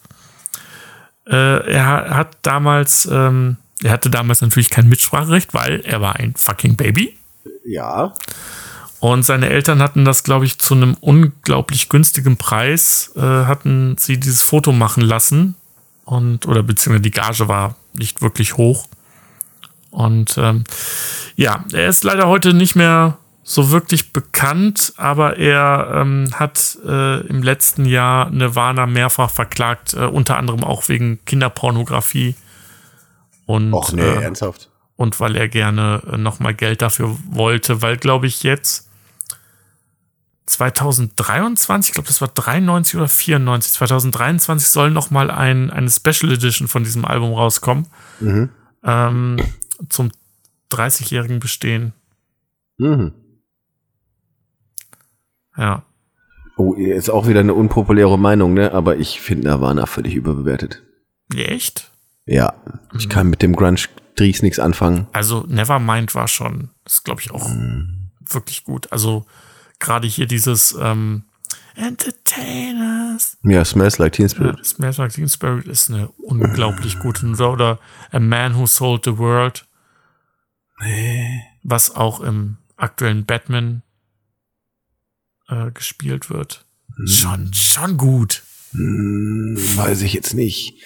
Äh, 1.28 1.72
er 1.72 2.16
hat 2.16 2.38
damals, 2.42 3.06
ähm, 3.12 3.58
er 3.84 3.92
hatte 3.92 4.10
damals 4.10 4.42
natürlich 4.42 4.70
kein 4.70 4.90
Mitspracherecht, 4.90 5.54
weil 5.54 5.82
er 5.82 6.02
war 6.02 6.16
ein 6.16 6.34
fucking 6.36 6.76
Baby. 6.76 7.18
Ja. 7.66 8.14
Und 9.00 9.24
seine 9.24 9.50
Eltern 9.50 9.82
hatten 9.82 10.06
das, 10.06 10.24
glaube 10.24 10.46
ich, 10.46 10.58
zu 10.58 10.74
einem 10.74 10.96
unglaublich 11.00 11.90
günstigen 11.90 12.38
Preis, 12.38 13.12
äh, 13.16 13.22
hatten 13.22 13.96
sie 13.98 14.20
dieses 14.20 14.42
Foto 14.42 14.72
machen 14.72 15.02
lassen. 15.02 15.56
Und, 16.04 16.48
oder 16.48 16.64
beziehungsweise 16.64 17.02
die 17.04 17.12
Gage 17.12 17.48
war 17.48 17.76
nicht 17.94 18.22
wirklich 18.22 18.58
hoch. 18.58 18.88
Und 19.92 20.38
ähm, 20.38 20.64
ja, 21.36 21.64
er 21.74 21.88
ist 21.88 22.04
leider 22.04 22.28
heute 22.28 22.54
nicht 22.54 22.76
mehr 22.76 23.18
so 23.44 23.72
wirklich 23.72 24.12
bekannt, 24.12 24.94
aber 24.98 25.38
er 25.38 25.92
ähm, 25.96 26.30
hat 26.34 26.78
äh, 26.86 27.22
im 27.28 27.42
letzten 27.44 27.86
Jahr 27.86 28.30
Nirvana 28.30 28.86
mehrfach 28.88 29.30
verklagt, 29.30 29.94
äh, 29.94 30.00
unter 30.06 30.38
anderem 30.38 30.64
auch 30.64 30.90
wegen 30.90 31.24
Kinderpornografie. 31.26 32.36
Und, 33.46 33.74
Och 33.74 33.94
nee, 33.94 34.02
äh, 34.02 34.24
ernsthaft. 34.24 34.70
und 34.98 35.20
weil 35.22 35.38
er 35.38 35.48
gerne 35.48 36.02
äh, 36.12 36.18
nochmal 36.18 36.54
Geld 36.54 36.82
dafür 36.82 37.18
wollte, 37.30 37.82
weil, 37.82 37.96
glaube 37.96 38.28
ich, 38.28 38.44
jetzt 38.44 38.87
2023, 40.48 41.90
ich 41.90 41.94
glaube, 41.94 42.08
das 42.08 42.22
war 42.22 42.30
93 42.30 42.96
oder 42.96 43.10
94, 43.10 43.74
2023 43.74 44.68
soll 44.68 44.92
nochmal 44.92 45.30
ein, 45.30 45.70
eine 45.70 45.90
Special 45.90 46.32
Edition 46.32 46.68
von 46.68 46.84
diesem 46.84 47.06
Album 47.06 47.34
rauskommen. 47.34 47.88
Mhm. 48.20 48.50
Ähm, 48.84 49.38
zum 49.90 50.12
30-jährigen 50.72 51.40
Bestehen. 51.40 51.94
Mhm. 52.78 53.14
Ja. 55.58 55.84
Oh, 56.56 56.74
ist 56.74 57.10
auch 57.10 57.28
wieder 57.28 57.42
eine 57.42 57.54
unpopuläre 57.54 58.18
Meinung, 58.18 58.54
ne? 58.54 58.72
Aber 58.72 58.98
ich 58.98 59.20
finde 59.20 59.50
Nirvana 59.50 59.86
völlig 59.86 60.16
überbewertet. 60.16 60.82
Echt? 61.36 61.92
Ja. 62.26 62.54
Ich 62.98 63.10
kann 63.10 63.30
mit 63.30 63.42
dem 63.42 63.56
Grunge-Dries 63.56 64.42
nichts 64.42 64.60
anfangen. 64.60 65.08
Also 65.12 65.46
Nevermind 65.48 66.16
war 66.16 66.28
schon, 66.28 66.70
ist 66.86 67.04
glaube 67.04 67.22
ich 67.22 67.32
auch 67.32 67.50
wirklich 68.30 68.64
gut. 68.64 68.92
Also 68.92 69.26
gerade 69.80 70.08
hier 70.08 70.26
dieses 70.26 70.76
ähm, 70.80 71.24
Entertainers. 71.76 73.38
Ja, 73.44 73.64
Smells 73.64 73.98
Like 74.00 74.14
Teen 74.14 74.28
Ja, 74.28 74.30
Spirit. 74.30 74.66
Smash 74.66 74.98
Like 74.98 75.14
Teen 75.14 75.30
Spirit 75.30 75.68
ist 75.68 75.90
eine 75.90 76.10
unglaublich 76.18 77.00
gute 77.00 77.26
Oder, 77.26 77.52
oder 77.52 77.80
A 78.12 78.20
Man 78.20 78.56
Who 78.56 78.66
Sold 78.66 79.06
the 79.06 79.18
World. 79.18 79.68
Was 81.64 81.96
auch 81.96 82.20
im 82.20 82.58
aktuellen 82.76 83.26
Batman 83.26 83.84
äh, 85.48 85.72
gespielt 85.72 86.30
wird. 86.30 86.66
Schon, 87.06 87.54
schon 87.54 87.98
gut. 87.98 88.44
Hm, 88.72 89.56
weiß 89.76 90.02
ich 90.02 90.14
jetzt 90.14 90.34
nicht. 90.34 90.82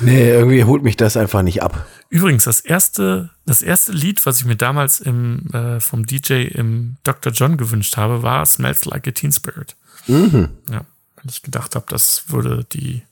Nee, 0.00 0.28
irgendwie 0.30 0.64
holt 0.64 0.82
mich 0.82 0.96
das 0.96 1.16
einfach 1.16 1.42
nicht 1.42 1.62
ab. 1.62 1.86
Übrigens, 2.10 2.44
das 2.44 2.60
erste, 2.60 3.30
das 3.46 3.62
erste 3.62 3.92
Lied, 3.92 4.24
was 4.26 4.40
ich 4.40 4.44
mir 4.44 4.56
damals 4.56 5.00
im, 5.00 5.46
äh, 5.52 5.80
vom 5.80 6.04
DJ 6.04 6.44
im 6.44 6.96
Dr. 7.04 7.32
John 7.32 7.56
gewünscht 7.56 7.96
habe, 7.96 8.22
war 8.22 8.44
Smells 8.44 8.84
Like 8.84 9.08
a 9.08 9.12
Teen 9.12 9.32
Spirit. 9.32 9.76
Mhm. 10.06 10.50
Ja, 10.70 10.84
weil 11.16 11.24
ich 11.30 11.42
gedacht 11.42 11.74
habe, 11.74 11.86
das 11.88 12.24
würde 12.28 12.66
die, 12.72 13.02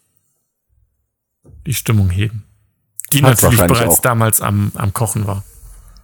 die 1.67 1.75
Stimmung 1.75 2.11
heben. 2.11 2.45
Die 3.13 3.23
Hat's 3.23 3.43
natürlich 3.43 3.67
bereits 3.67 3.99
auch. 3.99 4.03
damals 4.03 4.41
am, 4.41 4.71
am 4.75 4.93
Kochen 4.93 5.27
war. 5.27 5.45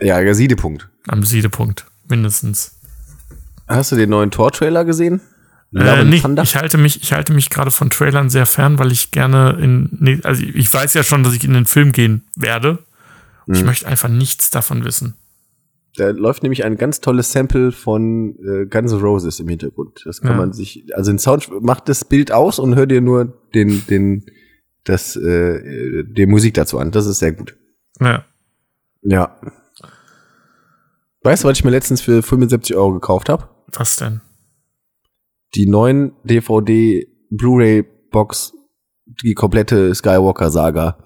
Ja, 0.01 0.21
der 0.21 0.35
Siedepunkt. 0.35 0.89
Am 1.07 1.23
Siedepunkt, 1.23 1.87
mindestens. 2.09 2.73
Hast 3.69 3.93
du 3.93 3.97
den 3.97 4.11
neuen 4.11 4.31
Tor-Trailer 4.31 4.85
gesehen? 4.85 5.21
Äh, 5.75 6.05
nee, 6.05 6.23
ich 6.43 6.57
halte 6.57 6.79
mich, 6.79 7.03
ich 7.03 7.13
halte 7.13 7.33
mich 7.33 7.51
gerade 7.51 7.71
von 7.71 7.91
Trailern 7.91 8.31
sehr 8.31 8.47
fern, 8.47 8.79
weil 8.79 8.93
ich 8.93 9.11
gerne 9.11 9.59
in, 9.61 9.89
nee, 10.01 10.21
also 10.23 10.43
ich 10.43 10.73
weiß 10.73 10.95
ja 10.95 11.03
schon, 11.03 11.23
dass 11.23 11.35
ich 11.35 11.45
in 11.45 11.53
den 11.53 11.67
Film 11.67 11.93
gehen 11.93 12.25
werde. 12.37 12.79
Ich 13.53 13.61
Mhm. 13.61 13.67
möchte 13.67 13.87
einfach 13.87 14.09
nichts 14.09 14.51
davon 14.51 14.85
wissen. 14.85 15.15
Da 15.97 16.11
läuft 16.11 16.43
nämlich 16.43 16.65
ein 16.65 16.77
ganz 16.77 17.01
tolles 17.01 17.33
Sample 17.33 17.73
von 17.73 18.37
äh, 18.45 18.67
Guns 18.67 18.93
N' 18.93 19.01
Roses 19.01 19.41
im 19.41 19.49
Hintergrund. 19.49 20.03
Das 20.05 20.21
kann 20.21 20.33
Ja. 20.33 20.37
man 20.37 20.53
sich, 20.53 20.85
also 20.95 21.11
den 21.11 21.19
Sound 21.19 21.49
macht 21.63 21.89
das 21.89 22.05
Bild 22.05 22.33
aus 22.33 22.59
und 22.59 22.75
hör 22.77 22.87
dir 22.87 23.01
nur 23.01 23.33
den, 23.55 23.87
den, 23.87 24.27
das, 24.85 25.17
äh, 25.17 26.05
die 26.05 26.27
Musik 26.27 26.55
dazu 26.55 26.79
an. 26.79 26.91
Das 26.91 27.07
ist 27.07 27.19
sehr 27.19 27.33
gut. 27.33 27.57
Ja. 28.01 28.25
Ja. 29.03 29.37
Weißt 31.23 31.43
du, 31.45 31.49
was 31.49 31.59
ich 31.59 31.65
mir 31.65 31.71
letztens 31.71 32.01
für 32.03 32.23
75 32.23 32.77
Euro 32.77 32.93
gekauft 32.93 33.29
habe? 33.29 33.49
Was 33.73 33.97
denn? 33.97 34.21
Die 35.57 35.67
neuen 35.67 36.13
DVD 36.23 37.07
Blu-ray 37.31 37.85
Box, 38.11 38.53
die 39.23 39.33
komplette 39.33 39.95
Skywalker 39.95 40.51
Saga. 40.51 40.99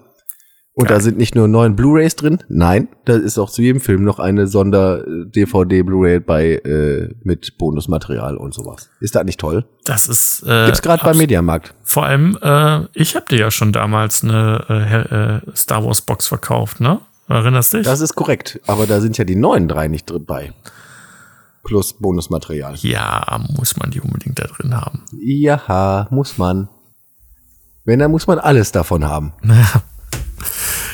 Und 0.73 0.87
Geil. 0.87 0.97
da 0.97 1.01
sind 1.01 1.17
nicht 1.17 1.35
nur 1.35 1.47
neun 1.47 1.75
Blu-rays 1.75 2.15
drin, 2.15 2.43
nein, 2.47 2.87
da 3.05 3.15
ist 3.15 3.37
auch 3.37 3.49
zu 3.49 3.61
jedem 3.61 3.81
Film 3.81 4.03
noch 4.03 4.19
eine 4.19 4.47
Sonder 4.47 5.03
DVD 5.05 5.83
Blu-ray 5.83 6.19
bei 6.19 6.55
äh, 6.55 7.13
mit 7.23 7.57
Bonusmaterial 7.57 8.37
und 8.37 8.53
sowas. 8.53 8.89
Ist 8.99 9.15
das 9.15 9.25
nicht 9.25 9.39
toll? 9.39 9.65
Das 9.85 10.07
ist 10.07 10.43
äh, 10.47 10.65
Gibt's 10.65 10.81
gerade 10.81 11.03
beim 11.03 11.17
Mediamarkt. 11.17 11.73
Vor 11.83 12.05
allem, 12.05 12.37
äh, 12.41 12.85
ich 12.93 13.15
habe 13.15 13.25
dir 13.29 13.39
ja 13.39 13.51
schon 13.51 13.71
damals 13.73 14.23
eine 14.23 14.65
äh, 14.69 15.49
äh, 15.51 15.55
Star 15.55 15.85
Wars 15.85 16.01
Box 16.01 16.27
verkauft, 16.27 16.79
ne? 16.79 16.99
Erinnerst 17.27 17.73
dich? 17.73 17.83
Das 17.83 18.01
ist 18.01 18.15
korrekt. 18.15 18.59
Aber 18.67 18.85
da 18.87 18.99
sind 18.99 19.17
ja 19.17 19.23
die 19.23 19.35
neuen 19.37 19.67
drei 19.69 19.87
nicht 19.87 20.09
drin 20.09 20.25
bei. 20.25 20.53
Plus 21.63 21.93
Bonusmaterial. 21.93 22.75
ja, 22.77 23.39
muss 23.55 23.77
man 23.77 23.91
die 23.91 24.01
unbedingt 24.01 24.39
da 24.39 24.45
drin 24.45 24.75
haben. 24.75 25.03
Ja, 25.19 26.07
muss 26.09 26.37
man. 26.37 26.69
Wenn, 27.85 27.99
dann 27.99 28.11
muss 28.11 28.27
man 28.27 28.39
alles 28.39 28.71
davon 28.71 29.05
haben. 29.05 29.33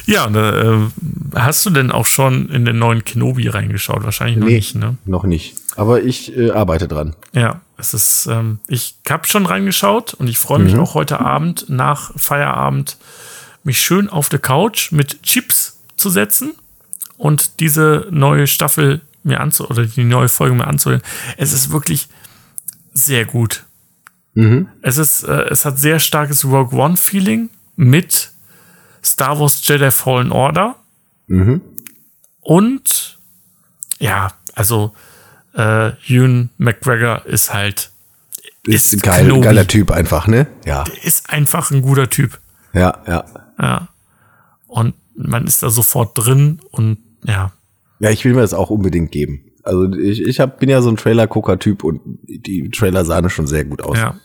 Ja, 0.06 0.26
und, 0.26 0.36
äh, 0.38 0.88
hast 1.36 1.66
du 1.66 1.70
denn 1.70 1.92
auch 1.92 2.06
schon 2.06 2.48
in 2.50 2.64
den 2.64 2.80
neuen 2.80 3.04
Kenobi 3.04 3.50
reingeschaut? 3.50 4.06
Wahrscheinlich 4.06 4.38
noch 4.38 4.48
Nee. 4.48 4.56
nicht, 4.56 4.74
ne? 4.76 4.96
Noch 5.04 5.26
nicht. 5.26 5.56
Aber 5.76 6.02
ich 6.02 6.36
äh, 6.38 6.52
arbeite 6.52 6.88
dran. 6.88 7.14
Ja, 7.34 7.60
es 7.78 7.94
ist, 7.94 8.26
ähm, 8.28 8.60
ich 8.70 8.96
habe 9.10 9.28
schon 9.28 9.46
reingeschaut 9.46 10.14
und 10.14 10.30
ich 10.30 10.40
freue 10.40 10.60
mich 10.60 10.78
auch 10.78 10.94
heute 10.94 11.20
Abend 11.20 11.66
nach 11.68 12.12
Feierabend 12.16 12.96
mich 13.66 13.82
schön 13.82 14.08
auf 14.10 14.30
der 14.30 14.40
Couch 14.40 14.94
mit 14.94 15.24
Chips 15.24 15.80
zu 15.98 16.10
setzen 16.10 16.54
und 17.18 17.60
diese 17.60 18.08
neue 18.10 18.48
Staffel 18.48 19.02
mir 19.28 19.40
anzu 19.42 19.70
oder 19.70 19.86
die 19.86 20.04
neue 20.04 20.30
Folge 20.30 20.56
mir 20.56 20.68
anzuhören. 20.68 21.02
Es 21.38 21.54
ist 21.54 21.72
wirklich 21.72 22.08
sehr 22.94 23.26
gut. 23.26 23.64
Es 24.84 24.98
ist, 24.98 25.24
äh, 25.24 25.46
es 25.50 25.66
hat 25.66 25.80
sehr 25.80 26.00
starkes 26.00 26.46
Rogue 26.46 26.78
One 26.80 26.96
Feeling 26.98 27.50
mit 27.76 28.32
Star 29.04 29.40
Wars 29.40 29.62
Jedi 29.66 29.90
Fallen 29.92 30.32
Order 30.32 30.76
und 32.42 33.18
ja, 34.00 34.32
also 34.54 34.94
äh, 35.56 35.90
Ewan 36.08 36.50
McGregor 36.58 37.26
ist 37.26 37.54
halt 37.54 37.90
Ist, 38.64 38.94
Ist 38.94 39.04
geil, 39.04 39.24
Kenobi. 39.26 39.42
geiler 39.42 39.68
Typ 39.68 39.92
einfach, 39.92 40.28
ne? 40.28 40.48
Ja, 40.66 40.84
ist 41.04 41.30
einfach 41.30 41.72
ein 41.72 41.82
guter 41.82 42.10
Typ. 42.10 42.40
ja, 42.74 43.02
ja. 43.08 43.26
Ja. 43.60 43.88
Und 44.68 44.94
man 45.16 45.48
ist 45.48 45.64
da 45.64 45.70
sofort 45.72 46.12
drin 46.16 46.60
und 46.72 47.00
ja, 47.24 47.52
Ja, 48.00 48.10
ich 48.12 48.24
will 48.26 48.34
mir 48.34 48.42
das 48.42 48.54
auch 48.54 48.70
unbedingt 48.70 49.12
geben. 49.12 49.52
Also 49.64 49.92
ich, 49.94 50.22
ich 50.22 50.40
hab, 50.40 50.60
bin 50.60 50.70
ja 50.70 50.82
so 50.82 50.90
ein 50.90 50.98
Trailer-Gucker-Typ 50.98 51.84
und 51.84 52.00
die 52.24 52.70
Trailer 52.70 53.04
sahen 53.06 53.30
schon 53.30 53.48
sehr 53.48 53.66
gut 53.66 53.82
aus. 53.82 53.98
ja. 53.98 54.16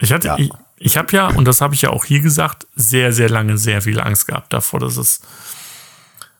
Ich 0.00 0.12
hatte, 0.12 0.26
Ja. 0.28 0.38
ich, 0.38 0.50
ich 0.78 0.96
habe 0.96 1.12
ja, 1.16 1.28
und 1.28 1.46
das 1.46 1.60
habe 1.60 1.74
ich 1.74 1.82
ja 1.82 1.90
auch 1.90 2.04
hier 2.04 2.20
gesagt, 2.20 2.66
sehr, 2.74 3.12
sehr 3.12 3.28
lange 3.30 3.56
sehr 3.58 3.80
viel 3.82 4.00
Angst 4.00 4.26
gehabt 4.26 4.52
davor, 4.52 4.80
dass 4.80 4.96
es 4.96 5.20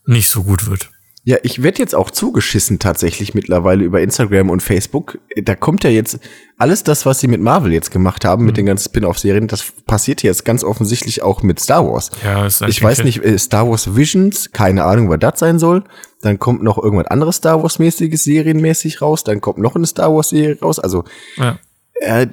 nicht 0.05 0.29
so 0.29 0.43
gut 0.43 0.67
wird. 0.69 0.91
Ja, 1.27 1.37
ich 1.41 1.63
werde 1.63 1.79
jetzt 1.79 1.95
auch 1.95 2.11
zugeschissen 2.11 2.77
tatsächlich 2.77 3.33
mittlerweile 3.33 3.83
über 3.83 3.99
Instagram 3.99 4.51
und 4.51 4.61
Facebook. 4.61 5.17
Da 5.41 5.55
kommt 5.55 5.83
ja 5.83 5.89
jetzt 5.89 6.19
alles 6.59 6.83
das, 6.83 7.07
was 7.07 7.19
sie 7.19 7.27
mit 7.27 7.41
Marvel 7.41 7.73
jetzt 7.73 7.89
gemacht 7.89 8.23
haben, 8.23 8.43
Mhm. 8.43 8.45
mit 8.45 8.57
den 8.57 8.67
ganzen 8.67 8.85
Spin-off-Serien, 8.85 9.47
das 9.47 9.73
passiert 9.87 10.21
jetzt 10.21 10.45
ganz 10.45 10.63
offensichtlich 10.63 11.23
auch 11.23 11.41
mit 11.41 11.59
Star 11.59 11.83
Wars. 11.83 12.11
Ja, 12.23 12.45
ist 12.45 12.61
Ich 12.61 12.81
weiß 12.81 13.03
nicht, 13.03 13.23
äh, 13.25 13.39
Star 13.39 13.67
Wars 13.67 13.95
Visions, 13.95 14.51
keine 14.51 14.83
Ahnung, 14.83 15.09
was 15.09 15.17
das 15.19 15.39
sein 15.39 15.57
soll. 15.57 15.83
Dann 16.21 16.37
kommt 16.37 16.61
noch 16.61 16.77
irgendwas 16.77 17.07
anderes 17.07 17.37
Star 17.37 17.59
Wars-mäßiges 17.63 18.23
serienmäßig 18.23 19.01
raus. 19.01 19.23
Dann 19.23 19.41
kommt 19.41 19.57
noch 19.57 19.75
eine 19.75 19.87
Star 19.87 20.13
Wars-Serie 20.13 20.59
raus. 20.61 20.77
Also 20.77 21.05
Ja. 21.37 21.57
äh, 22.01 22.27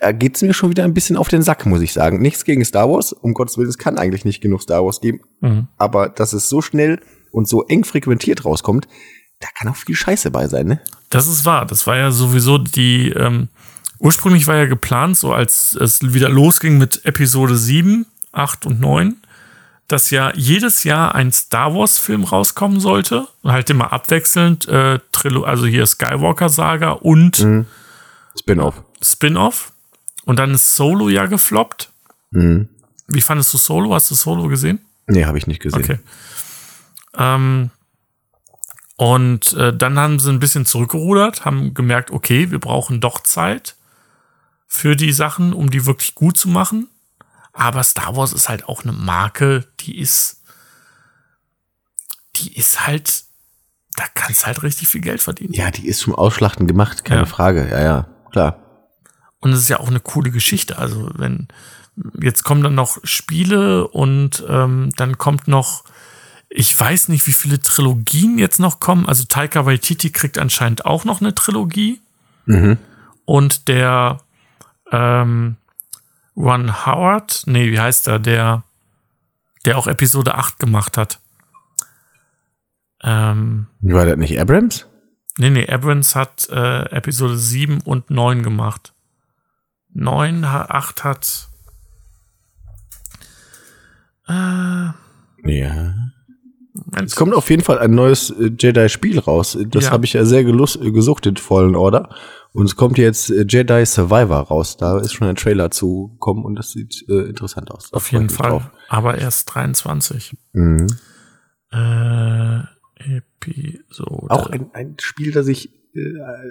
da 0.00 0.12
geht's 0.12 0.42
mir 0.42 0.52
schon 0.52 0.68
wieder 0.68 0.84
ein 0.84 0.92
bisschen 0.92 1.16
auf 1.16 1.28
den 1.28 1.40
Sack, 1.40 1.64
muss 1.64 1.80
ich 1.80 1.94
sagen. 1.94 2.20
Nichts 2.20 2.44
gegen 2.44 2.62
Star 2.66 2.90
Wars, 2.90 3.12
um 3.14 3.32
Gottes 3.32 3.56
Willen, 3.56 3.70
es 3.70 3.78
kann 3.78 3.96
eigentlich 3.96 4.26
nicht 4.26 4.42
genug 4.42 4.60
Star 4.60 4.84
Wars 4.84 5.00
geben. 5.00 5.20
Mhm. 5.40 5.68
Aber 5.78 6.10
dass 6.10 6.34
es 6.34 6.50
so 6.50 6.60
schnell 6.60 7.00
und 7.34 7.48
so 7.48 7.64
eng 7.64 7.84
frequentiert 7.84 8.44
rauskommt, 8.44 8.88
da 9.40 9.48
kann 9.58 9.68
auch 9.68 9.76
viel 9.76 9.94
Scheiße 9.94 10.30
bei 10.30 10.48
sein, 10.48 10.66
ne? 10.66 10.80
Das 11.10 11.26
ist 11.26 11.44
wahr. 11.44 11.66
Das 11.66 11.86
war 11.86 11.96
ja 11.96 12.10
sowieso 12.10 12.58
die, 12.58 13.10
ähm, 13.10 13.48
ursprünglich 13.98 14.46
war 14.46 14.56
ja 14.56 14.66
geplant, 14.66 15.16
so 15.18 15.32
als 15.32 15.74
es 15.74 16.14
wieder 16.14 16.28
losging 16.28 16.78
mit 16.78 17.04
Episode 17.04 17.56
7, 17.56 18.06
8 18.32 18.66
und 18.66 18.80
9, 18.80 19.16
dass 19.86 20.10
ja 20.10 20.32
jedes 20.34 20.84
Jahr 20.84 21.14
ein 21.14 21.30
Star 21.30 21.74
Wars-Film 21.74 22.24
rauskommen 22.24 22.80
sollte. 22.80 23.28
Und 23.42 23.52
halt 23.52 23.68
immer 23.68 23.92
abwechselnd, 23.92 24.66
äh, 24.66 24.98
Trilo 25.12 25.44
also 25.44 25.66
hier 25.66 25.84
Skywalker-Saga 25.84 26.92
und 26.92 27.36
Spin-off. 28.38 28.82
Spin-off. 29.02 29.72
Und 30.24 30.38
dann 30.38 30.54
ist 30.54 30.74
Solo 30.74 31.10
ja 31.10 31.26
gefloppt. 31.26 31.90
Wie 33.08 33.20
fandest 33.20 33.52
du 33.52 33.58
Solo? 33.58 33.94
Hast 33.94 34.10
du 34.10 34.14
Solo 34.14 34.48
gesehen? 34.48 34.80
Nee, 35.06 35.26
habe 35.26 35.36
ich 35.36 35.46
nicht 35.46 35.60
gesehen. 35.60 35.82
Okay. 35.82 35.98
Ähm, 37.16 37.70
und 38.96 39.52
äh, 39.54 39.76
dann 39.76 39.98
haben 39.98 40.18
sie 40.18 40.30
ein 40.30 40.38
bisschen 40.38 40.66
zurückgerudert, 40.66 41.44
haben 41.44 41.74
gemerkt, 41.74 42.10
okay, 42.10 42.50
wir 42.50 42.60
brauchen 42.60 43.00
doch 43.00 43.20
Zeit 43.20 43.76
für 44.66 44.94
die 44.96 45.12
Sachen, 45.12 45.52
um 45.52 45.70
die 45.70 45.86
wirklich 45.86 46.14
gut 46.14 46.36
zu 46.36 46.48
machen. 46.48 46.88
Aber 47.52 47.82
Star 47.84 48.16
Wars 48.16 48.32
ist 48.32 48.48
halt 48.48 48.68
auch 48.68 48.82
eine 48.82 48.92
Marke, 48.92 49.66
die 49.80 49.98
ist, 49.98 50.42
die 52.36 52.56
ist 52.56 52.86
halt, 52.86 53.24
da 53.96 54.04
kannst 54.14 54.46
halt 54.46 54.62
richtig 54.62 54.88
viel 54.88 55.00
Geld 55.00 55.20
verdienen. 55.22 55.52
Ja, 55.52 55.70
die 55.70 55.86
ist 55.86 56.00
zum 56.00 56.14
Ausschlachten 56.14 56.66
gemacht, 56.66 57.04
keine 57.04 57.22
Ja. 57.22 57.26
Frage. 57.26 57.68
Ja, 57.70 57.80
ja, 57.80 58.08
klar. 58.32 58.58
Und 59.38 59.52
es 59.52 59.60
ist 59.60 59.68
ja 59.68 59.78
auch 59.78 59.88
eine 59.88 60.00
coole 60.00 60.30
Geschichte. 60.30 60.78
Also 60.78 61.10
wenn 61.14 61.48
jetzt 62.20 62.42
kommen 62.42 62.62
dann 62.62 62.74
noch 62.74 62.98
Spiele 63.04 63.86
und 63.86 64.44
ähm, 64.48 64.90
dann 64.96 65.18
kommt 65.18 65.46
noch, 65.46 65.84
ich 66.56 66.78
weiß 66.78 67.08
nicht, 67.08 67.26
wie 67.26 67.32
viele 67.32 67.60
Trilogien 67.60 68.38
jetzt 68.38 68.60
noch 68.60 68.78
kommen. 68.78 69.06
Also 69.06 69.24
Taika 69.24 69.66
Waititi 69.66 70.10
kriegt 70.10 70.38
anscheinend 70.38 70.84
auch 70.86 71.04
noch 71.04 71.20
eine 71.20 71.34
Trilogie. 71.34 72.00
Und 73.24 73.66
der 73.66 74.20
ähm, 74.92 75.56
Ron 76.36 76.86
Howard, 76.86 77.42
nee, 77.46 77.72
wie 77.72 77.80
heißt 77.80 78.06
er, 78.06 78.20
der, 78.20 78.62
der 79.64 79.76
auch 79.78 79.88
Episode 79.88 80.36
8 80.36 80.60
gemacht 80.60 80.96
hat. 80.96 81.18
Ähm, 83.02 83.66
War 83.80 84.06
das 84.06 84.16
nicht 84.16 84.38
Abrams? 84.38 84.86
Nee, 85.38 85.50
nee, 85.50 85.68
Abrams 85.68 86.14
hat 86.14 86.48
äh, 86.50 86.82
Episode 86.90 87.36
7 87.36 87.80
und 87.80 88.10
9 88.10 88.44
gemacht. 88.44 88.92
9, 89.92 90.50
ha- 90.52 90.66
8 90.66 91.02
hat. 91.02 91.48
Äh, 94.28 94.90
Ja. 95.46 95.94
Es 97.04 97.14
kommt 97.14 97.34
auf 97.34 97.50
jeden 97.50 97.62
Fall 97.62 97.78
ein 97.78 97.92
neues 97.92 98.30
äh, 98.30 98.50
Jedi-Spiel 98.58 99.18
raus. 99.20 99.56
Das 99.68 99.84
Ja. 99.84 99.90
habe 99.92 100.04
ich 100.04 100.12
ja 100.14 100.24
sehr 100.24 100.42
gelust, 100.44 100.76
äh, 100.82 100.90
gesuchtet, 100.90 101.38
Fallen 101.38 101.76
Order. 101.76 102.14
Und 102.52 102.66
es 102.66 102.76
kommt 102.76 102.98
jetzt 102.98 103.30
äh, 103.30 103.44
Jedi 103.48 103.84
Survivor 103.86 104.38
raus. 104.40 104.76
Da 104.76 104.98
ist 104.98 105.12
schon 105.12 105.28
ein 105.28 105.36
Trailer 105.36 105.70
zu 105.70 106.16
kommen 106.18 106.44
und 106.44 106.56
das 106.56 106.70
sieht 106.72 107.04
äh, 107.08 107.28
interessant 107.28 107.70
aus. 107.70 107.92
Auf 107.92 108.10
jeden 108.12 108.28
Fall. 108.28 108.50
drauf. 108.50 108.70
Aber 108.88 109.16
erst 109.18 109.54
23. 109.54 110.36
Mhm. 110.52 110.86
Äh, 111.72 112.60
Episode. 112.96 114.30
Auch 114.30 114.48
ein, 114.50 114.70
ein 114.72 114.96
Spiel, 115.00 115.32
das 115.32 115.46
ich, 115.48 115.70
äh, 115.94 116.00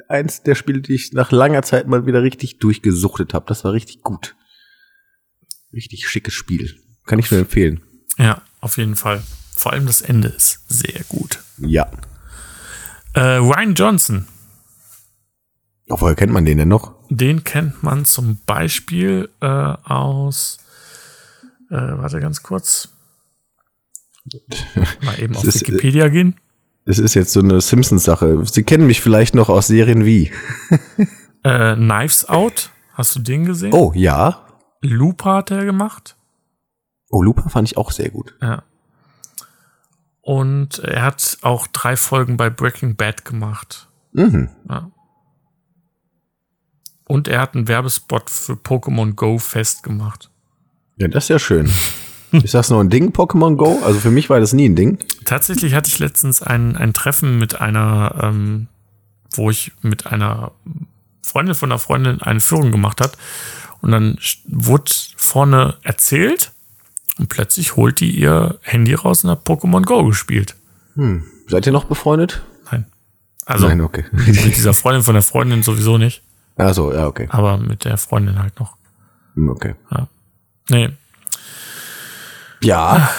eins 0.07 0.43
der 0.43 0.55
Spiele, 0.55 0.81
die 0.81 0.93
ich 0.93 1.13
nach 1.13 1.31
langer 1.31 1.63
Zeit 1.63 1.87
mal 1.87 2.05
wieder 2.05 2.21
richtig 2.21 2.59
durchgesuchtet 2.59 3.33
habe. 3.33 3.45
Das 3.47 3.63
war 3.63 3.73
richtig 3.73 4.01
gut. 4.01 4.35
Richtig 5.73 6.07
schickes 6.07 6.33
Spiel. 6.33 6.75
Kann 7.05 7.19
ich 7.19 7.31
nur 7.31 7.39
empfehlen. 7.41 7.81
Ja, 8.17 8.41
auf 8.61 8.77
jeden 8.77 8.95
Fall. 8.95 9.21
Vor 9.55 9.73
allem 9.73 9.85
das 9.85 10.01
Ende 10.01 10.27
ist 10.29 10.59
sehr 10.67 11.03
gut. 11.09 11.39
Ja. 11.57 11.87
Äh, 13.13 13.37
Ryan 13.37 13.75
Johnson, 13.75 14.27
Auch 15.89 16.01
woher 16.01 16.15
kennt 16.15 16.33
man 16.33 16.45
den 16.45 16.57
denn 16.57 16.67
noch? 16.69 16.93
den 17.09 17.43
kennt 17.43 17.83
man 17.83 18.05
zum 18.05 18.39
Beispiel 18.47 19.29
äh, 19.39 19.45
aus. 19.45 20.57
Äh, 21.69 21.75
warte 21.75 22.19
ganz 22.19 22.41
kurz. 22.41 22.89
Mal 25.03 25.19
eben 25.19 25.35
auf 25.35 25.43
ist, 25.43 25.57
äh, 25.57 25.67
Wikipedia 25.67 26.07
gehen. 26.07 26.35
Es 26.85 26.97
ist 26.99 27.13
jetzt 27.13 27.33
so 27.33 27.39
eine 27.41 27.61
Simpsons-Sache. 27.61 28.43
Sie 28.45 28.63
kennen 28.63 28.87
mich 28.87 28.99
vielleicht 29.01 29.35
noch 29.35 29.49
aus 29.49 29.67
Serien 29.67 30.05
wie. 30.05 30.31
Äh, 31.45 31.75
Knives 31.75 32.29
Out, 32.29 32.69
hast 32.93 33.17
du 33.17 33.19
den 33.19 33.43
gesehen? 33.43 33.73
Oh, 33.73 33.91
ja. 33.93 34.45
Looper 34.79 35.33
hat 35.33 35.51
er 35.51 35.65
gemacht. 35.65 36.15
Oh, 37.09 37.21
Looper 37.21 37.49
fand 37.49 37.67
ich 37.67 37.75
auch 37.75 37.91
sehr 37.91 38.09
gut. 38.11 38.33
Ja. 38.41 38.63
Und 40.23 40.79
er 40.79 41.01
hat 41.01 41.37
auch 41.41 41.67
drei 41.67 41.97
Folgen 41.97 42.37
bei 42.37 42.49
Breaking 42.49 42.95
Bad 42.95 43.25
gemacht. 43.25 43.89
Mhm. 44.13 44.49
Ja. 44.69 44.89
Und 47.03 47.27
er 47.27 47.41
hat 47.41 47.55
einen 47.55 47.67
Werbespot 47.67 48.29
für 48.29 48.53
Pokémon 48.53 49.15
Go 49.15 49.37
festgemacht. 49.37 50.31
Ja, 50.95 51.09
das 51.09 51.25
ist 51.25 51.29
ja 51.29 51.39
schön. 51.39 51.69
Ist 52.31 52.53
das 52.53 52.69
noch 52.69 52.79
ein 52.79 52.89
Ding, 52.89 53.11
Pokémon 53.11 53.57
Go? 53.57 53.81
Also 53.83 53.99
für 53.99 54.11
mich 54.11 54.29
war 54.29 54.39
das 54.39 54.53
nie 54.53 54.69
ein 54.69 54.77
Ding. 54.77 54.97
Tatsächlich 55.25 55.73
hatte 55.73 55.89
ich 55.89 55.99
letztens 55.99 56.41
ein, 56.41 56.77
ein 56.77 56.93
Treffen 56.93 57.37
mit 57.37 57.59
einer, 57.59 58.15
ähm, 58.23 58.69
wo 59.33 59.49
ich 59.49 59.73
mit 59.81 60.07
einer 60.07 60.53
Freundin 61.21 61.53
von 61.53 61.69
einer 61.69 61.79
Freundin 61.79 62.21
eine 62.21 62.39
Führung 62.39 62.71
gemacht 62.71 63.01
hat. 63.01 63.17
Und 63.81 63.91
dann 63.91 64.17
wurde 64.47 64.91
vorne 65.17 65.75
erzählt 65.83 66.52
und 67.19 67.29
plötzlich 67.29 67.75
holt 67.75 67.99
die 67.99 68.11
ihr 68.11 68.57
Handy 68.61 68.93
raus 68.93 69.23
und 69.23 69.29
hat 69.29 69.45
Pokémon 69.47 69.83
Go 69.83 70.05
gespielt. 70.05 70.55
Hm. 70.95 71.23
Seid 71.47 71.65
ihr 71.65 71.71
noch 71.71 71.85
befreundet? 71.85 72.41
Nein. 72.71 72.85
Also 73.45 73.67
Nein, 73.67 73.81
okay. 73.81 74.05
mit 74.11 74.55
dieser 74.55 74.73
Freundin 74.73 75.03
von 75.03 75.13
der 75.13 75.23
Freundin 75.23 75.63
sowieso 75.63 75.97
nicht, 75.97 76.23
Also, 76.55 76.93
ja, 76.93 77.07
okay. 77.07 77.27
aber 77.29 77.57
mit 77.57 77.83
der 77.85 77.97
Freundin 77.97 78.39
halt 78.39 78.59
noch. 78.59 78.77
Hm, 79.35 79.49
Okay. 79.49 79.75
Nee. 80.69 80.89
Ja. 82.61 83.09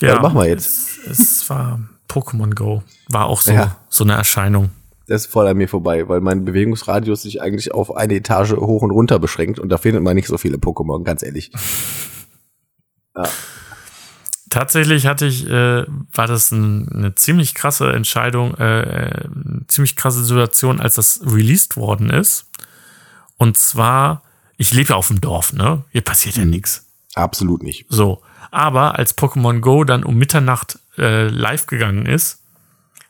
Ja, 0.00 0.16
Was 0.16 0.22
machen 0.22 0.38
wir 0.38 0.46
jetzt? 0.48 0.98
Es, 1.06 1.18
es 1.20 1.50
war 1.50 1.80
Pokémon 2.08 2.54
Go. 2.54 2.82
War 3.08 3.26
auch 3.26 3.40
so, 3.40 3.52
ja. 3.52 3.76
so 3.88 4.04
eine 4.04 4.12
Erscheinung. 4.12 4.70
Das 5.08 5.22
ist 5.24 5.32
voll 5.32 5.46
an 5.46 5.56
mir 5.56 5.68
vorbei, 5.68 6.06
weil 6.08 6.20
mein 6.20 6.44
Bewegungsradius 6.44 7.22
sich 7.22 7.40
eigentlich 7.40 7.72
auf 7.72 7.96
eine 7.96 8.14
Etage 8.14 8.52
hoch 8.56 8.82
und 8.82 8.90
runter 8.90 9.18
beschränkt 9.18 9.58
und 9.58 9.68
da 9.70 9.78
findet 9.78 10.02
man 10.02 10.16
nicht 10.16 10.26
so 10.28 10.36
viele 10.36 10.58
Pokémon, 10.58 11.04
ganz 11.04 11.22
ehrlich. 11.22 11.50
Ja. 13.16 13.28
Tatsächlich 14.48 15.06
hatte 15.06 15.26
ich, 15.26 15.46
äh, 15.48 15.84
war 16.14 16.26
das 16.26 16.50
ein, 16.52 16.88
eine 16.92 17.14
ziemlich 17.14 17.54
krasse 17.54 17.92
Entscheidung, 17.92 18.54
äh, 18.54 18.80
äh 18.80 19.28
ziemlich 19.66 19.96
krasse 19.96 20.24
Situation, 20.24 20.80
als 20.80 20.94
das 20.94 21.20
released 21.24 21.76
worden 21.76 22.10
ist. 22.10 22.46
Und 23.36 23.58
zwar, 23.58 24.22
ich 24.56 24.72
lebe 24.72 24.90
ja 24.90 24.96
auf 24.96 25.08
dem 25.08 25.20
Dorf, 25.20 25.52
ne? 25.52 25.82
Hier 25.90 26.02
passiert 26.02 26.36
ja 26.36 26.44
mhm. 26.44 26.50
nichts. 26.50 26.86
Absolut 27.14 27.62
nicht. 27.62 27.86
So. 27.88 28.22
Aber 28.50 28.98
als 28.98 29.18
Pokémon 29.18 29.60
Go 29.60 29.84
dann 29.84 30.04
um 30.04 30.16
Mitternacht 30.16 30.78
äh, 30.96 31.28
live 31.28 31.66
gegangen 31.66 32.06
ist, 32.06 32.40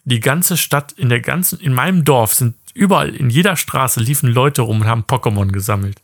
die 0.05 0.21
ganze 0.21 0.57
Stadt, 0.57 0.93
in 0.93 1.09
der 1.09 1.21
ganzen, 1.21 1.61
in 1.61 1.75
meinem 1.75 2.05
Dorf 2.05 2.35
sind 2.35 2.55
überall, 2.75 3.15
in 3.15 3.29
jeder 3.29 3.57
Straße 3.57 4.01
liefen 4.01 4.29
Leute 4.29 4.63
rum 4.63 4.81
und 4.83 4.87
haben 4.87 5.03
Pokémon 5.03 5.53
gesammelt. 5.53 6.01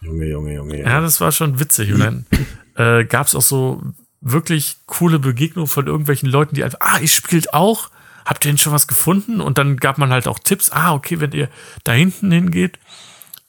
Junge, 0.00 0.26
Junge, 0.26 0.54
Junge. 0.54 0.80
Ja, 0.80 1.00
das 1.00 1.20
war 1.20 1.32
schon 1.32 1.58
witzig. 1.60 1.92
Und 1.92 2.00
dann 2.00 2.26
äh, 2.76 3.04
gab 3.04 3.26
es 3.26 3.34
auch 3.34 3.42
so 3.42 3.82
wirklich 4.20 4.76
coole 4.86 5.18
Begegnungen 5.18 5.68
von 5.68 5.86
irgendwelchen 5.86 6.28
Leuten, 6.28 6.54
die 6.54 6.64
einfach, 6.64 6.78
ah, 6.80 6.98
ihr 7.00 7.08
spielt 7.08 7.54
auch, 7.54 7.90
habt 8.24 8.44
ihr 8.44 8.50
denn 8.50 8.58
schon 8.58 8.72
was 8.72 8.86
gefunden? 8.86 9.40
Und 9.40 9.58
dann 9.58 9.76
gab 9.76 9.98
man 9.98 10.10
halt 10.10 10.28
auch 10.28 10.38
Tipps, 10.38 10.70
ah, 10.70 10.94
okay, 10.94 11.20
wenn 11.20 11.32
ihr 11.32 11.48
da 11.84 11.92
hinten 11.92 12.30
hingeht, 12.30 12.78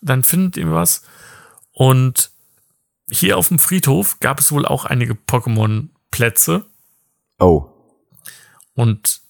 dann 0.02 0.24
findet 0.24 0.58
ihr 0.58 0.72
was. 0.72 1.04
Und 1.72 2.32
hier 3.10 3.38
auf 3.38 3.50
dem 3.50 3.60
Friedhof 3.60 4.20
gab 4.20 4.40
es 4.40 4.52
wohl 4.52 4.66
auch 4.66 4.86
einige 4.86 5.14
Pokémon-Plätze. 5.14 6.66
Oh. 7.40 7.70
Und 8.74 9.22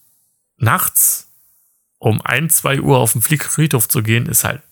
nachts 0.56 1.30
um 1.98 2.20
ein, 2.20 2.50
zwei 2.50 2.80
Uhr 2.80 2.98
auf 2.98 3.12
den 3.12 3.22
Friedhof 3.22 3.88
zu 3.88 4.02
gehen, 4.02 4.26
ist 4.26 4.44
halt 4.44 4.62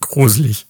gruselig. 0.00 0.66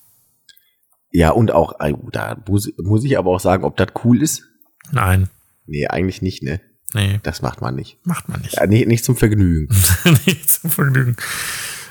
Ja, 1.10 1.30
und 1.30 1.50
auch, 1.52 1.74
da 2.12 2.36
muss 2.44 3.04
ich 3.04 3.18
aber 3.18 3.30
auch 3.30 3.40
sagen, 3.40 3.64
ob 3.64 3.76
das 3.76 3.88
cool 4.04 4.22
ist. 4.22 4.44
Nein. 4.92 5.28
Nee, 5.66 5.86
eigentlich 5.86 6.22
nicht, 6.22 6.42
ne? 6.42 6.60
Nee. 6.94 7.20
Das 7.22 7.42
macht 7.42 7.60
man 7.60 7.74
nicht. 7.74 7.98
Macht 8.04 8.28
man 8.28 8.40
nicht. 8.40 8.56
Ja, 8.56 8.66
nicht, 8.66 8.86
nicht 8.88 9.04
zum 9.04 9.16
Vergnügen. 9.16 9.68
nicht 10.26 10.50
zum 10.50 10.70
Vergnügen. 10.70 11.16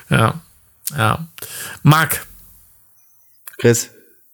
Ja. 0.08 0.40
Ja. 0.96 1.28
Marc. 1.82 2.26
Chris. 3.58 3.90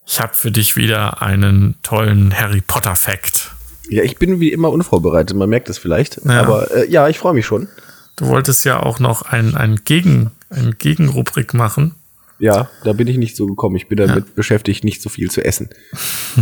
Ich 0.06 0.20
habe 0.20 0.34
für 0.34 0.50
dich 0.50 0.76
wieder 0.76 1.22
einen 1.22 1.76
tollen 1.82 2.36
Harry 2.38 2.60
Potter 2.60 2.96
Fact. 2.96 3.52
Ja, 3.88 4.02
ich 4.02 4.16
bin 4.18 4.40
wie 4.40 4.52
immer 4.52 4.70
unvorbereitet, 4.70 5.36
man 5.36 5.48
merkt 5.48 5.68
es 5.68 5.78
vielleicht. 5.78 6.24
Ja. 6.24 6.40
Aber 6.40 6.70
äh, 6.74 6.90
ja, 6.90 7.08
ich 7.08 7.18
freue 7.18 7.34
mich 7.34 7.46
schon. 7.46 7.68
Du 8.16 8.26
wolltest 8.28 8.64
ja 8.64 8.80
auch 8.80 8.98
noch 8.98 9.22
ein, 9.22 9.54
ein 9.54 9.82
Gegen, 9.84 10.30
ein 10.48 10.76
Gegenrubrik 10.78 11.54
machen. 11.54 11.94
Ja, 12.38 12.68
da 12.84 12.92
bin 12.92 13.08
ich 13.08 13.16
nicht 13.16 13.36
so 13.36 13.46
gekommen. 13.46 13.76
Ich 13.76 13.88
bin 13.88 13.98
damit 13.98 14.26
ja. 14.26 14.32
beschäftigt, 14.34 14.84
nicht 14.84 15.00
so 15.00 15.08
viel 15.08 15.30
zu 15.30 15.44
essen. 15.44 15.70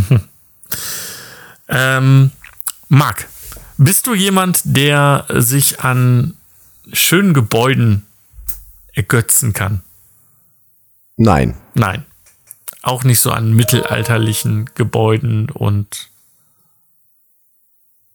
ähm, 1.69 2.31
Marc, 2.89 3.27
bist 3.77 4.07
du 4.07 4.13
jemand, 4.13 4.61
der 4.63 5.25
sich 5.29 5.81
an 5.81 6.35
schönen 6.91 7.33
Gebäuden 7.33 8.05
ergötzen 8.93 9.53
kann? 9.53 9.81
Nein. 11.17 11.55
Nein. 11.73 12.05
Auch 12.81 13.03
nicht 13.03 13.19
so 13.19 13.31
an 13.31 13.53
mittelalterlichen 13.53 14.69
Gebäuden 14.75 15.49
und. 15.49 16.09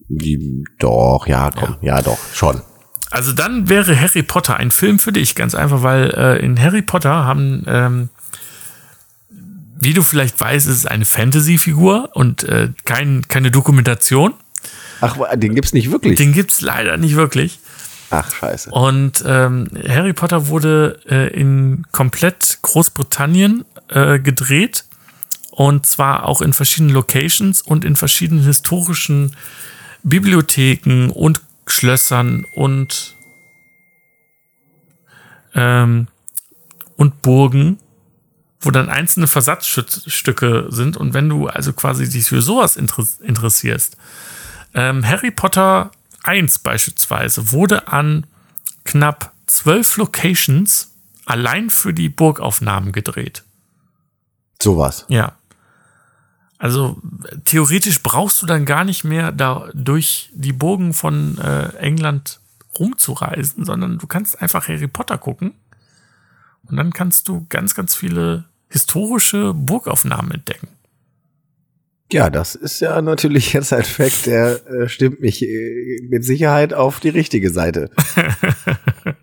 Die, 0.08 0.64
doch, 0.78 1.26
ja, 1.26 1.50
komm, 1.50 1.76
ja. 1.80 1.96
ja, 1.96 2.02
doch, 2.02 2.18
schon. 2.34 2.62
Also 3.10 3.32
dann 3.32 3.68
wäre 3.68 3.98
Harry 4.00 4.22
Potter 4.22 4.56
ein 4.56 4.70
Film 4.70 4.98
für 4.98 5.12
dich, 5.12 5.34
ganz 5.34 5.54
einfach, 5.54 5.82
weil 5.82 6.10
äh, 6.10 6.44
in 6.44 6.60
Harry 6.60 6.82
Potter 6.82 7.10
haben, 7.10 7.64
ähm, 7.66 8.08
wie 9.80 9.94
du 9.94 10.02
vielleicht 10.02 10.38
weißt, 10.38 10.68
ist 10.68 10.76
es 10.76 10.86
eine 10.86 11.04
Fantasy-Figur 11.04 12.10
und 12.14 12.44
äh, 12.44 12.68
kein, 12.84 13.26
keine 13.26 13.50
Dokumentation. 13.50 14.34
Ach, 15.00 15.16
den 15.34 15.54
gibt's 15.54 15.72
nicht 15.72 15.90
wirklich? 15.90 16.16
Den 16.16 16.32
gibt's 16.32 16.60
leider 16.60 16.96
nicht 16.98 17.16
wirklich. 17.16 17.58
Ach, 18.10 18.30
scheiße. 18.30 18.70
Und 18.70 19.24
ähm, 19.26 19.68
Harry 19.88 20.12
Potter 20.12 20.48
wurde 20.48 21.00
äh, 21.08 21.28
in 21.32 21.86
komplett 21.92 22.58
Großbritannien 22.62 23.64
äh, 23.88 24.18
gedreht. 24.18 24.84
Und 25.50 25.86
zwar 25.86 26.26
auch 26.26 26.42
in 26.42 26.52
verschiedenen 26.52 26.94
Locations 26.94 27.62
und 27.62 27.84
in 27.84 27.96
verschiedenen 27.96 28.44
historischen 28.44 29.36
Bibliotheken 30.02 31.10
und 31.10 31.40
Schlössern 31.70 32.44
und, 32.54 33.16
ähm, 35.54 36.08
und 36.96 37.22
Burgen, 37.22 37.78
wo 38.60 38.70
dann 38.70 38.88
einzelne 38.88 39.26
Versatzstücke 39.26 40.66
sind. 40.68 40.96
Und 40.96 41.14
wenn 41.14 41.28
du 41.28 41.46
also 41.48 41.72
quasi 41.72 42.08
dich 42.08 42.26
für 42.26 42.42
sowas 42.42 42.76
interessierst, 42.76 43.96
ähm, 44.74 45.06
Harry 45.06 45.30
Potter 45.30 45.90
1 46.22 46.58
beispielsweise 46.60 47.52
wurde 47.52 47.88
an 47.88 48.26
knapp 48.84 49.32
zwölf 49.46 49.96
Locations 49.96 50.92
allein 51.24 51.70
für 51.70 51.94
die 51.94 52.08
Burgaufnahmen 52.08 52.92
gedreht. 52.92 53.44
Sowas. 54.60 55.06
Ja. 55.08 55.36
Also 56.60 57.00
theoretisch 57.46 58.02
brauchst 58.02 58.42
du 58.42 58.46
dann 58.46 58.66
gar 58.66 58.84
nicht 58.84 59.02
mehr 59.02 59.32
da 59.32 59.70
durch 59.72 60.30
die 60.34 60.52
Burgen 60.52 60.92
von 60.92 61.38
äh, 61.38 61.74
England 61.78 62.38
rumzureisen, 62.78 63.64
sondern 63.64 63.96
du 63.96 64.06
kannst 64.06 64.42
einfach 64.42 64.68
Harry 64.68 64.86
Potter 64.86 65.16
gucken 65.16 65.54
und 66.68 66.76
dann 66.76 66.92
kannst 66.92 67.28
du 67.28 67.46
ganz, 67.48 67.74
ganz 67.74 67.94
viele 67.94 68.44
historische 68.68 69.54
Burgaufnahmen 69.54 70.32
entdecken. 70.32 70.68
Ja, 72.12 72.28
das 72.28 72.56
ist 72.56 72.80
ja 72.80 73.00
natürlich 73.00 73.54
jetzt 73.54 73.72
ein 73.72 73.82
Fakt, 73.82 74.26
der 74.26 74.66
äh, 74.66 74.86
stimmt 74.86 75.20
mich 75.20 75.42
äh, 75.42 76.06
mit 76.10 76.26
Sicherheit 76.26 76.74
auf 76.74 77.00
die 77.00 77.08
richtige 77.08 77.50
Seite. 77.50 77.88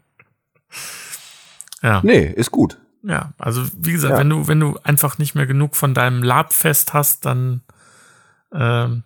ja. 1.84 2.02
Nee, 2.04 2.34
ist 2.36 2.50
gut. 2.50 2.80
Ja, 3.08 3.34
also 3.38 3.64
wie 3.78 3.94
gesagt, 3.94 4.14
ja. 4.14 4.20
wenn 4.20 4.30
du, 4.30 4.48
wenn 4.48 4.60
du 4.60 4.78
einfach 4.84 5.18
nicht 5.18 5.34
mehr 5.34 5.48
genug 5.48 5.78
von 5.78 5.94
deinem 5.94 6.22
Labfest 6.22 6.94
hast, 6.94 7.26
dann 7.26 7.62
ähm, 8.54 9.04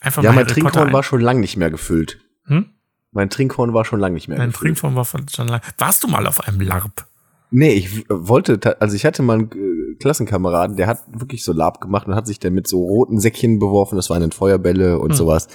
einfach 0.00 0.22
ja, 0.24 0.32
mal. 0.32 0.40
Ja, 0.40 0.44
mein 0.44 0.48
Trinkhorn 0.48 0.92
war 0.92 1.04
schon 1.04 1.20
lang 1.20 1.38
nicht 1.38 1.56
mehr 1.56 1.70
gefüllt. 1.70 2.18
Hm? 2.46 2.70
Mein 3.12 3.30
Trinkhorn 3.30 3.72
war 3.72 3.84
schon 3.84 4.00
lang 4.00 4.14
nicht 4.14 4.26
mehr 4.26 4.38
Mein 4.38 4.50
gefüllt. 4.50 4.78
Trinkhorn 4.78 4.96
war 4.96 5.04
schon 5.04 5.48
lang. 5.48 5.60
Warst 5.78 6.02
du 6.02 6.08
mal 6.08 6.26
auf 6.26 6.46
einem 6.46 6.60
Larp? 6.60 7.06
Nee, 7.52 7.74
ich 7.74 8.04
wollte, 8.08 8.80
also 8.80 8.96
ich 8.96 9.06
hatte 9.06 9.22
mal 9.22 9.34
einen 9.34 9.50
äh, 9.52 9.94
Klassenkameraden, 10.00 10.76
der 10.76 10.88
hat 10.88 11.04
wirklich 11.12 11.44
so 11.44 11.52
Lab 11.52 11.80
gemacht 11.80 12.08
und 12.08 12.16
hat 12.16 12.26
sich 12.26 12.40
dann 12.40 12.52
mit 12.52 12.66
so 12.66 12.82
roten 12.82 13.20
Säckchen 13.20 13.60
beworfen, 13.60 13.94
das 13.94 14.10
waren 14.10 14.20
dann 14.20 14.32
Feuerbälle 14.32 14.98
und 14.98 15.10
hm. 15.10 15.16
sowas. 15.16 15.46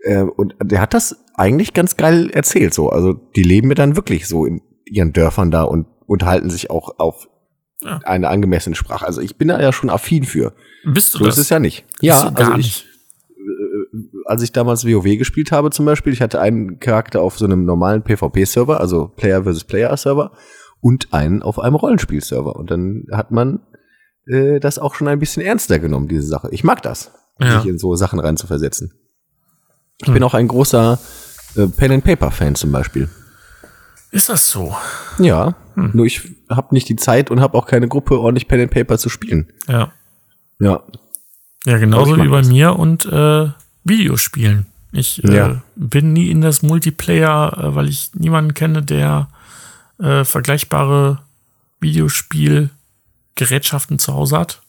Äh, 0.00 0.22
und 0.22 0.54
der 0.62 0.80
hat 0.80 0.94
das 0.94 1.16
eigentlich 1.34 1.74
ganz 1.74 1.98
geil 1.98 2.30
erzählt, 2.30 2.72
so. 2.72 2.88
Also 2.88 3.12
die 3.12 3.42
leben 3.42 3.68
mir 3.68 3.74
dann 3.74 3.96
wirklich 3.96 4.26
so 4.26 4.46
in 4.46 4.62
ihren 4.86 5.12
Dörfern 5.12 5.50
da 5.50 5.64
und 5.64 5.86
unterhalten 6.08 6.50
sich 6.50 6.70
auch 6.70 6.98
auf 6.98 7.28
ja. 7.82 8.00
eine 8.04 8.28
angemessene 8.28 8.74
Sprache. 8.74 9.06
Also 9.06 9.20
ich 9.20 9.36
bin 9.36 9.48
da 9.48 9.60
ja 9.60 9.72
schon 9.72 9.90
affin 9.90 10.24
für. 10.24 10.54
Bist 10.84 11.14
du 11.14 11.18
so 11.18 11.24
das? 11.26 11.36
ist 11.36 11.42
es 11.42 11.48
ja 11.50 11.60
nicht. 11.60 11.84
Ja, 12.00 12.32
also 12.34 12.54
ich, 12.54 12.86
äh, 13.30 13.98
als 14.24 14.42
ich 14.42 14.52
damals 14.52 14.84
WoW 14.84 15.18
gespielt 15.18 15.52
habe 15.52 15.70
zum 15.70 15.84
Beispiel, 15.84 16.12
ich 16.12 16.22
hatte 16.22 16.40
einen 16.40 16.80
Charakter 16.80 17.20
auf 17.20 17.38
so 17.38 17.44
einem 17.44 17.64
normalen 17.64 18.02
PvP-Server, 18.02 18.80
also 18.80 19.08
Player 19.08 19.44
versus 19.44 19.64
Player-Server, 19.64 20.32
und 20.80 21.12
einen 21.12 21.42
auf 21.42 21.58
einem 21.58 21.76
Rollenspiel-Server. 21.76 22.56
Und 22.56 22.70
dann 22.70 23.06
hat 23.12 23.30
man 23.30 23.60
äh, 24.26 24.60
das 24.60 24.78
auch 24.78 24.94
schon 24.94 25.08
ein 25.08 25.18
bisschen 25.18 25.42
ernster 25.42 25.78
genommen, 25.78 26.08
diese 26.08 26.26
Sache. 26.26 26.48
Ich 26.52 26.64
mag 26.64 26.82
das, 26.82 27.12
ja. 27.38 27.60
sich 27.60 27.68
in 27.68 27.78
so 27.78 27.94
Sachen 27.94 28.18
reinzuversetzen. 28.18 28.92
Ich 30.00 30.06
hm. 30.06 30.14
bin 30.14 30.22
auch 30.22 30.34
ein 30.34 30.48
großer 30.48 30.98
äh, 31.56 31.66
Pen-and-Paper-Fan 31.66 32.54
zum 32.54 32.72
Beispiel. 32.72 33.08
Ist 34.10 34.28
das 34.28 34.50
so? 34.50 34.74
Ja, 35.18 35.54
hm. 35.74 35.90
nur 35.92 36.06
ich 36.06 36.22
habe 36.48 36.74
nicht 36.74 36.88
die 36.88 36.96
Zeit 36.96 37.30
und 37.30 37.40
habe 37.40 37.58
auch 37.58 37.66
keine 37.66 37.88
Gruppe, 37.88 38.18
ordentlich 38.18 38.48
Pen 38.48 38.62
and 38.62 38.70
Paper 38.70 38.98
zu 38.98 39.08
spielen. 39.08 39.52
Ja. 39.68 39.92
Ja. 40.58 40.82
Ja, 41.64 41.78
genauso 41.78 42.16
wie 42.16 42.28
bei 42.28 42.38
das. 42.38 42.48
mir 42.48 42.78
und 42.78 43.04
äh, 43.06 43.48
Videospielen. 43.84 44.66
Ich 44.92 45.22
äh, 45.24 45.36
ja. 45.36 45.62
bin 45.76 46.12
nie 46.12 46.30
in 46.30 46.40
das 46.40 46.62
Multiplayer, 46.62 47.58
äh, 47.58 47.74
weil 47.74 47.88
ich 47.88 48.12
niemanden 48.14 48.54
kenne, 48.54 48.82
der 48.82 49.28
äh, 49.98 50.24
vergleichbare 50.24 51.18
Videospielgerätschaften 51.80 53.98
zu 53.98 54.14
Hause 54.14 54.38
hat. 54.38 54.62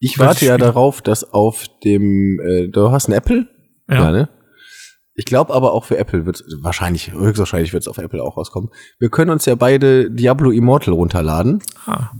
Ich 0.00 0.18
warte 0.18 0.46
ja 0.46 0.56
darauf, 0.56 1.02
dass 1.02 1.32
auf 1.32 1.66
dem, 1.84 2.40
äh, 2.40 2.68
du 2.68 2.90
hast 2.90 3.08
ein 3.08 3.12
Apple? 3.12 3.46
Ja. 3.88 4.04
ja 4.04 4.12
ne? 4.12 4.28
Ich 5.18 5.24
glaube 5.24 5.52
aber 5.52 5.72
auch 5.72 5.84
für 5.84 5.98
Apple 5.98 6.26
wird 6.26 6.44
wahrscheinlich, 6.62 7.10
höchstwahrscheinlich 7.12 7.72
wird 7.72 7.82
es 7.82 7.88
auf 7.88 7.98
Apple 7.98 8.22
auch 8.22 8.36
rauskommen. 8.36 8.70
Wir 9.00 9.10
können 9.10 9.32
uns 9.32 9.46
ja 9.46 9.56
beide 9.56 10.10
Diablo 10.12 10.52
Immortal 10.52 10.94
runterladen. 10.94 11.60
Ah. 11.86 12.10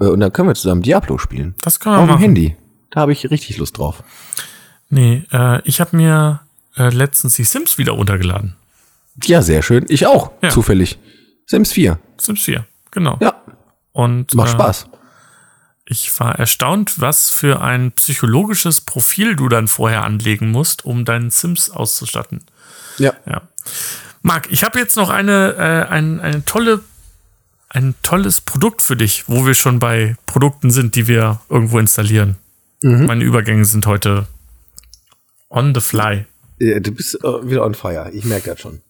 Äh, 0.00 0.06
und 0.06 0.18
dann 0.18 0.32
können 0.32 0.48
wir 0.48 0.56
zusammen 0.56 0.82
Diablo 0.82 1.18
spielen. 1.18 1.54
Das 1.62 1.78
können 1.78 1.94
wir 1.94 2.00
auf 2.00 2.06
machen. 2.08 2.18
dem 2.18 2.22
Handy. 2.22 2.56
Da 2.90 3.02
habe 3.02 3.12
ich 3.12 3.30
richtig 3.30 3.58
Lust 3.58 3.78
drauf. 3.78 4.02
Nee, 4.88 5.22
äh, 5.30 5.62
ich 5.68 5.80
habe 5.80 5.96
mir 5.96 6.40
äh, 6.76 6.88
letztens 6.90 7.36
die 7.36 7.44
Sims 7.44 7.78
wieder 7.78 7.92
runtergeladen. 7.92 8.56
Ja, 9.24 9.40
sehr 9.40 9.62
schön. 9.62 9.84
Ich 9.88 10.06
auch, 10.06 10.32
Ja. 10.42 10.48
zufällig. 10.48 10.98
Sims 11.46 11.70
4. 11.72 11.98
Sims 12.18 12.40
4, 12.42 12.66
genau. 12.90 13.18
Ja, 13.20 13.34
Und 13.92 14.34
macht 14.34 14.48
äh, 14.48 14.52
Spaß. 14.52 14.88
Ich 15.90 16.20
war 16.20 16.38
erstaunt, 16.38 17.00
was 17.00 17.30
für 17.30 17.62
ein 17.62 17.92
psychologisches 17.92 18.82
Profil 18.82 19.36
du 19.36 19.48
dann 19.48 19.68
vorher 19.68 20.04
anlegen 20.04 20.50
musst, 20.50 20.84
um 20.84 21.06
deinen 21.06 21.30
Sims 21.30 21.70
auszustatten. 21.70 22.42
Ja. 22.98 23.14
Ja. 23.24 23.40
Marc, 24.20 24.52
ich 24.52 24.64
habe 24.64 24.78
jetzt 24.78 24.96
noch 24.96 25.08
eine, 25.08 25.54
äh, 25.54 25.90
ein, 25.90 26.20
eine 26.20 26.44
tolle, 26.44 26.84
ein 27.70 27.94
tolles 28.02 28.42
Produkt 28.42 28.82
für 28.82 28.96
dich, 28.96 29.24
wo 29.28 29.46
wir 29.46 29.54
schon 29.54 29.78
bei 29.78 30.16
Produkten 30.26 30.70
sind, 30.70 30.94
die 30.94 31.06
wir 31.06 31.40
irgendwo 31.48 31.78
installieren. 31.78 32.36
Meine 32.82 33.24
Übergänge 33.24 33.64
sind 33.64 33.86
heute 33.86 34.28
on 35.48 35.74
the 35.74 35.80
fly. 35.80 36.26
Ja, 36.58 36.80
Du 36.80 36.92
bist 36.92 37.14
äh, 37.24 37.48
wieder 37.48 37.64
on 37.64 37.74
fire. 37.74 38.10
Ich 38.12 38.24
merke 38.26 38.50
das 38.50 38.60
schon. 38.60 38.82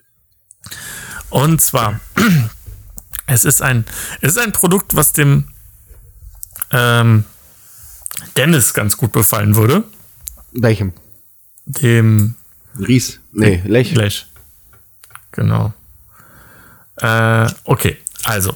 Und 1.31 1.61
zwar, 1.61 2.01
es 3.27 3.45
ist 3.45 3.63
ein, 3.63 3.85
es 4.21 4.33
ist 4.33 4.39
ein 4.39 4.53
Produkt, 4.53 4.97
was 4.97 5.13
dem 5.13 5.49
ähm, 6.71 7.25
Dennis 8.37 8.75
ganz 8.75 8.97
gut 8.97 9.13
befallen 9.13 9.57
würde. 9.57 9.85
Welchem? 10.53 10.93
Dem 11.67 12.35
Ries. 12.79 13.21
Nee, 13.33 13.63
Lech. 13.65 13.93
Flash. 13.93 14.27
Genau. 15.33 15.73
Äh, 16.97 17.49
okay, 17.65 17.97
also. 18.25 18.55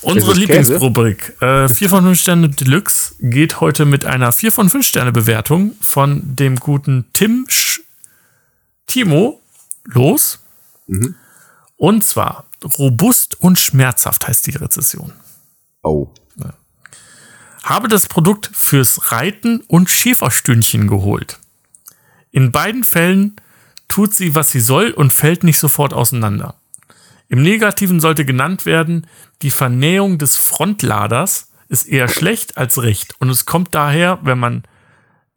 Unsere 0.00 0.32
Lieblingsrubrik, 0.34 1.34
äh, 1.42 1.68
4 1.68 1.88
von 1.88 2.04
5 2.04 2.20
Sterne 2.20 2.48
Deluxe, 2.48 3.14
geht 3.20 3.60
heute 3.60 3.84
mit 3.84 4.04
einer 4.04 4.30
4 4.32 4.52
von 4.52 4.70
5 4.70 4.86
Sterne 4.86 5.12
Bewertung 5.12 5.74
von 5.80 6.22
dem 6.24 6.56
guten 6.56 7.06
Tim 7.12 7.46
Sch 7.48 7.80
Timo 8.86 9.40
los. 9.84 10.38
Und 11.76 12.04
zwar 12.04 12.46
robust 12.78 13.40
und 13.40 13.58
schmerzhaft 13.58 14.26
heißt 14.26 14.46
die 14.46 14.56
Rezession. 14.56 15.12
Oh. 15.82 16.08
Habe 17.68 17.88
das 17.88 18.06
Produkt 18.06 18.50
fürs 18.54 19.12
Reiten 19.12 19.60
und 19.60 19.90
Schäferstündchen 19.90 20.88
geholt. 20.88 21.38
In 22.30 22.50
beiden 22.50 22.82
Fällen 22.82 23.36
tut 23.88 24.14
sie, 24.14 24.34
was 24.34 24.50
sie 24.50 24.60
soll 24.60 24.90
und 24.90 25.12
fällt 25.12 25.44
nicht 25.44 25.58
sofort 25.58 25.92
auseinander. 25.92 26.54
Im 27.28 27.42
Negativen 27.42 28.00
sollte 28.00 28.24
genannt 28.24 28.64
werden, 28.64 29.06
die 29.42 29.50
Vernähung 29.50 30.16
des 30.16 30.38
Frontladers 30.38 31.50
ist 31.68 31.86
eher 31.86 32.08
schlecht 32.08 32.56
als 32.56 32.80
recht 32.80 33.14
und 33.18 33.28
es 33.28 33.44
kommt 33.44 33.74
daher, 33.74 34.18
wenn 34.22 34.38
man 34.38 34.62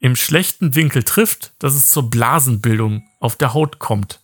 im 0.00 0.16
schlechten 0.16 0.74
Winkel 0.74 1.02
trifft, 1.02 1.52
dass 1.58 1.74
es 1.74 1.90
zur 1.90 2.08
Blasenbildung 2.08 3.06
auf 3.20 3.36
der 3.36 3.52
Haut 3.52 3.78
kommt, 3.78 4.20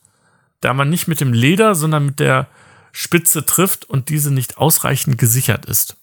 da 0.63 0.73
man 0.73 0.89
nicht 0.89 1.09
mit 1.09 1.21
dem 1.21 1.35
Leder, 1.35 1.75
sondern 1.75 2.07
mit 2.07 2.21
der 2.21 2.49
Spitze 2.91 3.45
trifft 3.45 3.85
und 3.85 4.09
diese 4.09 4.33
nicht 4.33 4.57
ausreichend 4.57 5.19
gesichert 5.19 5.67
ist 5.67 5.99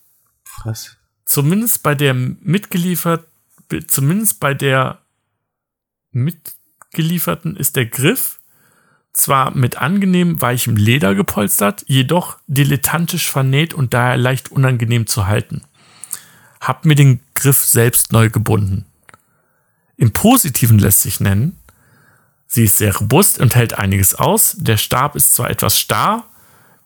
Was? 0.64 0.98
Zumindest 1.26 1.84
bei 1.84 1.96
der 1.96 2.14
mitgeliefert, 2.14 3.28
zumindest 3.88 4.40
bei 4.40 4.54
der 4.54 5.00
mitgelieferten 6.12 7.58
ist 7.58 7.76
der 7.76 7.88
Griff 7.88 8.40
zwar 9.12 9.56
mit 9.56 9.78
angenehm 9.78 10.42
weichem 10.42 10.76
Leder 10.76 11.16
gepolstert, 11.16 11.84
jedoch 11.88 12.38
dilettantisch 12.48 13.30
vernäht 13.30 13.74
und 13.74 13.94
daher 13.94 14.18
leicht 14.18 14.52
unangenehm 14.52 15.08
zu 15.08 15.26
halten. 15.26 15.62
Hab 16.60 16.86
mir 16.86 16.96
den 16.96 17.22
Griff 17.34 17.66
selbst 17.66 18.12
neu 18.12 18.30
gebunden. 18.30 18.86
Im 19.98 20.12
Positiven 20.12 20.80
lässt 20.80 21.02
sich 21.02 21.20
nennen, 21.20 21.58
sie 22.48 22.66
ist 22.66 22.78
sehr 22.78 22.96
robust 22.96 23.40
und 23.40 23.56
hält 23.56 23.74
einiges 23.74 24.16
aus. 24.16 24.56
Der 24.58 24.78
Stab 24.78 25.16
ist 25.16 25.34
zwar 25.34 25.50
etwas 25.50 25.80
starr, 25.80 26.26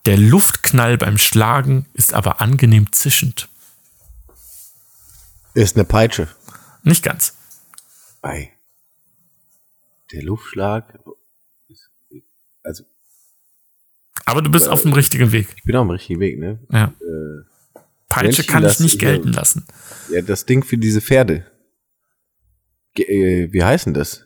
der 0.05 0.17
Luftknall 0.17 0.97
beim 0.97 1.17
Schlagen 1.17 1.85
ist 1.93 2.13
aber 2.13 2.41
angenehm 2.41 2.91
zischend. 2.91 3.49
Ist 5.59 5.75
eine 5.75 5.83
Peitsche. 5.83 6.29
Nicht 6.83 7.03
ganz. 7.03 7.35
Ei. 8.21 8.53
Der 10.13 10.23
Luftschlag. 10.23 10.97
Also, 12.63 12.85
Aber 14.23 14.41
du 14.41 14.49
bist 14.49 14.69
auf 14.69 14.83
dem 14.83 14.93
richtigen 14.93 15.33
Weg. 15.33 15.47
ich 15.57 15.63
bin 15.63 15.75
auf 15.75 15.85
dem 15.85 15.91
richtigen 15.91 16.21
Weg, 16.21 16.39
ne? 16.39 16.59
Ja. 16.71 16.93
Peitsche 18.07 18.23
Menschen 18.23 18.47
kann 18.47 18.65
ich 18.65 18.79
nicht 18.79 18.99
gelten 18.99 19.33
lassen. 19.33 19.65
Ja, 20.09 20.21
das 20.21 20.45
Ding 20.45 20.63
für 20.63 20.77
diese 20.77 21.01
Pferde. 21.01 21.45
Ge 22.95 23.05
äh, 23.05 23.51
wie 23.51 23.63
heißen 23.63 23.93
das? 23.93 24.25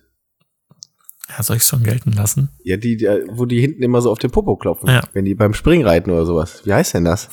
Ja, 1.30 1.42
soll 1.42 1.58
ich 1.58 1.64
schon 1.64 1.82
gelten 1.82 2.12
lassen? 2.12 2.50
Ja, 2.64 2.78
die, 2.78 2.96
die, 2.96 3.08
wo 3.32 3.46
die 3.48 3.60
hinten 3.60 3.82
immer 3.82 4.02
so 4.02 4.12
auf 4.12 4.20
den 4.20 4.30
Popo 4.30 4.56
klopfen. 4.56 4.88
Ja. 4.88 5.02
Wenn 5.14 5.26
die 5.26 5.34
beim 5.34 5.56
Springreiten 5.56 6.14
oder 6.14 6.28
sowas. 6.28 6.64
Wie 6.64 6.74
heißt 6.74 6.94
denn 6.94 7.06
das? 7.06 7.28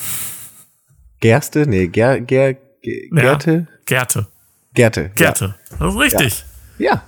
Gerste? 1.20 1.66
Nee, 1.66 1.88
Ger, 1.88 2.20
Ger, 2.22 2.56
Ge- 2.82 3.08
Ja. 3.12 3.20
Gerte? 3.22 3.66
Gerte. 3.86 4.26
Gerte. 4.74 5.08
Gerte. 5.14 5.54
Das 5.78 5.94
ist 5.94 6.00
richtig. 6.00 6.44
Ja, 6.78 6.92
ja. 6.94 7.02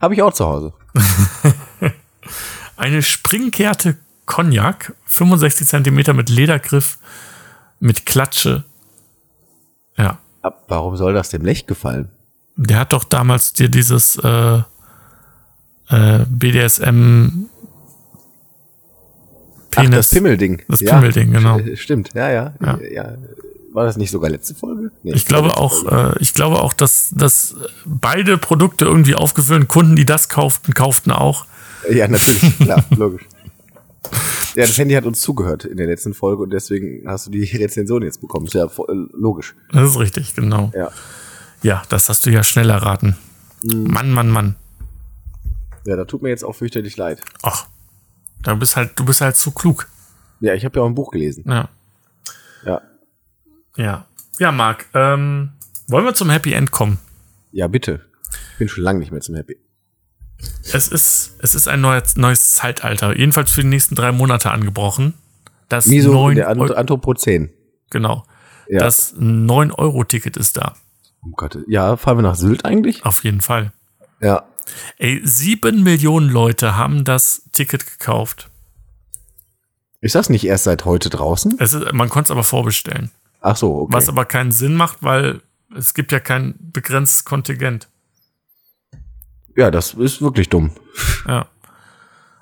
habe 0.00 0.14
ich 0.14 0.22
auch 0.22 0.32
zu 0.32 0.44
Hause. 0.46 0.72
Eine 2.76 3.02
Springgerte 3.02 3.96
Cognac, 4.26 4.94
65 5.06 5.66
Zentimeter 5.66 6.12
mit 6.12 6.28
Ledergriff, 6.28 6.98
mit 7.80 8.06
Klatsche. 8.06 8.64
Ja. 9.96 10.18
Ab, 10.42 10.64
warum 10.68 10.96
soll 10.96 11.14
das 11.14 11.30
dem 11.30 11.44
Lech 11.44 11.66
gefallen? 11.66 12.10
Der 12.56 12.78
hat 12.80 12.92
doch 12.92 13.04
damals 13.04 13.52
dir 13.52 13.68
dieses 13.68 14.16
äh, 14.16 14.58
äh, 15.88 16.24
BDSM 16.28 17.46
Ach, 19.76 19.88
das 19.90 20.10
Pimmelding. 20.10 20.62
Das 20.68 20.80
Pimmelding, 20.80 21.32
genau. 21.32 21.56
st- 21.58 21.76
Stimmt, 21.76 22.14
ja, 22.14 22.30
ja, 22.30 22.54
Ja. 22.60 22.78
ja. 22.90 23.14
War 23.78 23.84
das 23.84 23.96
nicht 23.96 24.10
sogar 24.10 24.28
letzte 24.28 24.56
Folge? 24.56 24.90
Nee, 25.04 25.12
Ich 25.12 25.24
glaube 25.24 25.56
auch, 25.56 25.84
äh, 25.84 26.18
ich 26.18 26.34
glaube 26.34 26.60
auch, 26.60 26.72
dass, 26.72 27.10
dass 27.14 27.54
beide 27.84 28.36
Produkte 28.36 28.84
irgendwie 28.86 29.14
aufgeführt, 29.14 29.68
Kunden, 29.68 29.94
die 29.94 30.04
das 30.04 30.28
kauften, 30.28 30.74
kauften 30.74 31.12
auch. 31.12 31.46
Ja, 31.88 32.08
natürlich, 32.08 32.58
klar, 32.58 32.84
logisch. 32.90 33.22
Ja, 34.56 34.66
das 34.66 34.76
Handy 34.78 34.94
hat 34.94 35.04
uns 35.06 35.20
zugehört 35.20 35.64
in 35.64 35.76
der 35.76 35.86
letzten 35.86 36.12
Folge 36.12 36.42
und 36.42 36.50
deswegen 36.50 37.06
hast 37.06 37.28
du 37.28 37.30
die 37.30 37.44
Rezension 37.44 38.02
jetzt 38.02 38.20
bekommen. 38.20 38.46
Ist 38.46 38.54
ja 38.54 38.64
äh, 38.64 38.68
logisch. 39.12 39.54
Das 39.70 39.90
ist 39.90 39.98
richtig, 40.00 40.34
genau. 40.34 40.72
Ja. 40.74 40.90
Ja, 41.62 41.82
das 41.88 42.08
hast 42.08 42.26
du 42.26 42.30
ja 42.30 42.42
schnell 42.42 42.70
erraten. 42.70 43.16
Mann, 43.62 44.10
Mann, 44.10 44.28
Mann. 44.28 44.56
Ja, 45.86 45.94
da 45.94 46.04
tut 46.04 46.22
mir 46.22 46.30
jetzt 46.30 46.44
auch 46.44 46.54
fürchterlich 46.56 46.96
leid. 46.96 47.20
Ach, 47.44 47.68
du 48.42 48.56
bist 48.56 48.74
halt, 48.74 48.90
du 48.96 49.04
bist 49.04 49.20
halt 49.20 49.36
zu 49.36 49.52
klug. 49.52 49.86
Ja, 50.40 50.54
ich 50.54 50.64
habe 50.64 50.80
ja 50.80 50.82
auch 50.82 50.88
ein 50.88 50.96
Buch 50.96 51.12
gelesen. 51.12 51.44
Ja. 51.46 51.68
Ja. 53.78 54.06
Ja, 54.38 54.52
Marc, 54.52 54.86
ähm, 54.94 55.52
wollen 55.88 56.04
wir 56.04 56.14
zum 56.14 56.28
Happy 56.30 56.52
End 56.52 56.70
kommen? 56.70 56.98
Ja, 57.52 57.66
bitte. 57.68 58.04
Ich 58.52 58.58
bin 58.58 58.68
schon 58.68 58.84
lange 58.84 58.98
nicht 58.98 59.10
mehr 59.10 59.20
zum 59.22 59.34
Happy. 59.36 59.56
Es 60.72 60.88
ist, 60.88 61.36
es 61.40 61.54
ist 61.54 61.66
ein 61.66 61.80
neues, 61.80 62.16
neues 62.16 62.52
Zeitalter, 62.54 63.16
jedenfalls 63.16 63.50
für 63.50 63.62
die 63.62 63.68
nächsten 63.68 63.94
drei 63.94 64.12
Monate 64.12 64.50
angebrochen. 64.50 65.14
Das 65.68 65.86
Miso, 65.86 66.12
9 66.12 66.36
der 66.36 66.48
An 66.48 66.60
Eu- 66.60 66.74
Anthropozän. 66.74 67.50
genau. 67.90 68.24
Ja. 68.68 68.80
Das 68.80 69.14
9-Euro-Ticket 69.16 70.36
ist 70.36 70.58
da. 70.58 70.74
Um 71.22 71.32
Gott. 71.32 71.58
Ja, 71.68 71.96
fahren 71.96 72.18
wir 72.18 72.22
nach 72.22 72.36
Sylt 72.36 72.64
eigentlich? 72.66 73.04
Auf 73.04 73.24
jeden 73.24 73.40
Fall. 73.40 73.72
Ja. 74.20 74.44
Ey, 74.98 75.22
sieben 75.24 75.82
Millionen 75.82 76.28
Leute 76.28 76.76
haben 76.76 77.04
das 77.04 77.42
Ticket 77.52 77.86
gekauft. 77.86 78.50
Ist 80.00 80.14
das 80.14 80.28
nicht 80.28 80.44
erst 80.44 80.64
seit 80.64 80.84
heute 80.84 81.08
draußen? 81.08 81.56
Es 81.58 81.72
ist, 81.72 81.92
man 81.92 82.08
konnte 82.10 82.28
es 82.28 82.30
aber 82.30 82.44
vorbestellen. 82.44 83.10
Ach 83.40 83.56
so, 83.56 83.82
okay. 83.82 83.92
Was 83.92 84.08
aber 84.08 84.24
keinen 84.24 84.52
Sinn 84.52 84.74
macht, 84.74 85.02
weil 85.02 85.40
es 85.76 85.94
gibt 85.94 86.12
ja 86.12 86.20
kein 86.20 86.54
begrenztes 86.58 87.24
Kontingent. 87.24 87.88
ja, 89.56 89.70
das 89.70 89.94
ist 89.94 90.22
wirklich 90.22 90.48
dumm. 90.48 90.72
Ja. 91.26 91.46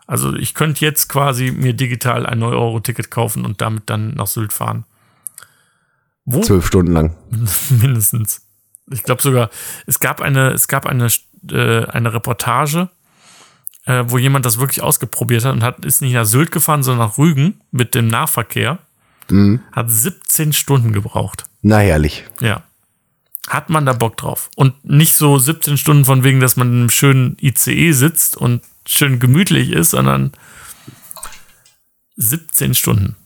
Also 0.06 0.34
ich 0.36 0.54
könnte 0.54 0.84
jetzt 0.84 1.08
quasi 1.08 1.50
mir 1.50 1.74
digital 1.74 2.26
ein 2.26 2.40
9-Euro-Ticket 2.40 3.10
kaufen 3.10 3.44
und 3.44 3.60
damit 3.60 3.90
dann 3.90 4.14
nach 4.14 4.28
Sylt 4.28 4.52
fahren. 4.52 4.84
Wo? 6.24 6.40
Zwölf 6.42 6.66
Stunden 6.66 6.92
lang. 6.92 7.16
Mindestens. 7.70 8.42
Ich 8.90 9.02
glaube 9.02 9.22
sogar, 9.22 9.50
es 9.86 9.98
gab 9.98 10.20
eine, 10.20 10.50
es 10.50 10.68
gab 10.68 10.86
eine, 10.86 11.08
äh, 11.50 11.84
eine 11.86 12.12
Reportage, 12.12 12.88
äh, 13.84 14.04
wo 14.06 14.18
jemand 14.18 14.46
das 14.46 14.60
wirklich 14.60 14.82
ausgeprobiert 14.82 15.44
hat 15.44 15.54
und 15.54 15.62
hat, 15.62 15.84
ist 15.84 16.02
nicht 16.02 16.12
nach 16.12 16.24
Sylt 16.24 16.52
gefahren, 16.52 16.82
sondern 16.82 17.08
nach 17.08 17.18
Rügen 17.18 17.60
mit 17.72 17.94
dem 17.94 18.06
Nahverkehr. 18.08 18.78
Mhm. 19.30 19.60
Hat 19.72 19.90
17 19.90 20.52
Stunden 20.52 20.92
gebraucht. 20.92 21.44
Na 21.62 21.78
herrlich. 21.78 22.24
Ja. 22.40 22.62
Hat 23.48 23.70
man 23.70 23.86
da 23.86 23.92
Bock 23.92 24.16
drauf? 24.16 24.50
Und 24.56 24.84
nicht 24.84 25.14
so 25.14 25.38
17 25.38 25.76
Stunden 25.76 26.04
von 26.04 26.24
wegen, 26.24 26.40
dass 26.40 26.56
man 26.56 26.68
in 26.72 26.80
einem 26.80 26.90
schönen 26.90 27.36
ICE 27.40 27.92
sitzt 27.92 28.36
und 28.36 28.62
schön 28.86 29.18
gemütlich 29.20 29.70
ist, 29.70 29.90
sondern 29.90 30.32
17 32.16 32.74
Stunden. 32.74 33.16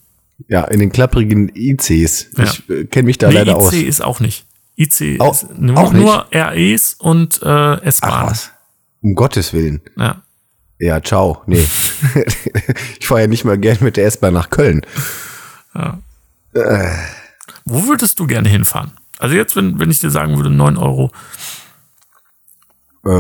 Ja, 0.49 0.65
in 0.65 0.81
den 0.81 0.91
klapprigen 0.91 1.51
ICs. 1.55 2.29
Ja. 2.37 2.45
Ich 2.45 2.69
äh, 2.71 2.85
kenne 2.85 3.07
mich 3.07 3.19
da 3.19 3.29
Nee, 3.29 3.35
leider 3.35 3.53
IC 3.53 3.59
aus. 3.59 3.73
ist 3.75 4.01
auch 4.03 4.21
nicht. 4.21 4.47
IC 4.77 5.21
Auch- 5.21 5.35
ist 5.35 5.59
nur, 5.59 5.77
auch 5.79 5.93
nicht? 5.93 6.03
nur 6.03 6.27
REs 6.33 6.95
und 6.99 7.43
äh, 7.43 7.81
S-Bahn. 7.83 8.37
Um 9.03 9.15
Gottes 9.15 9.53
Willen. 9.53 9.81
Ja. 9.97 10.23
Ja, 10.79 11.03
ciao. 11.03 11.43
Nee. 11.47 11.67
ich 13.01 13.07
fahre 13.07 13.23
ja 13.23 13.27
nicht 13.27 13.45
mal 13.45 13.59
gern 13.59 13.79
mit 13.81 13.97
der 13.99 14.07
S-Bahn 14.07 14.33
nach 14.35 14.49
Köln. 14.51 14.81
Wo 17.64 17.87
würdest 17.87 18.18
du 18.21 18.27
gerne 18.27 18.49
hinfahren? 18.49 18.93
Also 19.18 19.35
jetzt, 19.37 19.55
wenn, 19.57 19.79
wenn 19.79 19.91
ich 19.91 20.01
dir 20.01 20.11
sagen 20.11 20.37
würde, 20.37 20.51
9 20.51 20.77
Euro 20.77 21.11
Äh, 23.05 23.11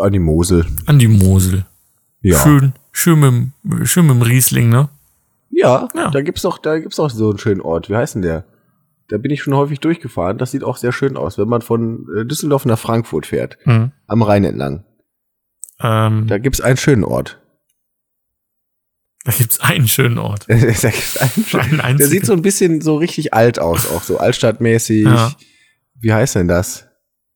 an 0.00 0.12
die 0.12 0.18
Mosel. 0.18 0.64
an 0.86 0.98
die 0.98 1.08
Mosel. 1.08 1.64
Ja. 2.20 2.38
Schön, 2.38 2.72
schön 2.92 3.20
mit, 3.20 3.52
dem- 3.64 3.86
schön 3.86 4.06
mit 4.06 4.16
dem 4.16 4.22
Riesling, 4.22 4.68
ne? 4.68 4.88
Ja, 5.50 5.88
Ja. 5.94 6.10
da 6.10 6.20
gibt's 6.22 6.42
doch, 6.42 6.58
da 6.58 6.78
gibt's 6.78 6.96
doch 6.96 7.10
so 7.10 7.30
einen 7.30 7.38
schönen 7.38 7.60
Ort. 7.60 7.88
Wie 7.88 7.96
heißt 7.96 8.14
denn 8.16 8.22
der? 8.22 8.44
Da 9.08 9.18
bin 9.18 9.30
ich 9.30 9.42
schon 9.42 9.54
häufig 9.54 9.78
durchgefahren. 9.80 10.38
Das 10.38 10.50
sieht 10.50 10.64
auch 10.64 10.76
sehr 10.76 10.92
schön 10.92 11.16
aus, 11.16 11.38
wenn 11.38 11.48
man 11.48 11.62
von 11.62 12.06
äh, 12.16 12.24
Düsseldorf 12.24 12.64
nach 12.66 12.78
Frankfurt 12.78 13.26
fährt, 13.26 13.56
Mhm. 13.64 13.92
am 14.06 14.22
Rhein 14.22 14.44
entlang. 14.44 14.84
Ähm, 15.80 16.26
Da 16.26 16.38
gibt's 16.38 16.60
einen 16.60 16.76
schönen 16.76 17.04
Ort. 17.04 17.38
Da 19.26 19.32
gibt's 19.32 19.60
einen 19.60 19.88
schönen 19.88 20.16
Ort. 20.18 20.44
da 20.48 20.54
gibt's 20.56 21.18
einen 21.18 21.44
schönen, 21.46 21.80
Einen 21.80 21.98
der 21.98 22.08
sieht 22.08 22.24
so 22.24 22.32
ein 22.32 22.40
bisschen 22.42 22.80
so 22.80 22.96
richtig 22.96 23.34
alt 23.34 23.58
aus, 23.58 23.86
auch 23.90 24.02
so 24.02 24.18
altstadtmäßig. 24.18 25.04
Ja. 25.04 25.32
Wie 26.00 26.12
heißt 26.12 26.36
denn 26.36 26.48
das? 26.48 26.84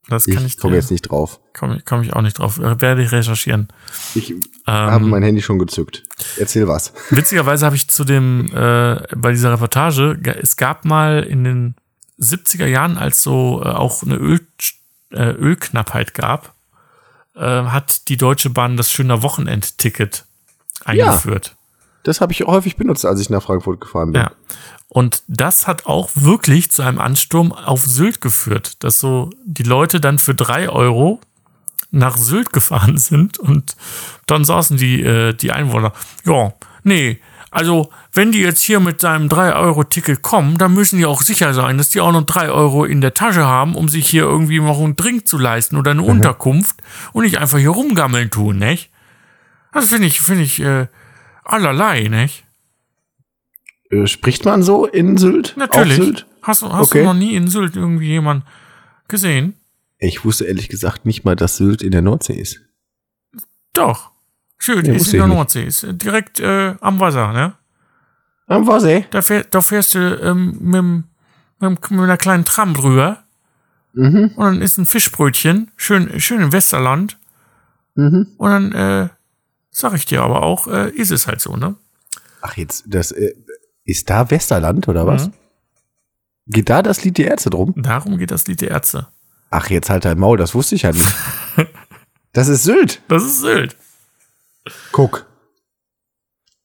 Das 0.09 0.25
kann 0.27 0.39
ich, 0.45 0.55
Ich 0.55 0.59
komme 0.59 0.75
jetzt 0.77 0.91
nicht 0.91 1.03
drauf. 1.03 1.39
Komme 1.53 1.83
komm 1.85 2.03
ich 2.03 2.13
auch 2.15 2.23
nicht 2.23 2.39
drauf. 2.39 2.59
Äh, 2.59 2.81
Werde 2.81 3.03
ich 3.03 3.13
recherchieren. 3.13 3.69
Ich 4.15 4.35
habe 4.67 5.05
Ähm, 5.05 5.11
mein 5.11 5.23
Handy 5.23 5.41
schon 5.43 5.59
gezückt. 5.59 6.03
Erzähl 6.39 6.67
was. 6.67 6.93
witzigerweise 7.11 7.65
habe 7.67 7.77
ich 7.77 7.87
zu 7.89 8.05
dem, 8.05 8.47
äh, 8.55 8.97
bei 9.17 9.31
dieser 9.31 9.53
Reportage, 9.53 10.17
ge- 10.19 10.37
es 10.41 10.57
gab 10.57 10.85
mal 10.85 11.23
in 11.23 11.45
den 11.45 11.75
70er 12.19 12.67
Jahren, 12.67 12.99
als 12.99 13.23
so 13.23 13.63
äh, 13.65 13.69
auch 13.69 14.03
eine 14.03 14.17
Öl, 14.17 14.41
äh, 15.13 15.31
Ölknappheit 15.33 16.13
gab, 16.15 16.55
äh, 17.37 17.41
hat 17.41 18.09
die 18.09 18.17
Deutsche 18.17 18.51
Bahn 18.51 18.77
das 18.77 18.91
schöner 18.91 19.23
Wochenendticket 19.23 20.25
eingeführt. 20.85 21.55
Das 22.03 22.21
habe 22.21 22.33
ich 22.33 22.41
häufig 22.43 22.77
benutzt, 22.77 23.05
als 23.05 23.21
ich 23.21 23.31
nach 23.31 23.43
Frankfurt 23.43 23.81
gefahren 23.81 24.13
bin. 24.13 24.23
Ja. 24.23 24.33
Und 24.89 25.23
das 25.29 25.67
hat 25.67 25.87
auch 25.87 26.11
wirklich 26.15 26.71
zu 26.73 26.83
einem 26.83 26.99
Ansturm 26.99 27.53
auf 27.53 27.85
Sylt 27.85 28.21
geführt, 28.21 28.83
dass 28.83 28.99
so 28.99 29.31
die 29.45 29.63
Leute 29.63 30.01
dann 30.01 30.19
für 30.19 30.35
drei 30.35 30.69
Euro 30.69 31.21
nach 31.91 32.17
Sylt 32.17 32.53
gefahren 32.53 32.99
sind 32.99 33.39
und 33.39 33.77
dann 34.27 34.45
saßen 34.45 34.77
die, 34.77 35.03
äh, 35.03 35.33
die 35.33 35.53
Einwohner, 35.53 35.93
ja, 36.25 36.53
nee, 36.83 37.21
also 37.51 37.91
wenn 38.13 38.31
die 38.31 38.41
jetzt 38.41 38.63
hier 38.63 38.79
mit 38.79 39.01
seinem 39.01 39.29
3-Euro-Ticket 39.29 40.23
kommen, 40.23 40.57
dann 40.57 40.73
müssen 40.73 40.99
die 40.99 41.07
auch 41.07 41.21
sicher 41.21 41.53
sein, 41.53 41.79
dass 41.79 41.89
die 41.89 42.01
auch 42.01 42.13
noch 42.13 42.23
3 42.23 42.51
Euro 42.51 42.85
in 42.85 43.01
der 43.01 43.13
Tasche 43.13 43.45
haben, 43.45 43.75
um 43.75 43.89
sich 43.89 44.09
hier 44.09 44.23
irgendwie 44.23 44.61
noch 44.61 44.79
einen 44.79 44.95
Drink 44.95 45.27
zu 45.27 45.37
leisten 45.37 45.77
oder 45.77 45.91
eine 45.91 46.03
Unterkunft 46.03 46.81
und 47.13 47.25
nicht 47.25 47.39
einfach 47.39 47.59
hier 47.59 47.71
rumgammeln 47.71 48.31
tun, 48.31 48.59
nicht? 48.59 48.91
Das 49.73 49.89
finde 49.89 50.07
ich, 50.07 50.21
finde 50.21 50.43
ich, 50.43 50.61
äh, 50.61 50.87
allerlei, 51.53 52.09
nicht? 52.09 52.45
Äh, 53.91 54.07
spricht 54.07 54.45
man 54.45 54.63
so 54.63 54.87
in 54.87 55.17
Sylt? 55.17 55.55
Natürlich. 55.57 55.97
Sylt? 55.97 56.27
Hast, 56.43 56.63
du- 56.63 56.73
hast 56.73 56.89
Okay. 56.91 57.01
du 57.01 57.05
noch 57.07 57.15
nie 57.15 57.35
in 57.35 57.49
Sylt 57.49 57.77
irgendwie 57.77 58.09
jemanden 58.09 58.45
gesehen? 59.09 59.55
Ich 59.99 60.25
wusste 60.25 60.45
ehrlich 60.47 60.69
gesagt 60.69 61.05
nicht 61.05 61.25
mal, 61.25 61.37
dass 61.37 61.57
Sylt 61.57 61.83
in 61.83 61.91
der 61.91 62.03
Nordsee 62.03 62.35
ist. 62.41 62.61
Doch. 63.73 64.11
Sylt 64.59 64.87
Ja, 64.87 64.95
ist 64.95 65.09
in 65.13 65.19
der 65.19 65.27
nicht. 65.27 65.37
Nordsee, 65.37 65.65
ist 65.65 65.87
direkt 65.91 66.41
äh, 66.41 66.75
am 66.81 67.01
Wasser, 67.01 67.33
ne? 67.33 67.55
Am 68.47 68.67
Wasser. 68.67 69.03
Da, 69.11 69.23
fähr, 69.23 69.45
da 69.45 69.61
fährst 69.61 69.95
du 69.95 69.99
ähm, 70.23 70.57
mit, 70.61 70.83
mit, 71.71 71.91
mit 71.91 72.01
einer 72.01 72.17
kleinen 72.17 72.45
Tram 72.45 72.75
drüber 72.75 73.25
Mhm. 73.93 74.33
und 74.37 74.45
dann 74.45 74.63
ist 74.63 74.79
ein 74.79 74.87
Fischbrötchen, 74.87 75.73
schön, 75.77 76.21
schön 76.21 76.41
im 76.43 76.53
Westerland. 76.53 77.19
Mhm. 77.97 78.29
Und 78.37 78.51
dann, 78.51 78.73
äh, 78.73 79.09
sag 79.71 79.95
ich 79.95 80.07
dir 80.07 80.23
aber 80.23 80.43
auch, 80.43 80.67
äh, 80.67 80.91
ist 80.91 81.11
es 81.11 81.27
halt 81.27 81.41
so, 81.41 81.57
ne? 81.57 81.77
Ach, 82.43 82.57
jetzt, 82.57 82.85
das, 82.87 83.13
äh, 83.13 83.35
ist 83.85 84.09
da 84.11 84.31
Westerland 84.31 84.89
oder 84.89 85.07
was? 85.07 85.29
Mhm. 85.29 85.33
Geht 86.47 86.69
da 86.71 86.83
das 86.83 87.05
Lied 87.05 87.19
die 87.19 87.25
Ärzte 87.25 87.51
drum? 87.51 87.75
Darum 87.77 88.19
geht 88.19 88.31
das 88.31 88.47
Lied 88.47 88.61
der 88.61 88.71
Ärzte. 88.71 89.09
Ach, 89.51 89.69
jetzt 89.71 89.91
halt 89.91 90.05
dein 90.05 90.19
Maul, 90.19 90.37
das 90.39 90.55
wusste 90.55 90.75
ich 90.75 90.83
ja 90.83 90.93
nicht. 90.93 91.15
das 92.33 92.49
ist 92.49 92.65
Sylt. 92.65 93.03
Das 93.09 93.25
ist 93.25 93.41
Sylt. 93.41 93.77
Guck. 94.93 95.27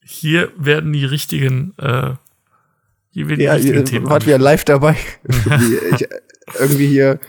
Hier 0.01 0.51
werden 0.57 0.93
die 0.93 1.05
richtigen, 1.05 1.73
äh, 1.77 2.13
hier 3.09 3.27
werden 3.27 3.39
die 3.39 3.45
Ja, 3.45 3.53
richtigen 3.53 3.77
ihr 3.79 3.85
Themen. 3.85 4.09
wart 4.09 4.25
wieder 4.25 4.37
live 4.37 4.65
dabei. 4.65 4.95
Ich, 5.91 6.07
irgendwie 6.59 6.87
hier, 6.87 7.19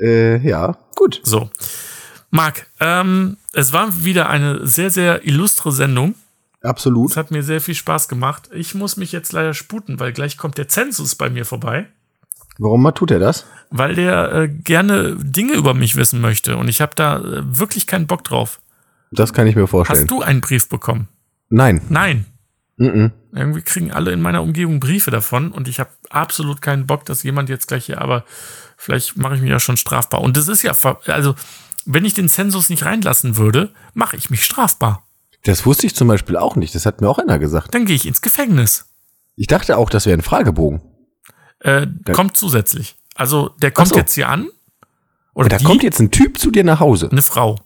äh, 0.00 0.38
ja, 0.46 0.78
gut. 0.94 1.20
So. 1.24 1.50
Marc, 2.30 2.66
ähm, 2.80 3.36
es 3.52 3.72
war 3.72 4.04
wieder 4.04 4.28
eine 4.28 4.66
sehr, 4.66 4.90
sehr 4.90 5.26
illustre 5.26 5.72
Sendung. 5.72 6.14
Es 6.60 6.68
Absolut. 6.68 7.16
hat 7.16 7.30
mir 7.30 7.42
sehr 7.42 7.60
viel 7.60 7.74
Spaß 7.74 8.08
gemacht. 8.08 8.50
Ich 8.52 8.74
muss 8.74 8.96
mich 8.96 9.12
jetzt 9.12 9.32
leider 9.32 9.54
sputen, 9.54 10.00
weil 10.00 10.12
gleich 10.12 10.36
kommt 10.36 10.58
der 10.58 10.68
Zensus 10.68 11.14
bei 11.14 11.30
mir 11.30 11.44
vorbei, 11.44 11.86
Warum 12.58 12.90
tut 12.94 13.10
er 13.10 13.18
das? 13.18 13.44
weil 13.70 13.94
der 13.94 14.32
äh, 14.32 14.48
gerne 14.48 15.16
Dinge 15.16 15.54
über 15.54 15.74
mich 15.74 15.96
wissen 15.96 16.20
möchte 16.20 16.56
und 16.56 16.68
ich 16.68 16.80
habe 16.80 16.92
da 16.94 17.18
äh, 17.18 17.42
wirklich 17.58 17.86
keinen 17.86 18.06
Bock 18.06 18.24
drauf. 18.24 18.60
Das 19.10 19.32
kann 19.32 19.46
ich 19.46 19.56
mir 19.56 19.66
vorstellen. 19.66 20.00
Hast 20.00 20.10
du 20.10 20.22
einen 20.22 20.40
Brief 20.40 20.68
bekommen? 20.68 21.08
Nein. 21.48 21.82
Nein. 21.88 22.26
Mhm. 22.76 23.12
Irgendwie 23.32 23.62
kriegen 23.62 23.92
alle 23.92 24.12
in 24.12 24.20
meiner 24.20 24.42
Umgebung 24.42 24.80
Briefe 24.80 25.10
davon 25.10 25.52
und 25.52 25.68
ich 25.68 25.80
habe 25.80 25.90
absolut 26.10 26.62
keinen 26.62 26.86
Bock, 26.86 27.04
dass 27.04 27.22
jemand 27.22 27.48
jetzt 27.48 27.68
gleich 27.68 27.86
hier, 27.86 28.00
aber 28.00 28.24
vielleicht 28.76 29.16
mache 29.16 29.34
ich 29.34 29.40
mich 29.40 29.50
ja 29.50 29.60
schon 29.60 29.76
strafbar. 29.76 30.20
Und 30.20 30.36
das 30.36 30.48
ist 30.48 30.62
ja, 30.62 30.72
also, 31.06 31.34
wenn 31.86 32.04
ich 32.04 32.14
den 32.14 32.28
Zensus 32.28 32.68
nicht 32.68 32.84
reinlassen 32.84 33.36
würde, 33.36 33.72
mache 33.94 34.16
ich 34.16 34.30
mich 34.30 34.44
strafbar. 34.44 35.06
Das 35.44 35.64
wusste 35.64 35.86
ich 35.86 35.94
zum 35.94 36.08
Beispiel 36.08 36.36
auch 36.36 36.56
nicht. 36.56 36.74
Das 36.74 36.86
hat 36.86 37.00
mir 37.00 37.08
auch 37.08 37.18
einer 37.18 37.38
gesagt. 37.38 37.74
Dann 37.74 37.84
gehe 37.86 37.94
ich 37.96 38.06
ins 38.06 38.20
Gefängnis. 38.20 38.86
Ich 39.36 39.46
dachte 39.46 39.76
auch, 39.78 39.90
das 39.90 40.06
wäre 40.06 40.18
ein 40.18 40.22
Fragebogen. 40.22 40.80
Äh, 41.60 41.86
kommt 42.12 42.36
zusätzlich. 42.36 42.96
Also, 43.14 43.50
der 43.60 43.70
kommt 43.70 43.88
so. 43.88 43.96
jetzt 43.96 44.14
hier 44.14 44.28
an. 44.28 44.48
Oder 45.34 45.48
Da 45.48 45.58
die, 45.58 45.64
kommt 45.64 45.82
jetzt 45.82 46.00
ein 46.00 46.10
Typ 46.10 46.38
zu 46.38 46.50
dir 46.50 46.64
nach 46.64 46.80
Hause. 46.80 47.08
eine 47.10 47.22
Frau. 47.22 47.58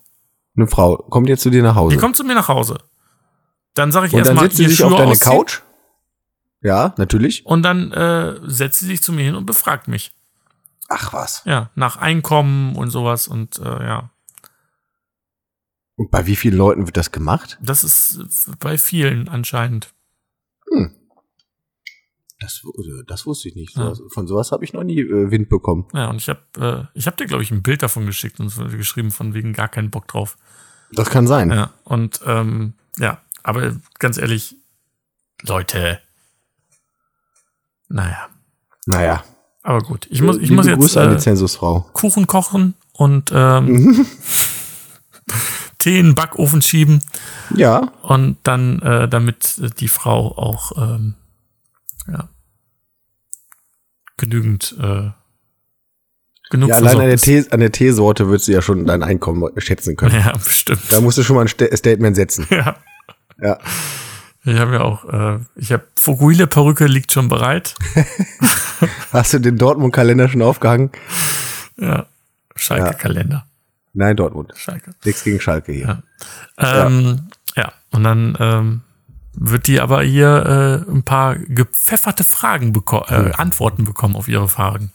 Eine 0.55 0.67
Frau 0.67 0.97
kommt 0.97 1.29
jetzt 1.29 1.41
zu 1.41 1.49
dir 1.49 1.63
nach 1.63 1.75
Hause. 1.75 1.95
Die 1.95 1.99
kommt 1.99 2.15
zu 2.17 2.23
mir 2.23 2.35
nach 2.35 2.49
Hause. 2.49 2.77
Dann 3.73 3.91
sage 3.91 4.07
ich 4.07 4.13
und 4.13 4.19
dann 4.19 4.35
erstmal, 4.35 4.45
setzt 4.45 4.57
sie 4.57 4.67
sich 4.67 4.83
auf 4.83 4.89
Schuhe 4.91 4.99
deine 4.99 5.11
ausziehen. 5.11 5.31
Couch. 5.31 5.61
Ja, 6.61 6.93
natürlich. 6.97 7.45
Und 7.45 7.63
dann 7.63 7.91
äh, 7.91 8.35
setzt 8.43 8.79
sie 8.79 8.85
sich 8.87 9.01
zu 9.01 9.13
mir 9.13 9.23
hin 9.23 9.35
und 9.35 9.45
befragt 9.45 9.87
mich. 9.87 10.11
Ach 10.93 11.13
was. 11.13 11.41
Ja, 11.45 11.69
nach 11.75 11.95
Einkommen 11.97 12.75
und 12.75 12.89
sowas. 12.89 13.27
Und 13.27 13.59
äh, 13.59 13.63
ja, 13.85 14.09
Und 15.95 16.11
bei 16.11 16.25
wie 16.27 16.35
vielen 16.35 16.57
Leuten 16.57 16.85
wird 16.85 16.97
das 16.97 17.11
gemacht? 17.11 17.57
das 17.61 17.83
ist 17.83 18.51
bei 18.59 18.77
vielen 18.77 19.29
anscheinend. 19.29 19.93
Das, 22.39 22.63
äh, 22.65 23.03
das 23.05 23.25
wusste 23.25 23.49
ich 23.49 23.55
nicht. 23.55 23.77
Ja. 23.77 23.93
Von 24.09 24.27
sowas 24.27 24.51
habe 24.51 24.63
ich 24.65 24.73
noch 24.73 24.83
nie 24.83 24.99
äh, 24.99 25.29
Wind 25.31 25.47
bekommen. 25.47 25.87
Ja, 25.93 26.09
und 26.09 26.17
ich 26.17 26.27
habe 26.27 26.41
äh, 26.93 26.97
ich 26.97 27.05
hab 27.07 27.15
dir, 27.17 27.27
glaube 27.27 27.43
ich, 27.43 27.51
ein 27.51 27.61
Bild 27.61 27.83
davon 27.83 28.05
geschickt 28.07 28.39
und 28.39 28.49
so 28.49 28.65
geschrieben, 28.65 29.11
von 29.11 29.33
wegen 29.33 29.53
gar 29.53 29.69
keinen 29.69 29.91
Bock 29.91 30.07
drauf. 30.07 30.37
Das 30.91 31.09
kann 31.09 31.27
sein. 31.27 31.51
Ja, 31.51 31.71
und 31.83 32.19
ähm, 32.25 32.73
ja, 32.97 33.21
aber 33.43 33.77
ganz 33.99 34.17
ehrlich, 34.17 34.55
Leute, 35.43 36.01
naja, 37.87 38.27
Naja. 38.87 39.23
Aber 39.63 39.79
gut. 39.81 40.07
Ich 40.09 40.21
muss, 40.21 40.35
ich 40.37 40.43
Liebe 40.43 40.55
muss 40.55 40.65
jetzt 40.67 40.79
Grüße 40.79 41.01
an 41.01 41.09
die 41.11 41.15
äh, 41.15 41.19
Zensusfrau. 41.19 41.81
Kuchen 41.93 42.27
kochen 42.27 42.73
und 42.93 43.31
ähm, 43.33 44.05
Tee 45.77 45.99
in 45.99 46.07
den 46.07 46.15
Backofen 46.15 46.61
schieben 46.61 47.01
Ja. 47.55 47.91
und 48.03 48.37
dann, 48.43 48.79
äh, 48.81 49.07
damit 49.09 49.57
äh, 49.61 49.69
die 49.69 49.87
Frau 49.87 50.37
auch 50.37 50.71
ähm, 50.77 51.15
ja, 52.07 52.29
genügend 54.17 54.75
äh, 54.79 55.09
genug 56.49 56.69
Ja, 56.69 56.75
allein 56.75 56.99
an 56.99 57.07
der, 57.07 57.17
Tee, 57.17 57.45
an 57.49 57.59
der 57.61 57.71
Teesorte 57.71 58.27
würdest 58.27 58.47
du 58.47 58.51
ja 58.51 58.61
schon 58.61 58.85
dein 58.85 59.03
Einkommen 59.03 59.49
schätzen 59.57 59.95
können. 59.95 60.15
Ja, 60.15 60.33
bestimmt. 60.33 60.81
Da 60.89 61.01
musst 61.01 61.17
du 61.17 61.23
schon 61.23 61.35
mal 61.35 61.43
ein 61.43 61.47
Sta- 61.47 61.75
Statement 61.75 62.15
setzen. 62.15 62.45
Ja. 62.51 62.75
Ja. 63.41 63.57
Ich 64.43 64.57
habe 64.57 64.73
ja 64.73 64.81
auch, 64.81 65.05
äh, 65.05 65.39
ich 65.55 65.71
habe 65.71 65.83
Fokuhila 65.95 66.47
Perücke 66.47 66.87
liegt 66.87 67.11
schon 67.11 67.29
bereit. 67.29 67.75
Hast 69.11 69.33
du 69.33 69.39
den 69.39 69.57
Dortmund-Kalender 69.57 70.29
schon 70.29 70.41
aufgehangen? 70.41 70.91
Ja. 71.77 72.07
Schalke 72.55 72.85
Ja. 72.87 72.93
Kalender. 72.93 73.45
Nein, 73.93 74.15
Dortmund. 74.15 74.53
Schalke. 74.55 74.95
Nichts 75.05 75.23
gegen 75.23 75.39
Schalke 75.39 75.71
hier. 75.71 76.03
Ja. 76.57 76.85
Ähm, 76.87 77.27
ja. 77.55 77.71
Und 77.91 78.03
dann 78.03 78.37
ähm, 78.39 78.81
wird 79.33 79.67
die 79.67 79.79
aber 79.79 80.01
hier 80.03 80.85
äh, 80.87 80.91
ein 80.91 81.03
paar 81.03 81.35
gepfefferte 81.35 82.23
Fragen 82.23 82.73
beko 82.73 83.05
äh, 83.07 83.33
Antworten 83.33 83.85
bekommen 83.85 84.15
auf 84.15 84.27
ihre 84.27 84.47
Fragen. 84.47 84.91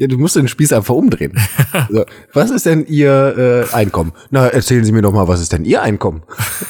Ja, 0.00 0.06
du 0.06 0.16
musst 0.16 0.36
den 0.36 0.46
Spieß 0.46 0.72
einfach 0.72 0.94
umdrehen. 0.94 1.32
so, 1.90 2.04
was 2.32 2.50
ist 2.50 2.66
denn 2.66 2.86
Ihr 2.86 3.66
äh, 3.70 3.74
Einkommen? 3.74 4.12
Na, 4.30 4.46
erzählen 4.46 4.84
Sie 4.84 4.92
mir 4.92 5.02
doch 5.02 5.12
mal, 5.12 5.26
was 5.26 5.40
ist 5.40 5.52
denn 5.52 5.64
Ihr 5.64 5.82
Einkommen? 5.82 6.22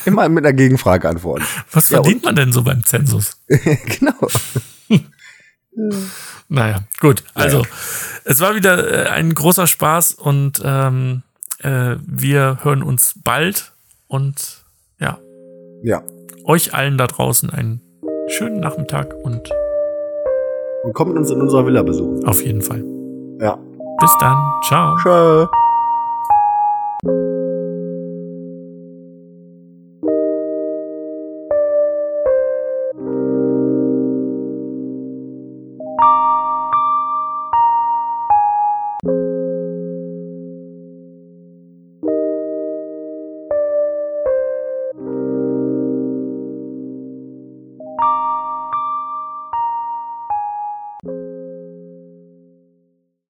Immer 0.07 0.31
mit 0.31 0.47
einer 0.47 0.55
Gegenfrage 0.55 1.07
antworten. 1.07 1.45
Was 1.71 1.91
Ja, 1.91 1.99
verdient 2.03 2.25
man 2.25 2.35
denn 2.37 2.53
so 2.53 2.63
beim 2.63 2.83
Zensus? 2.85 3.37
genau. 3.47 4.15
Naja, 6.49 6.81
gut. 6.99 7.23
Also, 7.35 7.65
es 8.25 8.41
war 8.41 8.57
wieder 8.57 9.07
äh, 9.07 9.11
ein 9.11 9.33
großer 9.33 9.69
Spaß 9.69 10.15
und 10.15 10.61
ähm, 10.65 11.23
äh, 11.61 11.95
wir 12.05 12.59
hören 12.63 12.83
uns 12.83 13.15
bald 13.23 13.71
und 14.09 14.65
ja. 14.99 15.21
Ja. 15.85 16.03
Euch 16.43 16.75
allen 16.75 16.99
da 16.99 17.07
draußen 17.07 17.51
einen 17.51 17.81
schönen 18.27 18.59
Nachmittag 18.59 19.15
und 19.23 19.49
und 20.83 20.95
kommt 20.95 21.17
uns 21.17 21.31
in 21.31 21.41
unserer 21.41 21.65
Villa 21.65 21.85
besuchen. 21.85 22.25
Auf 22.25 22.45
jeden 22.45 22.63
Fall. 22.63 22.85
Ja. 23.41 23.59
Bis 24.01 24.11
dann. 24.21 24.37
Ciao. 24.69 24.97
Ciao. 24.99 25.68